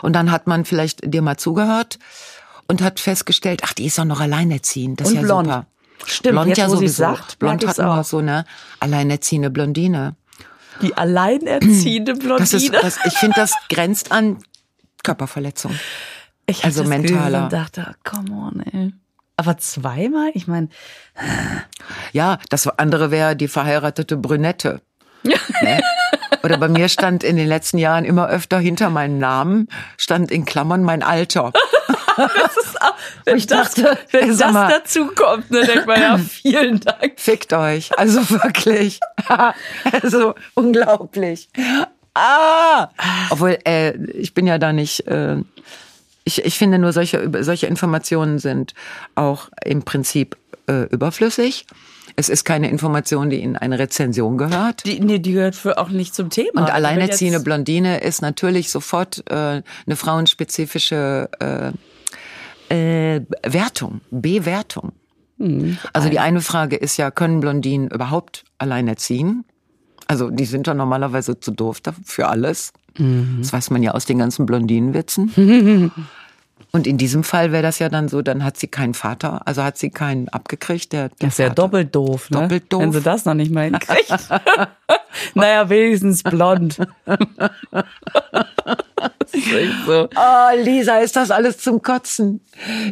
und 0.02 0.14
dann 0.14 0.32
hat 0.32 0.48
man 0.48 0.66
vielleicht 0.66 1.14
dir 1.14 1.22
mal 1.22 1.38
zugehört 1.38 1.98
und 2.72 2.82
hat 2.82 3.00
festgestellt, 3.00 3.62
ach, 3.66 3.74
die 3.74 3.86
ist 3.86 3.98
doch 3.98 4.06
noch 4.06 4.20
alleinerziehend, 4.22 5.02
das 5.02 5.10
Und 5.10 5.14
ist 5.16 5.22
ja 5.22 5.26
blond. 5.28 5.48
super. 5.48 5.66
Stimmt, 6.06 6.34
blond 6.34 6.48
jetzt, 6.48 6.58
ja 6.58 6.70
sowieso. 6.70 6.96
sagt, 7.04 7.38
blond 7.38 7.68
hat 7.68 7.80
auch 7.80 8.04
so 8.04 8.18
eine 8.20 8.46
alleinerziehende 8.80 9.50
Blondine. 9.52 10.16
Die 10.82 10.96
alleinerziehende 10.98 12.14
Blondine. 12.16 12.38
Das 12.40 12.54
ist, 12.54 12.74
das, 12.74 12.98
ich 13.06 13.14
finde, 13.14 13.36
das 13.36 13.54
grenzt 13.70 14.12
an 14.12 14.38
Körperverletzung. 15.04 15.78
ich 16.48 16.64
also 16.64 16.84
mentaler. 16.86 17.44
Und 17.44 17.54
dachte, 17.54 17.88
oh, 17.92 18.10
come 18.10 18.32
on, 18.32 18.62
ey. 18.62 18.94
Aber 19.38 19.58
zweimal? 19.58 20.32
Ich 20.34 20.48
meine, 20.48 20.70
Ja, 22.14 22.40
das 22.50 22.68
andere 22.68 23.12
wäre 23.12 23.36
die 23.36 23.48
verheiratete 23.48 24.18
Brünette. 24.18 24.82
Ne? 25.24 25.82
Oder 26.44 26.58
bei 26.58 26.68
mir 26.68 26.90
stand 26.90 27.24
in 27.24 27.36
den 27.36 27.48
letzten 27.48 27.78
Jahren 27.78 28.06
immer 28.06 28.28
öfter 28.28 28.60
hinter 28.60 28.90
meinem 28.90 29.20
Namen, 29.20 29.68
stand 29.98 30.32
in 30.32 30.46
Klammern 30.46 30.84
mein 30.84 31.04
Alter. 31.04 31.52
wenn 33.26 33.38
ich 33.38 33.48
das, 33.48 33.74
dachte, 33.74 33.98
wenn 34.12 34.38
das 34.38 34.52
mal. 34.52 34.70
dazu 34.70 35.08
kommt, 35.08 35.46
dann 35.50 35.66
denkt 35.66 35.88
man 35.88 36.02
ja, 36.02 36.18
vielen 36.18 36.80
Dank. 36.80 37.14
Fickt 37.18 37.54
euch. 37.54 37.98
Also 37.98 38.30
wirklich. 38.30 39.00
also 40.02 40.36
unglaublich. 40.54 41.50
Ah! 42.14 42.90
Obwohl, 43.30 43.58
äh, 43.66 43.96
ich 44.14 44.34
bin 44.34 44.48
ja 44.48 44.58
da 44.58 44.74
nicht. 44.74 45.08
Äh, 45.08 45.38
ich, 46.24 46.46
ich 46.46 46.58
finde 46.58 46.78
nur, 46.78 46.94
solche, 46.94 47.32
solche 47.44 47.66
Informationen 47.68 48.38
sind 48.38 48.74
auch 49.16 49.50
im 49.66 49.84
Prinzip 49.84 50.38
äh, 50.68 50.84
überflüssig. 50.84 51.66
Es 52.16 52.30
ist 52.30 52.44
keine 52.44 52.70
Information, 52.70 53.30
die 53.30 53.42
in 53.42 53.56
eine 53.56 53.80
Rezension 53.80 54.38
gehört. 54.38 54.86
Die, 54.86 55.00
nee, 55.00 55.20
die 55.20 55.32
gehört 55.34 55.56
für 55.56 55.78
auch 55.78 55.90
nicht 55.90 56.14
zum 56.14 56.30
Thema. 56.30 56.52
Und 56.54 56.60
Also 56.64 56.74
alleinerziehende 56.74 57.40
Blondine 57.40 58.02
ist 58.02 58.22
natürlich 58.22 58.70
sofort 58.70 59.24
äh, 59.30 59.34
eine 59.34 59.96
frauenspezifische 59.96 61.30
äh, 61.40 61.72
äh, 62.72 63.22
Wertung, 63.44 64.02
Bewertung. 64.10 64.94
Hm. 65.38 65.78
Also 65.94 66.10
die 66.10 66.20
eine 66.20 66.42
Frage 66.42 66.76
ist 66.76 66.98
ja, 66.98 67.12
können 67.12 67.40
Blondinen 67.40 67.90
überhaupt 67.90 68.44
alleinerziehen? 68.58 69.44
Also 70.08 70.30
die 70.30 70.46
sind 70.46 70.68
ja 70.68 70.74
normalerweise 70.74 71.40
zu 71.40 71.52
doof 71.52 71.82
dafür 71.82 72.04
für 72.06 72.28
alles. 72.28 72.74
Mhm. 72.98 73.38
Das 73.40 73.54
weiß 73.54 73.70
man 73.70 73.82
ja 73.82 73.92
aus 73.92 74.06
den 74.06 74.18
ganzen 74.18 74.46
Blondinenwitzen. 74.46 75.92
Und 76.74 76.88
in 76.88 76.98
diesem 76.98 77.24
Fall 77.24 77.52
wäre 77.52 77.64
das 77.64 77.80
ja 77.80 77.90
dann 77.90 78.08
so, 78.08 78.22
dann 78.22 78.44
hat 78.46 78.58
sie 78.58 78.68
keinen 78.68 78.94
Vater, 78.94 79.46
also 79.46 79.64
hat 79.64 79.78
sie 79.78 79.90
keinen 79.90 80.30
abgekriegt. 80.30 80.94
Der, 80.94 81.10
der 81.10 81.18
Das 81.20 81.30
ist 81.34 81.40
ja 81.40 81.50
doppelt 81.50 81.94
doof, 81.94 82.30
ne? 82.30 82.42
Doppelt 82.42 82.72
doof. 82.72 82.82
Wenn 82.82 82.92
sie 82.94 83.02
das 83.02 83.26
noch 83.26 83.34
nicht 83.34 83.52
mal 83.52 83.66
hinkriegt. 83.66 84.10
naja, 85.34 85.70
wenigstens 85.70 86.24
blond. 86.24 86.78
So. 89.86 90.10
Oh, 90.16 90.64
Lisa, 90.64 90.98
ist 90.98 91.16
das 91.16 91.32
alles 91.32 91.58
zum 91.60 91.82
Kotzen. 91.82 92.42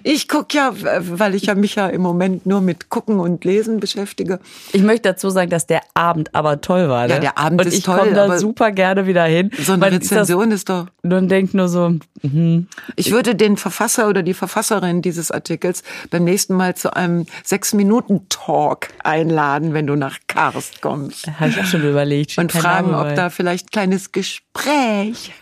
Ich 0.03 0.27
guck 0.27 0.53
ja, 0.53 0.73
weil 0.73 1.35
ich 1.35 1.43
ja 1.43 1.55
mich 1.55 1.75
ja 1.75 1.87
im 1.87 2.01
Moment 2.01 2.45
nur 2.45 2.61
mit 2.61 2.89
Gucken 2.89 3.19
und 3.19 3.43
Lesen 3.45 3.79
beschäftige. 3.79 4.39
Ich 4.71 4.81
möchte 4.81 5.09
dazu 5.09 5.29
sagen, 5.29 5.49
dass 5.49 5.67
der 5.67 5.81
Abend 5.93 6.33
aber 6.33 6.61
toll 6.61 6.89
war. 6.89 7.07
Ne? 7.07 7.15
Ja, 7.15 7.19
der 7.19 7.37
Abend 7.37 7.61
und 7.61 7.67
ist 7.67 7.73
ich 7.75 7.83
toll, 7.83 7.99
komme 7.99 8.13
da 8.13 8.37
super 8.37 8.71
gerne 8.71 9.05
wieder 9.05 9.25
hin. 9.25 9.51
So 9.59 9.73
eine 9.73 9.79
Man 9.79 9.93
ist 9.93 10.11
Rezension 10.11 10.51
ist 10.51 10.69
doch. 10.69 10.87
Das, 11.03 11.21
und 11.21 11.29
denkt 11.29 11.53
nur 11.53 11.67
so, 11.67 11.95
mhm. 12.21 12.67
Ich 12.95 13.11
würde 13.11 13.35
den 13.35 13.57
Verfasser 13.57 14.07
oder 14.07 14.23
die 14.23 14.33
Verfasserin 14.33 15.01
dieses 15.01 15.31
Artikels 15.31 15.83
beim 16.09 16.23
nächsten 16.23 16.53
Mal 16.55 16.75
zu 16.75 16.95
einem 16.95 17.25
Sechs-Minuten-Talk 17.43 18.87
einladen, 19.03 19.73
wenn 19.73 19.87
du 19.87 19.95
nach 19.95 20.17
Karst 20.27 20.81
kommst. 20.81 21.27
habe 21.39 21.49
ich 21.49 21.59
auch 21.59 21.65
schon 21.65 21.87
überlegt. 21.87 22.37
Und 22.37 22.51
fragen, 22.51 22.93
ob 22.93 23.15
da 23.15 23.29
vielleicht 23.29 23.71
kleines 23.71 24.11
Gespräch. 24.11 25.33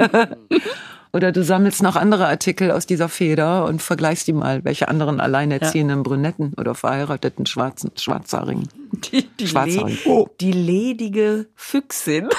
Oder 1.13 1.31
du 1.31 1.43
sammelst 1.43 1.81
noch 1.81 1.95
andere 1.95 2.27
Artikel 2.27 2.69
aus 2.69 2.85
dieser 2.85 3.09
Feder 3.09 3.65
und 3.65 3.81
vergleichst 3.81 4.27
die 4.27 4.33
mal, 4.33 4.63
welche 4.65 4.87
anderen 4.87 5.19
alleinerziehenden 5.19 6.03
Brünetten 6.03 6.53
oder 6.57 6.75
verheirateten 6.75 7.45
Schwarzen, 7.45 7.91
Schwarzhaarigen. 7.97 8.67
die, 8.91 9.27
die, 9.39 9.47
Schwarzhaarig. 9.47 10.05
le 10.05 10.25
die 10.41 10.51
ledige 10.51 11.47
Füchsin. 11.55 12.29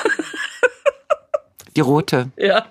Die 1.76 1.80
rote, 1.80 2.30
ja. 2.36 2.66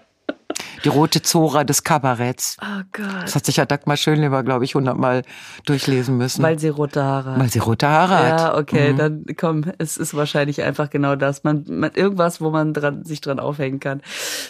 Die 0.84 0.90
rote 0.90 1.22
Zora 1.22 1.64
des 1.64 1.84
Kabaretts. 1.84 2.58
Oh 2.62 2.82
Gott. 2.92 3.24
Das 3.24 3.36
hat 3.36 3.46
sich 3.46 3.58
ja 3.58 3.66
Dagmar 3.66 3.98
Schönleber, 3.98 4.44
glaube 4.44 4.66
ich, 4.66 4.76
hundertmal 4.76 5.24
durchlesen 5.66 6.18
müssen. 6.18 6.44
Weil 6.44 6.60
sie 6.60 6.70
rote 6.70 7.04
Haare 7.04 7.32
hat. 7.32 7.40
Weil 7.40 7.50
sie 7.50 7.60
rote 7.60 7.88
Haare 7.88 8.18
hat. 8.18 8.40
Ja, 8.40 8.58
okay, 8.58 8.94
dann 8.98 9.26
komm, 9.38 9.66
es 9.78 9.98
ist 9.98 10.14
wahrscheinlich 10.16 10.62
einfach 10.62 10.90
genau 10.90 11.16
das. 11.16 11.44
Man, 11.44 11.66
man 11.68 11.92
irgendwas, 11.94 12.42
wo 12.42 12.50
man 12.50 12.74
dran, 12.74 13.04
sich 13.04 13.22
dran 13.22 13.40
aufhängen 13.40 13.80
kann. 13.80 14.02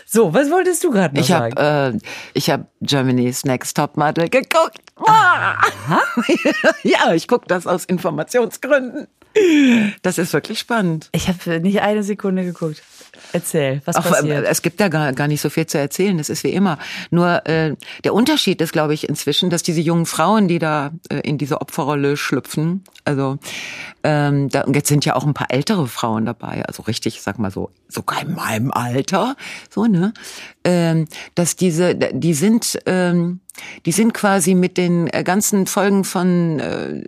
So, 0.06 0.34
was 0.34 0.50
wolltest 0.52 0.84
du 0.84 0.92
gerade 0.92 1.16
noch 1.16 1.22
Ich 1.22 1.32
habe 1.32 1.50
sagen? 1.58 1.98
äh, 1.98 2.08
ich 2.34 2.50
hab 2.50 2.68
Germany's 2.82 3.44
Next 3.46 3.78
Top 3.78 3.98
Model 3.98 4.30
geguckt. 4.30 4.80
Ja, 6.84 7.14
ich 7.14 7.28
gucke 7.28 7.46
das 7.48 7.68
aus 7.68 7.86
Informationsgründen. 7.86 9.08
Das 10.02 10.18
ist 10.18 10.34
wirklich 10.34 10.58
spannend. 10.60 11.10
ich 11.12 11.28
habe 11.28 11.60
nicht 11.60 11.82
eine 11.82 12.02
Sekunde 12.04 12.44
geguckt. 12.44 12.82
Erzähl, 13.34 13.82
was 13.86 13.96
äh, 13.96 14.02
passiert? 14.02 14.46
es 14.48 14.62
gibt 14.62 14.80
da 14.80 14.88
gar, 14.88 15.14
gar 15.14 15.28
nicht 15.28 15.42
so 15.42 15.50
viel 15.50 15.66
zu 15.66 15.78
erzählen. 15.78 16.18
Das 16.18 16.30
ist 16.30 16.44
wie 16.44 16.52
immer. 16.52 16.78
Nur 17.12 17.46
äh, 17.46 17.76
der 18.04 18.14
Unterschied 18.14 18.62
ist, 18.62 18.74
glaube 18.74 18.94
ich, 18.94 19.08
inzwischen, 19.10 19.50
dass 19.50 19.64
diese 19.64 19.82
jungen 19.82 20.06
Frauen, 20.06 20.48
die 20.48 20.60
da 20.60 20.92
äh, 21.10 21.20
in 21.20 21.38
diese 21.38 21.62
Opferrolle 21.62 22.18
schlüpfen, 22.18 22.84
also 23.06 23.38
ähm, 24.04 24.50
da, 24.50 24.62
und 24.62 24.76
jetzt 24.76 24.88
sind 24.88 25.06
ja 25.06 25.16
auch 25.16 25.26
ein 25.26 25.34
paar 25.34 25.52
ältere 25.52 25.88
Frauen 25.88 26.26
dabei, 26.26 26.64
also 26.66 26.84
richtig, 26.84 27.22
sag 27.22 27.40
mal 27.40 27.52
so, 27.52 27.72
sogar 27.90 28.22
in 28.22 28.34
meinem 28.34 28.72
Alter, 28.72 29.36
so 29.70 29.86
ne, 29.86 30.14
ähm, 30.64 31.08
dass 31.36 31.56
diese, 31.56 31.96
die 31.96 32.34
sind, 32.34 32.80
ähm, 32.86 33.40
die 33.86 33.92
sind 33.92 34.14
quasi 34.14 34.54
mit 34.56 34.78
den 34.78 35.08
äh, 35.08 35.24
ganzen 35.24 35.68
Folgen 35.68 36.04
von 36.04 36.60
äh, 36.60 37.04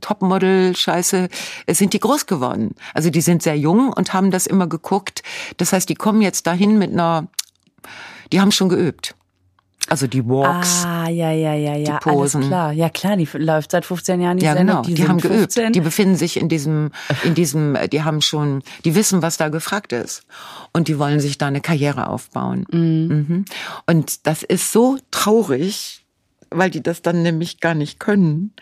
Topmodel-Scheiße, 0.00 1.28
äh, 1.66 1.74
sind 1.74 1.92
die 1.92 2.00
groß 2.00 2.26
geworden. 2.26 2.74
Also 2.94 3.10
die 3.10 3.20
sind 3.20 3.42
sehr 3.42 3.56
jung 3.56 3.92
und 3.92 4.12
haben 4.12 4.30
das 4.30 4.46
immer 4.46 4.66
geguckt. 4.66 5.22
Das 5.56 5.72
heißt, 5.72 5.88
die 5.88 5.94
kommen 5.94 6.22
jetzt 6.22 6.46
dahin 6.46 6.78
mit 6.78 6.92
einer, 6.92 7.28
die 8.32 8.40
haben 8.40 8.52
schon 8.52 8.68
geübt. 8.68 9.14
Also 9.88 10.06
die 10.06 10.24
Walks. 10.28 10.84
Ah, 10.84 11.08
ja, 11.08 11.32
ja, 11.32 11.54
ja, 11.54 11.74
ja, 11.74 11.98
Posen. 11.98 12.40
alles 12.42 12.48
klar. 12.48 12.72
Ja, 12.72 12.88
klar, 12.90 13.16
die 13.16 13.28
läuft 13.34 13.72
seit 13.72 13.84
15 13.84 14.20
Jahren 14.20 14.36
die 14.38 14.44
Ja, 14.44 14.52
Sendung. 14.52 14.82
genau. 14.82 14.88
Die, 14.88 14.94
sind 14.96 15.08
haben 15.08 15.18
geübt. 15.18 15.34
15. 15.54 15.72
Die 15.72 15.80
befinden 15.80 16.16
sich 16.16 16.38
in 16.38 16.48
diesem, 16.48 16.92
in 17.24 17.34
diesem, 17.34 17.76
die 17.90 18.02
haben 18.04 18.20
schon, 18.20 18.62
die 18.84 18.94
wissen, 18.94 19.22
was 19.22 19.36
da 19.36 19.48
gefragt 19.48 19.92
ist. 19.92 20.22
Und 20.72 20.86
die 20.88 20.98
wollen 20.98 21.18
sich 21.18 21.38
da 21.38 21.46
eine 21.48 21.60
Karriere 21.60 22.08
aufbauen. 22.08 22.66
Mhm. 22.70 23.44
Und 23.86 24.26
das 24.26 24.42
ist 24.44 24.70
so 24.70 24.98
traurig, 25.10 25.99
weil 26.50 26.70
die 26.70 26.82
das 26.82 27.02
dann 27.02 27.22
nämlich 27.22 27.60
gar 27.60 27.74
nicht 27.74 28.00
können. 28.00 28.52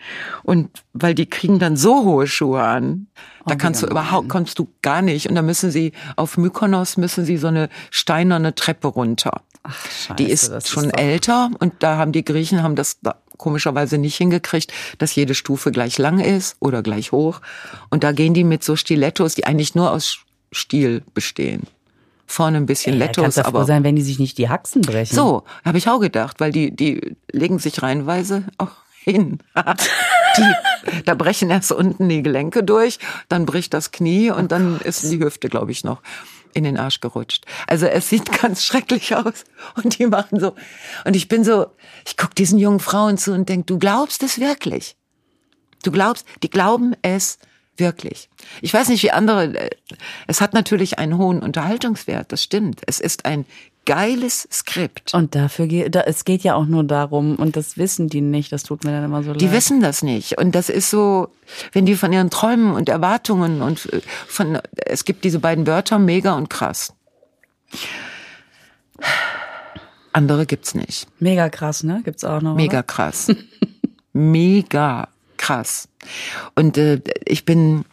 Und 0.43 0.69
weil 0.93 1.15
die 1.15 1.25
kriegen 1.25 1.59
dann 1.59 1.75
so 1.75 2.03
hohe 2.03 2.27
Schuhe 2.27 2.61
an. 2.63 3.07
Da 3.45 3.55
kannst 3.55 3.81
du 3.81 3.87
überhaupt, 3.87 4.29
kommst 4.29 4.59
du 4.59 4.67
gar 4.81 5.01
nicht. 5.01 5.27
Und 5.27 5.35
da 5.35 5.41
müssen 5.41 5.71
sie, 5.71 5.93
auf 6.15 6.37
Mykonos 6.37 6.97
müssen 6.97 7.25
sie 7.25 7.37
so 7.37 7.47
eine 7.47 7.69
steinerne 7.89 8.53
Treppe 8.55 8.87
runter. 8.87 9.41
Ach, 9.63 9.75
scheiße, 9.89 10.13
Die 10.15 10.29
ist 10.29 10.67
schon 10.69 10.89
doch- 10.89 10.99
älter 10.99 11.49
und 11.59 11.73
da 11.79 11.97
haben 11.97 12.11
die 12.11 12.23
Griechen 12.23 12.63
haben 12.63 12.75
das 12.75 12.99
da 13.01 13.15
komischerweise 13.37 13.97
nicht 13.97 14.17
hingekriegt, 14.17 14.71
dass 14.97 15.15
jede 15.15 15.33
Stufe 15.33 15.71
gleich 15.71 15.97
lang 15.97 16.19
ist 16.19 16.57
oder 16.59 16.83
gleich 16.83 17.11
hoch. 17.11 17.41
Und 17.89 18.03
da 18.03 18.11
gehen 18.11 18.33
die 18.33 18.43
mit 18.43 18.63
so 18.63 18.75
Stilettos, 18.75 19.35
die 19.35 19.45
eigentlich 19.45 19.75
nur 19.75 19.91
aus 19.91 20.19
Stiel 20.51 21.03
bestehen. 21.13 21.63
Vorne 22.31 22.57
ein 22.57 22.67
bisschen 22.67 22.93
Ja, 22.93 23.07
Lettos, 23.07 23.35
froh 23.35 23.41
aber 23.43 23.65
sein, 23.65 23.83
wenn 23.83 23.95
die 23.95 24.03
sich 24.03 24.19
nicht 24.19 24.37
die 24.37 24.49
Haxen 24.49 24.83
brechen. 24.83 25.15
so 25.15 25.43
habe 25.65 25.79
ich 25.79 25.89
auch 25.89 25.99
gedacht, 25.99 26.39
weil 26.39 26.51
die 26.51 26.75
die 26.75 27.15
legen 27.31 27.57
sich 27.57 27.81
reihenweise 27.81 28.43
auch 28.59 28.71
hin. 29.03 29.39
die, 30.37 31.01
da 31.05 31.15
brechen 31.15 31.49
erst 31.49 31.71
unten 31.71 32.07
die 32.07 32.21
Gelenke 32.21 32.63
durch, 32.63 32.99
dann 33.29 33.47
bricht 33.47 33.73
das 33.73 33.91
Knie 33.91 34.29
und 34.29 34.51
dann 34.51 34.79
ist 34.79 35.09
die 35.09 35.19
Hüfte, 35.19 35.49
glaube 35.49 35.71
ich, 35.71 35.83
noch 35.83 36.03
in 36.53 36.63
den 36.63 36.77
Arsch 36.77 36.99
gerutscht. 36.99 37.45
Also 37.65 37.87
es 37.87 38.09
sieht 38.09 38.31
ganz 38.41 38.63
schrecklich 38.63 39.15
aus 39.15 39.43
und 39.83 39.97
die 39.97 40.05
machen 40.05 40.39
so 40.39 40.53
und 41.05 41.15
ich 41.15 41.27
bin 41.29 41.43
so, 41.43 41.65
ich 42.05 42.15
guck 42.15 42.35
diesen 42.35 42.59
jungen 42.59 42.79
Frauen 42.79 43.17
zu 43.17 43.33
und 43.33 43.49
denk, 43.49 43.65
du 43.65 43.79
glaubst 43.79 44.21
es 44.21 44.39
wirklich? 44.39 44.95
Du 45.83 45.91
glaubst, 45.91 46.27
die 46.43 46.49
glauben 46.51 46.95
es 47.01 47.39
wirklich. 47.75 48.28
Ich 48.61 48.73
weiß 48.73 48.89
nicht, 48.89 49.03
wie 49.03 49.11
andere, 49.11 49.55
äh, 49.55 49.69
es 50.27 50.41
hat 50.41 50.53
natürlich 50.53 50.99
einen 50.99 51.17
hohen 51.17 51.39
Unterhaltungswert, 51.39 52.31
das 52.31 52.43
stimmt. 52.43 52.81
Es 52.85 52.99
ist 52.99 53.25
ein 53.25 53.45
geiles 53.85 54.47
Skript. 54.51 55.13
Und 55.13 55.33
dafür 55.35 55.67
geht, 55.67 55.95
es 55.95 56.25
geht 56.25 56.43
ja 56.43 56.55
auch 56.55 56.65
nur 56.65 56.83
darum, 56.83 57.35
und 57.37 57.55
das 57.55 57.77
wissen 57.77 58.07
die 58.07 58.21
nicht, 58.21 58.51
das 58.51 58.63
tut 58.63 58.83
mir 58.83 58.91
dann 58.91 59.03
immer 59.03 59.23
so 59.23 59.31
leid. 59.31 59.41
Die 59.41 59.51
wissen 59.51 59.81
das 59.81 60.03
nicht. 60.03 60.37
Und 60.37 60.53
das 60.53 60.69
ist 60.69 60.89
so, 60.89 61.29
wenn 61.71 61.85
die 61.85 61.95
von 61.95 62.13
ihren 62.13 62.29
Träumen 62.29 62.73
und 62.73 62.87
Erwartungen 62.89 63.61
und 63.61 63.91
äh, 63.91 64.01
von, 64.27 64.59
es 64.75 65.05
gibt 65.05 65.23
diese 65.23 65.39
beiden 65.39 65.65
Wörter, 65.65 65.97
mega 65.97 66.35
und 66.35 66.49
krass. 66.49 66.93
Andere 70.13 70.45
gibt's 70.45 70.75
nicht. 70.75 71.07
Mega 71.19 71.49
krass, 71.49 71.83
ne? 71.83 72.01
Gibt's 72.03 72.23
auch 72.23 72.41
noch. 72.41 72.55
Mega 72.55 72.79
Oder? 72.79 72.83
krass. 72.83 73.31
Mega 74.13 75.07
krass. 75.37 75.87
Und 76.55 76.77
äh, 76.77 77.01
ich 77.25 77.45
bin, 77.45 77.85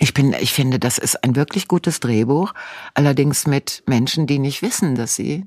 ich 0.00 0.14
bin, 0.14 0.32
ich 0.32 0.52
finde, 0.52 0.78
das 0.80 0.98
ist 0.98 1.22
ein 1.22 1.36
wirklich 1.36 1.68
gutes 1.68 2.00
Drehbuch. 2.00 2.52
Allerdings 2.94 3.46
mit 3.46 3.82
Menschen, 3.86 4.26
die 4.26 4.38
nicht 4.40 4.62
wissen, 4.62 4.94
dass 4.96 5.14
sie 5.14 5.46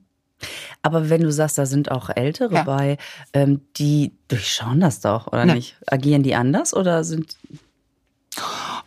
Aber 0.81 1.09
wenn 1.09 1.21
du 1.21 1.31
sagst, 1.31 1.57
da 1.57 1.65
sind 1.65 1.89
auch 1.91 2.09
Ältere 2.09 2.53
Ja. 2.55 2.63
bei, 2.63 2.97
ähm, 3.33 3.61
die 3.77 4.11
durchschauen 4.27 4.79
das 4.81 4.99
doch, 4.99 5.27
oder 5.27 5.45
Ja. 5.45 5.55
nicht? 5.55 5.77
Agieren 5.87 6.21
die 6.23 6.35
anders 6.35 6.73
oder 6.73 7.03
sind. 7.05 7.37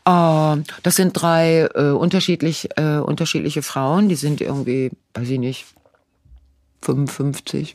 Äh, 0.04 0.56
das 0.82 0.96
sind 0.96 1.12
drei 1.14 1.68
äh, 1.74 1.90
unterschiedlich, 1.90 2.68
äh, 2.76 2.98
unterschiedliche 2.98 3.62
Frauen, 3.62 4.08
die 4.08 4.14
sind 4.16 4.40
irgendwie, 4.42 4.90
weiß 5.14 5.28
ich 5.30 5.38
nicht, 5.38 5.64
55, 6.82 7.74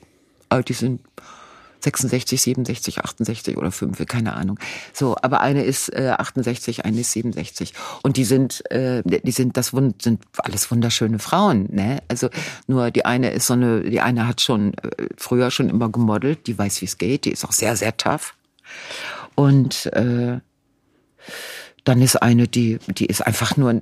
aber 0.50 0.64
die 0.64 0.74
sind 0.74 1.02
66, 1.84 2.42
67, 2.42 3.00
68 3.00 3.58
oder 3.58 3.72
5, 3.72 4.06
keine 4.06 4.34
Ahnung. 4.34 4.60
So, 4.94 5.16
aber 5.22 5.42
eine 5.42 5.64
ist 5.64 5.90
äh, 5.94 6.14
68, 6.18 6.86
eine 6.86 7.02
ist 7.02 7.12
67 7.12 7.74
und 8.04 8.18
die 8.18 8.26
sind 8.26 8.70
äh, 8.72 9.02
die 9.06 9.32
sind 9.32 9.58
das 9.58 9.68
sind 10.02 10.22
alles 10.38 10.70
wunderschöne 10.72 11.20
Frauen, 11.20 11.68
ne? 11.72 12.02
Also 12.08 12.30
nur 12.68 12.92
die 12.92 13.06
eine 13.06 13.32
ist 13.32 13.48
so 13.48 13.54
eine 13.54 13.82
die 13.82 14.02
eine 14.02 14.28
hat 14.28 14.42
schon 14.42 14.74
äh, 14.76 15.08
früher 15.18 15.52
schon 15.52 15.70
immer 15.70 15.90
gemodelt, 15.90 16.48
die 16.48 16.58
weiß, 16.58 16.82
wie 16.82 16.86
es 16.86 16.98
geht, 16.98 17.26
die 17.26 17.32
ist 17.32 17.46
auch 17.46 17.52
sehr 17.52 17.76
sehr 17.76 17.96
tough. 17.98 18.36
Und 19.36 19.88
äh, 19.88 20.40
dann 21.84 22.02
ist 22.02 22.22
eine, 22.22 22.48
die, 22.48 22.80
die 22.88 23.06
ist 23.06 23.26
einfach 23.26 23.58
nur 23.58 23.82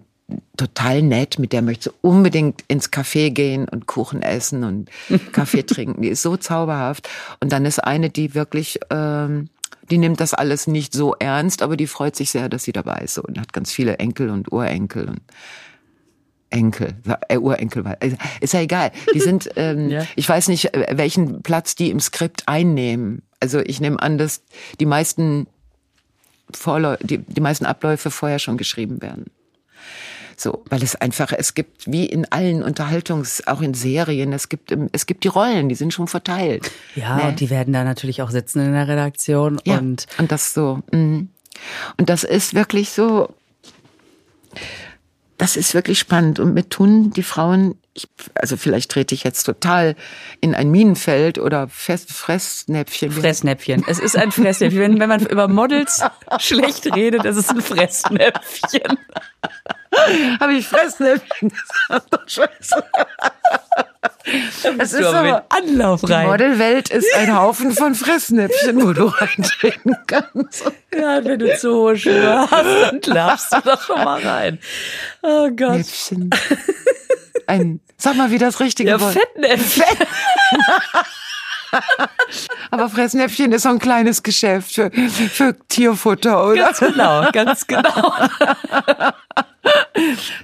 total 0.57 1.01
nett, 1.01 1.39
mit 1.39 1.53
der 1.53 1.61
möchte 1.61 1.91
unbedingt 2.01 2.63
ins 2.67 2.91
Café 2.91 3.31
gehen 3.31 3.67
und 3.67 3.85
Kuchen 3.87 4.21
essen 4.21 4.63
und 4.63 4.89
Kaffee 5.31 5.63
trinken. 5.63 6.01
Die 6.01 6.09
ist 6.09 6.21
so 6.21 6.37
zauberhaft. 6.37 7.09
Und 7.39 7.51
dann 7.51 7.65
ist 7.65 7.79
eine, 7.83 8.09
die 8.09 8.35
wirklich, 8.35 8.79
ähm, 8.89 9.49
die 9.89 9.97
nimmt 9.97 10.19
das 10.19 10.33
alles 10.33 10.67
nicht 10.67 10.93
so 10.93 11.15
ernst, 11.17 11.61
aber 11.61 11.77
die 11.77 11.87
freut 11.87 12.15
sich 12.15 12.29
sehr, 12.31 12.49
dass 12.49 12.63
sie 12.63 12.71
dabei 12.73 12.99
ist 12.99 13.15
so, 13.15 13.23
und 13.23 13.39
hat 13.39 13.53
ganz 13.53 13.71
viele 13.71 13.97
Enkel 13.97 14.29
und 14.29 14.51
Urenkel 14.51 15.09
und 15.09 15.21
Enkel, 16.51 16.95
äh, 17.27 17.37
Urenkel, 17.37 17.85
war- 17.85 17.97
ist 18.41 18.53
ja 18.53 18.61
egal. 18.61 18.91
Die 19.13 19.19
sind, 19.19 19.49
ähm, 19.55 19.89
Ja. 19.89 20.05
ich 20.15 20.27
weiß 20.27 20.47
nicht, 20.47 20.73
äh, 20.73 20.87
welchen 20.97 21.43
Platz 21.43 21.75
die 21.75 21.91
im 21.91 21.99
Skript 21.99 22.43
einnehmen. 22.47 23.21
Also 23.39 23.59
ich 23.59 23.79
nehme 23.79 24.01
an, 24.01 24.17
dass 24.17 24.41
die 24.79 24.85
meisten 24.87 25.47
Vorläu 26.51 26.97
die, 27.01 27.19
die 27.19 27.41
meisten 27.41 27.65
Abläufe 27.67 28.09
vorher 28.09 28.39
schon 28.39 28.57
geschrieben 28.57 29.01
werden. 29.03 29.25
So, 30.41 30.63
weil 30.69 30.81
es 30.83 30.95
einfach, 30.95 31.33
es 31.37 31.53
gibt 31.53 31.91
wie 31.91 32.05
in 32.05 32.25
allen 32.31 32.63
Unterhaltungs, 32.63 33.45
auch 33.45 33.59
in 33.61 33.73
Serien, 33.73 34.31
es 34.31 34.47
gibt, 34.47 34.73
es 34.93 35.05
gibt 35.05 35.25
die 35.25 35.27
Rollen, 35.27 35.67
die 35.67 35.75
sind 35.75 35.93
schon 35.93 36.07
verteilt. 36.07 36.71
Ja, 36.95 37.17
Ne? 37.17 37.23
und 37.27 37.39
die 37.41 37.49
werden 37.49 37.73
da 37.73 37.83
natürlich 37.83 38.21
auch 38.21 38.29
sitzen 38.31 38.61
in 38.65 38.71
der 38.71 38.87
Redaktion 38.87 39.59
Ja, 39.65 39.79
und 39.79 40.07
und 40.17 40.31
das 40.31 40.53
so. 40.53 40.79
mm. 40.91 41.27
Und 41.97 42.09
das 42.09 42.23
ist 42.23 42.53
wirklich 42.53 42.91
so. 42.91 43.33
das 45.37 45.57
ist 45.57 45.73
wirklich 45.73 45.99
spannend. 45.99 46.39
Und 46.39 46.53
mit 46.53 46.69
tun 46.69 47.11
die 47.11 47.23
Frauen, 47.23 47.75
ich, 47.93 48.07
also 48.35 48.55
vielleicht 48.55 48.91
trete 48.91 49.13
ich 49.15 49.23
jetzt 49.25 49.43
total 49.43 49.95
in 50.39 50.55
ein 50.55 50.69
Minenfeld 50.71 51.37
oder 51.37 51.67
Fest, 51.67 52.11
Fressnäpfchen. 52.13 53.11
Fressnäpfchen. 53.11 53.83
Es 53.87 53.99
ist 53.99 54.15
ein 54.17 54.31
Fressnäpfchen. 54.31 54.79
Wenn, 54.81 54.99
wenn 55.01 55.09
man 55.09 55.25
über 55.25 55.47
Models 55.49 56.01
schlecht 56.39 56.93
redet, 56.95 57.25
es 57.25 57.35
ist 57.35 57.49
ein 57.49 57.61
Fressnäpfchen. 57.61 58.97
Habe 60.39 60.53
ich 60.53 60.67
Fressnäpfchen 60.67 61.49
gesagt? 61.49 62.07
Oh, 62.11 62.17
Scheiße. 62.27 62.83
Es 64.77 64.93
ist 64.93 65.03
aber 65.03 65.45
Anlauf 65.49 66.01
die 66.01 66.13
rein. 66.13 66.27
Modelwelt 66.27 66.89
ist 66.89 67.07
ein 67.15 67.35
Haufen 67.35 67.71
von 67.71 67.95
Fressnäpfchen, 67.95 68.81
wo 68.81 68.93
du 68.93 69.05
reintreten 69.17 69.95
kannst. 70.05 70.71
Ja, 70.93 71.23
wenn 71.23 71.39
du 71.39 71.57
zu 71.57 71.73
hohe 71.73 71.97
Schuhe 71.97 72.47
hast, 72.51 72.91
dann 72.91 73.01
klappst 73.01 73.53
du 73.53 73.61
doch 73.61 73.81
schon 73.81 74.03
mal 74.03 74.21
rein. 74.21 74.59
Oh 75.23 75.49
Gott. 75.49 75.77
Näpfchen. 75.77 76.29
Ein, 77.47 77.79
sag 77.97 78.15
mal, 78.15 78.29
wie 78.29 78.37
das 78.37 78.59
richtige 78.59 78.91
Ja, 78.91 79.01
Wort. 79.01 79.13
Fettnäpfchen. 79.13 79.83
Aber 82.71 82.89
Fressnäpfchen 82.89 83.51
ist 83.51 83.63
so 83.63 83.69
ein 83.69 83.79
kleines 83.79 84.21
Geschäft 84.23 84.73
für, 84.73 84.91
für 84.91 85.55
Tierfutter, 85.67 86.45
oder? 86.45 86.55
Ganz 86.55 86.79
genau, 86.79 87.31
ganz 87.31 87.67
genau. 87.67 88.13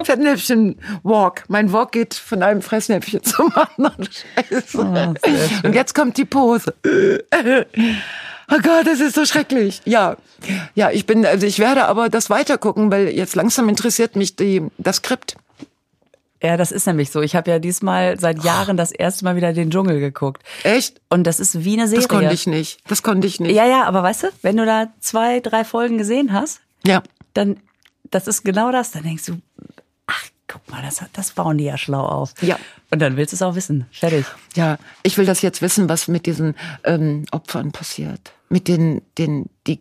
Fettnäpfchen 0.04 0.78
Walk. 1.02 1.44
Mein 1.48 1.72
Walk 1.72 1.92
geht 1.92 2.14
von 2.14 2.42
einem 2.42 2.62
Fressnäpfchen 2.62 3.22
zum 3.22 3.52
anderen. 3.54 4.08
Scheiße. 4.50 4.78
Oh, 4.78 5.66
Und 5.66 5.74
jetzt 5.74 5.94
kommt 5.94 6.16
die 6.16 6.24
Pose. 6.24 6.74
Oh 8.48 8.58
Gott, 8.62 8.86
das 8.86 9.00
ist 9.00 9.16
so 9.16 9.24
schrecklich. 9.26 9.82
Ja, 9.86 10.16
ja, 10.76 10.92
ich 10.92 11.04
bin, 11.04 11.26
also 11.26 11.44
ich 11.48 11.58
werde 11.58 11.86
aber 11.86 12.08
das 12.08 12.30
weitergucken, 12.30 12.92
weil 12.92 13.08
jetzt 13.08 13.34
langsam 13.34 13.68
interessiert 13.68 14.14
mich 14.14 14.36
die, 14.36 14.62
das 14.78 14.98
Skript. 14.98 15.34
Ja, 16.40 16.56
das 16.56 16.70
ist 16.70 16.86
nämlich 16.86 17.10
so. 17.10 17.22
Ich 17.22 17.34
habe 17.34 17.50
ja 17.50 17.58
diesmal 17.58 18.20
seit 18.20 18.44
Jahren 18.44 18.76
das 18.76 18.92
erste 18.92 19.24
Mal 19.24 19.34
wieder 19.34 19.52
den 19.52 19.72
Dschungel 19.72 19.98
geguckt. 19.98 20.44
Echt? 20.62 21.00
Und 21.08 21.24
das 21.26 21.40
ist 21.40 21.64
wie 21.64 21.72
eine 21.72 21.88
Serie. 21.88 22.02
Das 22.02 22.08
konnte 22.08 22.32
ich 22.32 22.46
nicht. 22.46 22.78
Das 22.86 23.02
konnte 23.02 23.26
ich 23.26 23.40
nicht. 23.40 23.52
Ja, 23.52 23.66
ja, 23.66 23.82
aber 23.82 24.04
weißt 24.04 24.22
du, 24.22 24.28
wenn 24.42 24.56
du 24.58 24.64
da 24.64 24.92
zwei, 25.00 25.40
drei 25.40 25.64
Folgen 25.64 25.98
gesehen 25.98 26.32
hast, 26.32 26.60
Ja. 26.86 27.02
dann, 27.34 27.56
das 28.10 28.26
ist 28.26 28.44
genau 28.44 28.72
das. 28.72 28.92
Dann 28.92 29.02
denkst 29.02 29.26
du, 29.26 29.40
ach, 30.06 30.24
guck 30.48 30.68
mal, 30.70 30.82
das, 30.82 31.02
das 31.12 31.32
bauen 31.32 31.58
die 31.58 31.64
ja 31.64 31.78
schlau 31.78 32.04
auf. 32.04 32.34
Ja. 32.42 32.58
Und 32.90 33.00
dann 33.00 33.16
willst 33.16 33.32
du 33.32 33.36
es 33.36 33.42
auch 33.42 33.54
wissen. 33.54 33.86
Fertig. 33.90 34.26
Ja, 34.54 34.78
ich 35.02 35.18
will 35.18 35.26
das 35.26 35.42
jetzt 35.42 35.62
wissen, 35.62 35.88
was 35.88 36.08
mit 36.08 36.26
diesen 36.26 36.54
ähm, 36.84 37.24
Opfern 37.32 37.72
passiert. 37.72 38.32
Mit 38.48 38.68
den, 38.68 39.02
den, 39.18 39.50
die 39.66 39.80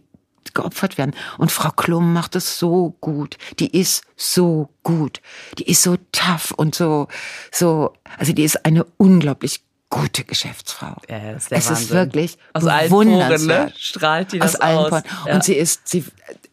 geopfert 0.54 0.98
werden. 0.98 1.14
Und 1.38 1.52
Frau 1.52 1.70
Klum 1.70 2.14
macht 2.14 2.36
es 2.36 2.58
so 2.58 2.96
gut. 3.02 3.38
Die 3.60 3.78
ist 3.78 4.04
so 4.16 4.70
gut. 4.84 5.22
Die 5.58 5.70
ist 5.70 5.84
so 5.84 5.98
tough 6.12 6.52
und 6.52 6.74
so, 6.76 7.08
so, 7.52 7.94
also 8.18 8.34
die 8.34 8.44
ist 8.44 8.66
eine 8.66 8.86
unglaublich 8.98 9.62
gute 9.90 10.24
Geschäftsfrau. 10.24 10.96
Ja, 11.10 11.34
das 11.34 11.44
ist 11.44 11.52
der 11.52 11.58
es 11.58 11.66
ist 11.66 11.72
Wahnsinn. 11.72 11.96
wirklich 11.98 12.38
Aus 12.54 12.66
allen 12.66 12.90
Poren, 12.90 13.46
ne? 13.46 13.74
Strahlt 13.78 14.32
die 14.32 14.40
das 14.40 14.56
Aus 14.56 14.62
allen 14.62 14.78
aus. 14.78 14.90
Poren. 14.90 15.04
Ja. 15.28 15.36
Und 15.36 15.44
sie 15.44 15.54
ist, 15.54 15.88
sie 15.88 16.06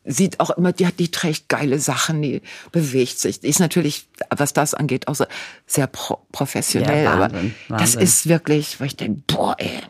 sieht 0.04 0.40
auch 0.40 0.50
immer, 0.50 0.72
die 0.72 0.86
hat, 0.86 0.98
die 0.98 1.10
trägt 1.10 1.48
geile 1.48 1.78
Sachen, 1.78 2.22
die 2.22 2.42
bewegt 2.72 3.18
sich. 3.18 3.40
Die 3.40 3.48
ist 3.48 3.60
natürlich, 3.60 4.06
was 4.30 4.52
das 4.52 4.74
angeht, 4.74 5.08
auch 5.08 5.14
so 5.14 5.26
sehr 5.66 5.86
pro, 5.86 6.18
professionell. 6.32 7.04
Ja, 7.04 7.12
aber 7.12 7.32
Wahnsinn, 7.32 7.54
das 7.68 7.78
Wahnsinn. 7.80 8.00
ist 8.00 8.28
wirklich, 8.28 8.80
wo 8.80 8.84
ich 8.84 8.96
denke, 8.96 9.22
boah, 9.26 9.54
ey. 9.58 9.80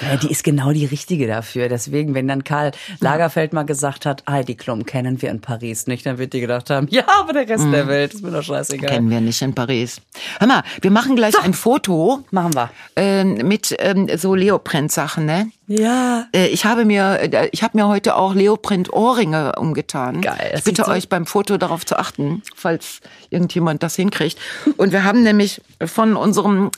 Ja, 0.00 0.16
die 0.16 0.28
ist 0.30 0.42
genau 0.42 0.72
die 0.72 0.86
richtige 0.86 1.28
dafür. 1.28 1.68
Deswegen, 1.68 2.14
wenn 2.14 2.26
dann 2.26 2.42
Karl 2.42 2.72
Lagerfeld 2.98 3.52
mal 3.52 3.62
gesagt 3.62 4.06
hat, 4.06 4.24
Heidi 4.28 4.56
Klum 4.56 4.84
kennen 4.86 5.22
wir 5.22 5.30
in 5.30 5.40
Paris 5.40 5.86
nicht, 5.86 6.04
dann 6.04 6.18
wird 6.18 6.32
die 6.32 6.40
gedacht 6.40 6.68
haben, 6.70 6.88
ja, 6.90 7.04
aber 7.20 7.32
der 7.32 7.48
Rest 7.48 7.66
der 7.72 7.86
Welt 7.86 8.12
ist 8.12 8.22
mir 8.24 8.32
doch 8.32 8.42
scheißegal. 8.42 8.90
Kennen 8.90 9.08
wir 9.08 9.20
nicht 9.20 9.40
in 9.40 9.54
Paris. 9.54 10.00
Hör 10.40 10.48
mal, 10.48 10.62
wir 10.82 10.90
machen 10.90 11.14
gleich 11.14 11.38
ein 11.40 11.54
Foto 11.54 12.24
Machen 12.32 12.54
wir. 12.54 12.70
ähm, 12.96 13.34
mit 13.46 13.72
ähm, 13.78 14.08
so 14.16 14.34
Leoprint-Sachen, 14.34 15.26
ne? 15.26 15.50
Ja. 15.68 16.26
Äh, 16.34 16.48
Ich 16.48 16.64
habe 16.64 16.84
mir, 16.84 17.20
äh, 17.20 17.48
ich 17.52 17.62
habe 17.62 17.76
mir 17.78 17.86
heute 17.86 18.16
auch 18.16 18.34
Leoprint-Ohrringe 18.34 19.52
umgetan. 19.56 20.20
Geil, 20.22 20.54
Ich 20.56 20.64
bitte 20.64 20.82
sieht 20.82 20.86
so- 20.86 20.90
euch 20.92 21.08
beim 21.08 21.24
Foto 21.24 21.56
darauf 21.56 21.86
zu 21.86 21.96
achten, 21.98 22.42
falls 22.56 23.00
irgendjemand 23.30 23.84
das 23.84 23.94
hinkriegt. 23.94 24.38
Und 24.76 24.90
wir 24.90 25.04
haben 25.04 25.22
nämlich 25.22 25.62
von 25.84 26.16
unserem 26.16 26.70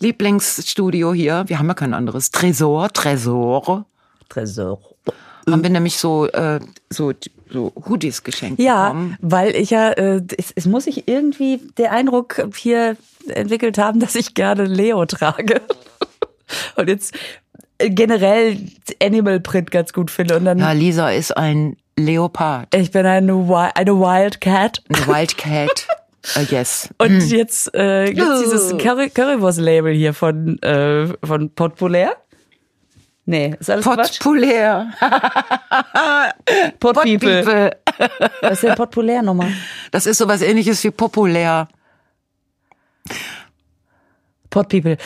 Lieblingsstudio 0.00 1.12
hier, 1.12 1.44
wir 1.46 1.58
haben 1.58 1.68
ja 1.68 1.74
kein 1.74 1.94
anderes, 1.94 2.30
Tresor, 2.30 2.92
Tresor, 2.92 3.86
Tresor. 4.28 4.78
haben 5.48 5.62
wir 5.62 5.70
nämlich 5.70 5.98
so, 5.98 6.26
äh, 6.28 6.60
so, 6.90 7.12
so 7.50 7.72
Hoodies 7.88 8.22
geschenkt 8.22 8.60
Ja, 8.60 8.84
bekommen. 8.88 9.16
weil 9.20 9.54
ich 9.54 9.70
ja, 9.70 9.90
äh, 9.90 10.22
es, 10.36 10.52
es 10.54 10.66
muss 10.66 10.84
sich 10.84 11.08
irgendwie 11.08 11.60
der 11.78 11.92
Eindruck 11.92 12.42
hier 12.56 12.96
entwickelt 13.28 13.78
haben, 13.78 14.00
dass 14.00 14.14
ich 14.14 14.34
gerne 14.34 14.64
Leo 14.64 15.04
trage. 15.06 15.60
Und 16.76 16.88
jetzt 16.88 17.14
äh, 17.78 17.90
generell 17.90 18.58
Animal 19.02 19.40
Print 19.40 19.70
ganz 19.70 19.92
gut 19.92 20.10
finde. 20.10 20.36
Und 20.36 20.44
dann, 20.44 20.58
Ja, 20.58 20.72
Lisa 20.72 21.10
ist 21.10 21.36
ein 21.36 21.76
Leopard, 21.96 22.74
ich 22.74 22.90
bin 22.90 23.06
eine, 23.06 23.32
eine 23.74 23.92
Wildcat. 23.98 24.82
eine 24.88 25.06
Wildcat. 25.06 25.86
uh, 26.36 26.40
yes. 26.50 26.88
Und 26.98 27.20
jetzt 27.30 27.74
äh, 27.74 28.12
gibt's 28.12 28.40
dieses 28.42 28.76
Curry 28.78 29.10
Currywurst-Label 29.10 29.92
hier 29.92 30.14
von, 30.14 30.58
äh, 30.62 31.08
von 31.24 31.50
Potpolär. 31.54 32.16
Nee, 33.26 33.54
ist 33.58 33.70
alles? 33.70 33.84
Potpolär. 33.84 34.92
Pot 36.78 36.94
People. 36.96 37.18
People. 37.18 37.70
Was 38.42 38.52
ist 38.52 38.62
denn 38.64 38.74
Potpolär 38.74 39.22
nochmal? 39.22 39.50
Das 39.90 40.04
ist 40.06 40.18
sowas 40.18 40.42
ähnliches 40.42 40.84
wie 40.84 40.90
populär. 40.90 41.68
Pot 44.50 44.68
People. 44.68 44.96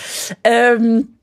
Ähm, 0.45 1.14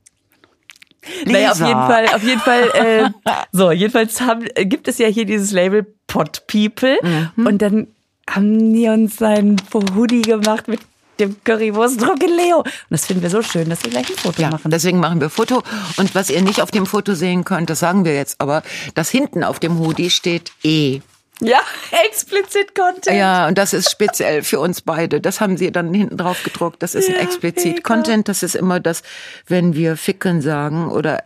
naja, 1.26 1.52
auf 1.52 1.60
jeden 1.60 1.72
Fall, 1.72 2.06
auf 2.08 2.24
jeden 2.24 2.40
Fall, 2.42 2.70
äh, 2.74 3.10
so, 3.52 3.72
jedenfalls 3.72 4.22
haben, 4.22 4.48
äh, 4.56 4.66
gibt 4.66 4.88
es 4.88 4.98
ja 4.98 5.08
hier 5.08 5.26
dieses 5.26 5.52
Label 5.52 5.86
Pot 6.08 6.48
People 6.48 6.98
Mhm. 7.04 7.46
und 7.48 7.62
dann 7.62 7.88
haben 8.30 8.74
die 8.74 8.88
uns 8.88 9.22
ein 9.22 9.56
Hoodie 9.96 10.22
gemacht 10.22 10.68
mit 10.68 10.80
dem 11.20 11.38
Currywurst-Druck 11.44 12.22
in 12.24 12.36
Leo. 12.36 12.58
Und 12.58 12.68
das 12.90 13.06
finden 13.06 13.24
wir 13.24 13.30
so 13.30 13.42
schön, 13.42 13.70
dass 13.70 13.84
wir 13.84 13.92
gleich 13.92 14.10
ein 14.10 14.18
Foto 14.18 14.42
Ja, 14.42 14.50
machen. 14.50 14.70
deswegen 14.72 15.00
machen 15.00 15.22
wir 15.22 15.30
Foto. 15.30 15.64
Und 15.98 16.14
was 16.14 16.30
ihr 16.30 16.42
nicht 16.42 16.62
auf 16.62 16.72
dem 16.72 16.86
Foto 16.86 17.14
sehen 17.14 17.46
könnt, 17.46 17.70
das 17.70 17.80
sagen 17.80 18.04
wir 18.04 18.14
jetzt 18.16 18.36
aber, 18.42 18.64
dass 18.96 19.10
hinten 19.10 19.44
auf 19.44 19.60
dem 19.60 19.80
Hoodie 19.80 20.10
steht 20.10 20.52
E. 20.64 21.00
ja, 21.40 21.60
explizit 22.06 22.76
Content. 22.76 23.16
Ja, 23.18 23.48
und 23.48 23.58
das 23.58 23.72
ist 23.72 23.90
speziell 23.90 24.44
für 24.44 24.60
uns 24.60 24.82
beide. 24.82 25.22
Das 25.22 25.40
haben 25.40 25.56
sie 25.56 25.72
dann 25.72 25.94
hinten 25.94 26.18
drauf 26.18 26.44
gedruckt. 26.44 26.84
Das 26.84 26.96
ist 26.96 27.08
ein 27.08 27.16
Ja, 27.16 27.22
explizit 27.22 27.76
mega. 27.76 27.82
Content. 27.82 28.28
Das 28.28 28.44
ist 28.44 28.56
immer 28.56 28.82
das, 28.82 29.02
wenn 29.48 29.74
wir 29.74 29.96
ficken 29.96 30.42
sagen 30.42 30.90
oder 30.92 31.24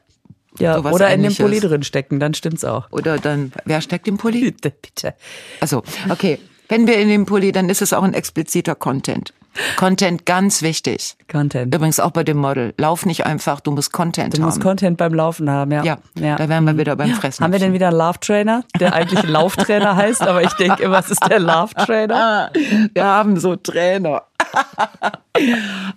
Ja, 0.60 0.76
sowas 0.76 0.94
oder 0.94 1.08
in 1.08 1.22
dem 1.22 1.32
Ähnliches. 1.32 1.44
Pulli 1.44 1.60
drin 1.62 1.82
stecken, 1.82 2.20
dann 2.20 2.36
stimmt's 2.36 2.64
auch. 2.64 2.92
Oder 2.92 3.18
dann, 3.18 3.52
wer 3.66 3.82
steckt 3.82 4.08
im 4.08 4.18
Pulli? 4.18 4.42
Bitte, 4.52 4.72
bitte. 4.80 5.14
Also, 5.62 5.82
okay. 6.10 6.38
Wenn 6.70 6.88
wir 6.88 6.98
in 6.98 7.10
dem 7.10 7.26
Pulli, 7.26 7.52
dann 7.52 7.68
ist 7.70 7.82
es 7.82 7.92
auch 7.94 8.04
ein 8.04 8.14
expliziter 8.14 8.76
Content. 8.76 9.34
Content 9.76 10.26
ganz 10.28 10.62
wichtig. 10.62 11.16
Content. 11.30 11.74
Übrigens 11.74 12.00
auch 12.00 12.12
bei 12.12 12.24
dem 12.24 12.38
Model. 12.38 12.74
Lauf 12.78 13.06
nicht 13.08 13.26
einfach, 13.26 13.60
du 13.60 13.72
musst 13.72 13.92
Content 13.92 14.36
Du 14.36 14.38
haben. 14.38 14.46
musst 14.46 14.62
Content 14.62 14.96
beim 14.98 15.14
Laufen 15.14 15.50
haben, 15.50 15.72
ja. 15.72 15.84
ja, 15.84 16.36
da 16.36 16.48
wären 16.48 16.66
wir 16.66 16.78
wieder 16.78 16.96
beim 16.96 17.14
Fressen. 17.16 17.44
Haben 17.44 17.52
wir 17.52 17.60
denn 17.60 17.74
wieder 17.74 17.88
einen 17.88 17.98
Love 17.98 18.20
Trainer, 18.20 18.64
der 18.80 18.94
eigentlich 18.94 19.24
Lauftrainer 19.24 19.96
heißt, 19.96 20.22
aber 20.22 20.44
ich 20.44 20.54
denke 20.54 20.84
immer, 20.84 21.00
es 21.00 21.10
ist 21.10 21.28
der 21.28 21.40
Love 21.40 21.74
Trainer. 21.74 22.52
Wir 22.94 23.04
haben 23.04 23.40
so 23.40 23.56
Trainer. 23.56 24.24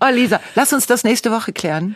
oh, 0.00 0.06
Lisa, 0.10 0.40
lass 0.54 0.72
uns 0.72 0.86
das 0.86 1.04
nächste 1.04 1.30
Woche 1.30 1.52
klären. 1.52 1.94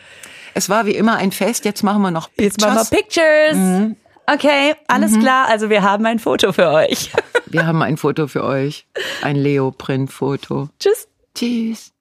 Es 0.52 0.68
war 0.68 0.84
wie 0.86 0.94
immer 0.94 1.16
ein 1.16 1.32
Fest, 1.32 1.64
jetzt 1.64 1.82
machen 1.82 2.02
wir 2.02 2.10
noch 2.10 2.28
Jetzt 2.38 2.60
machen 2.60 2.76
wir 2.76 2.84
Pictures. 2.84 3.56
Pictures. 3.56 3.96
Okay, 4.26 4.74
alles 4.88 5.18
klar. 5.18 5.48
Also 5.48 5.70
wir 5.70 5.82
haben 5.82 6.04
ein 6.06 6.18
Foto 6.18 6.52
für 6.52 6.70
euch. 6.70 7.12
Wir 7.46 7.66
haben 7.66 7.82
ein 7.82 7.96
Foto 7.96 8.26
für 8.26 8.44
euch. 8.44 8.86
Ein 9.22 9.36
Leoprint-Foto. 9.36 10.68
Tschüss. 10.80 11.08
Tschüss. 11.34 11.92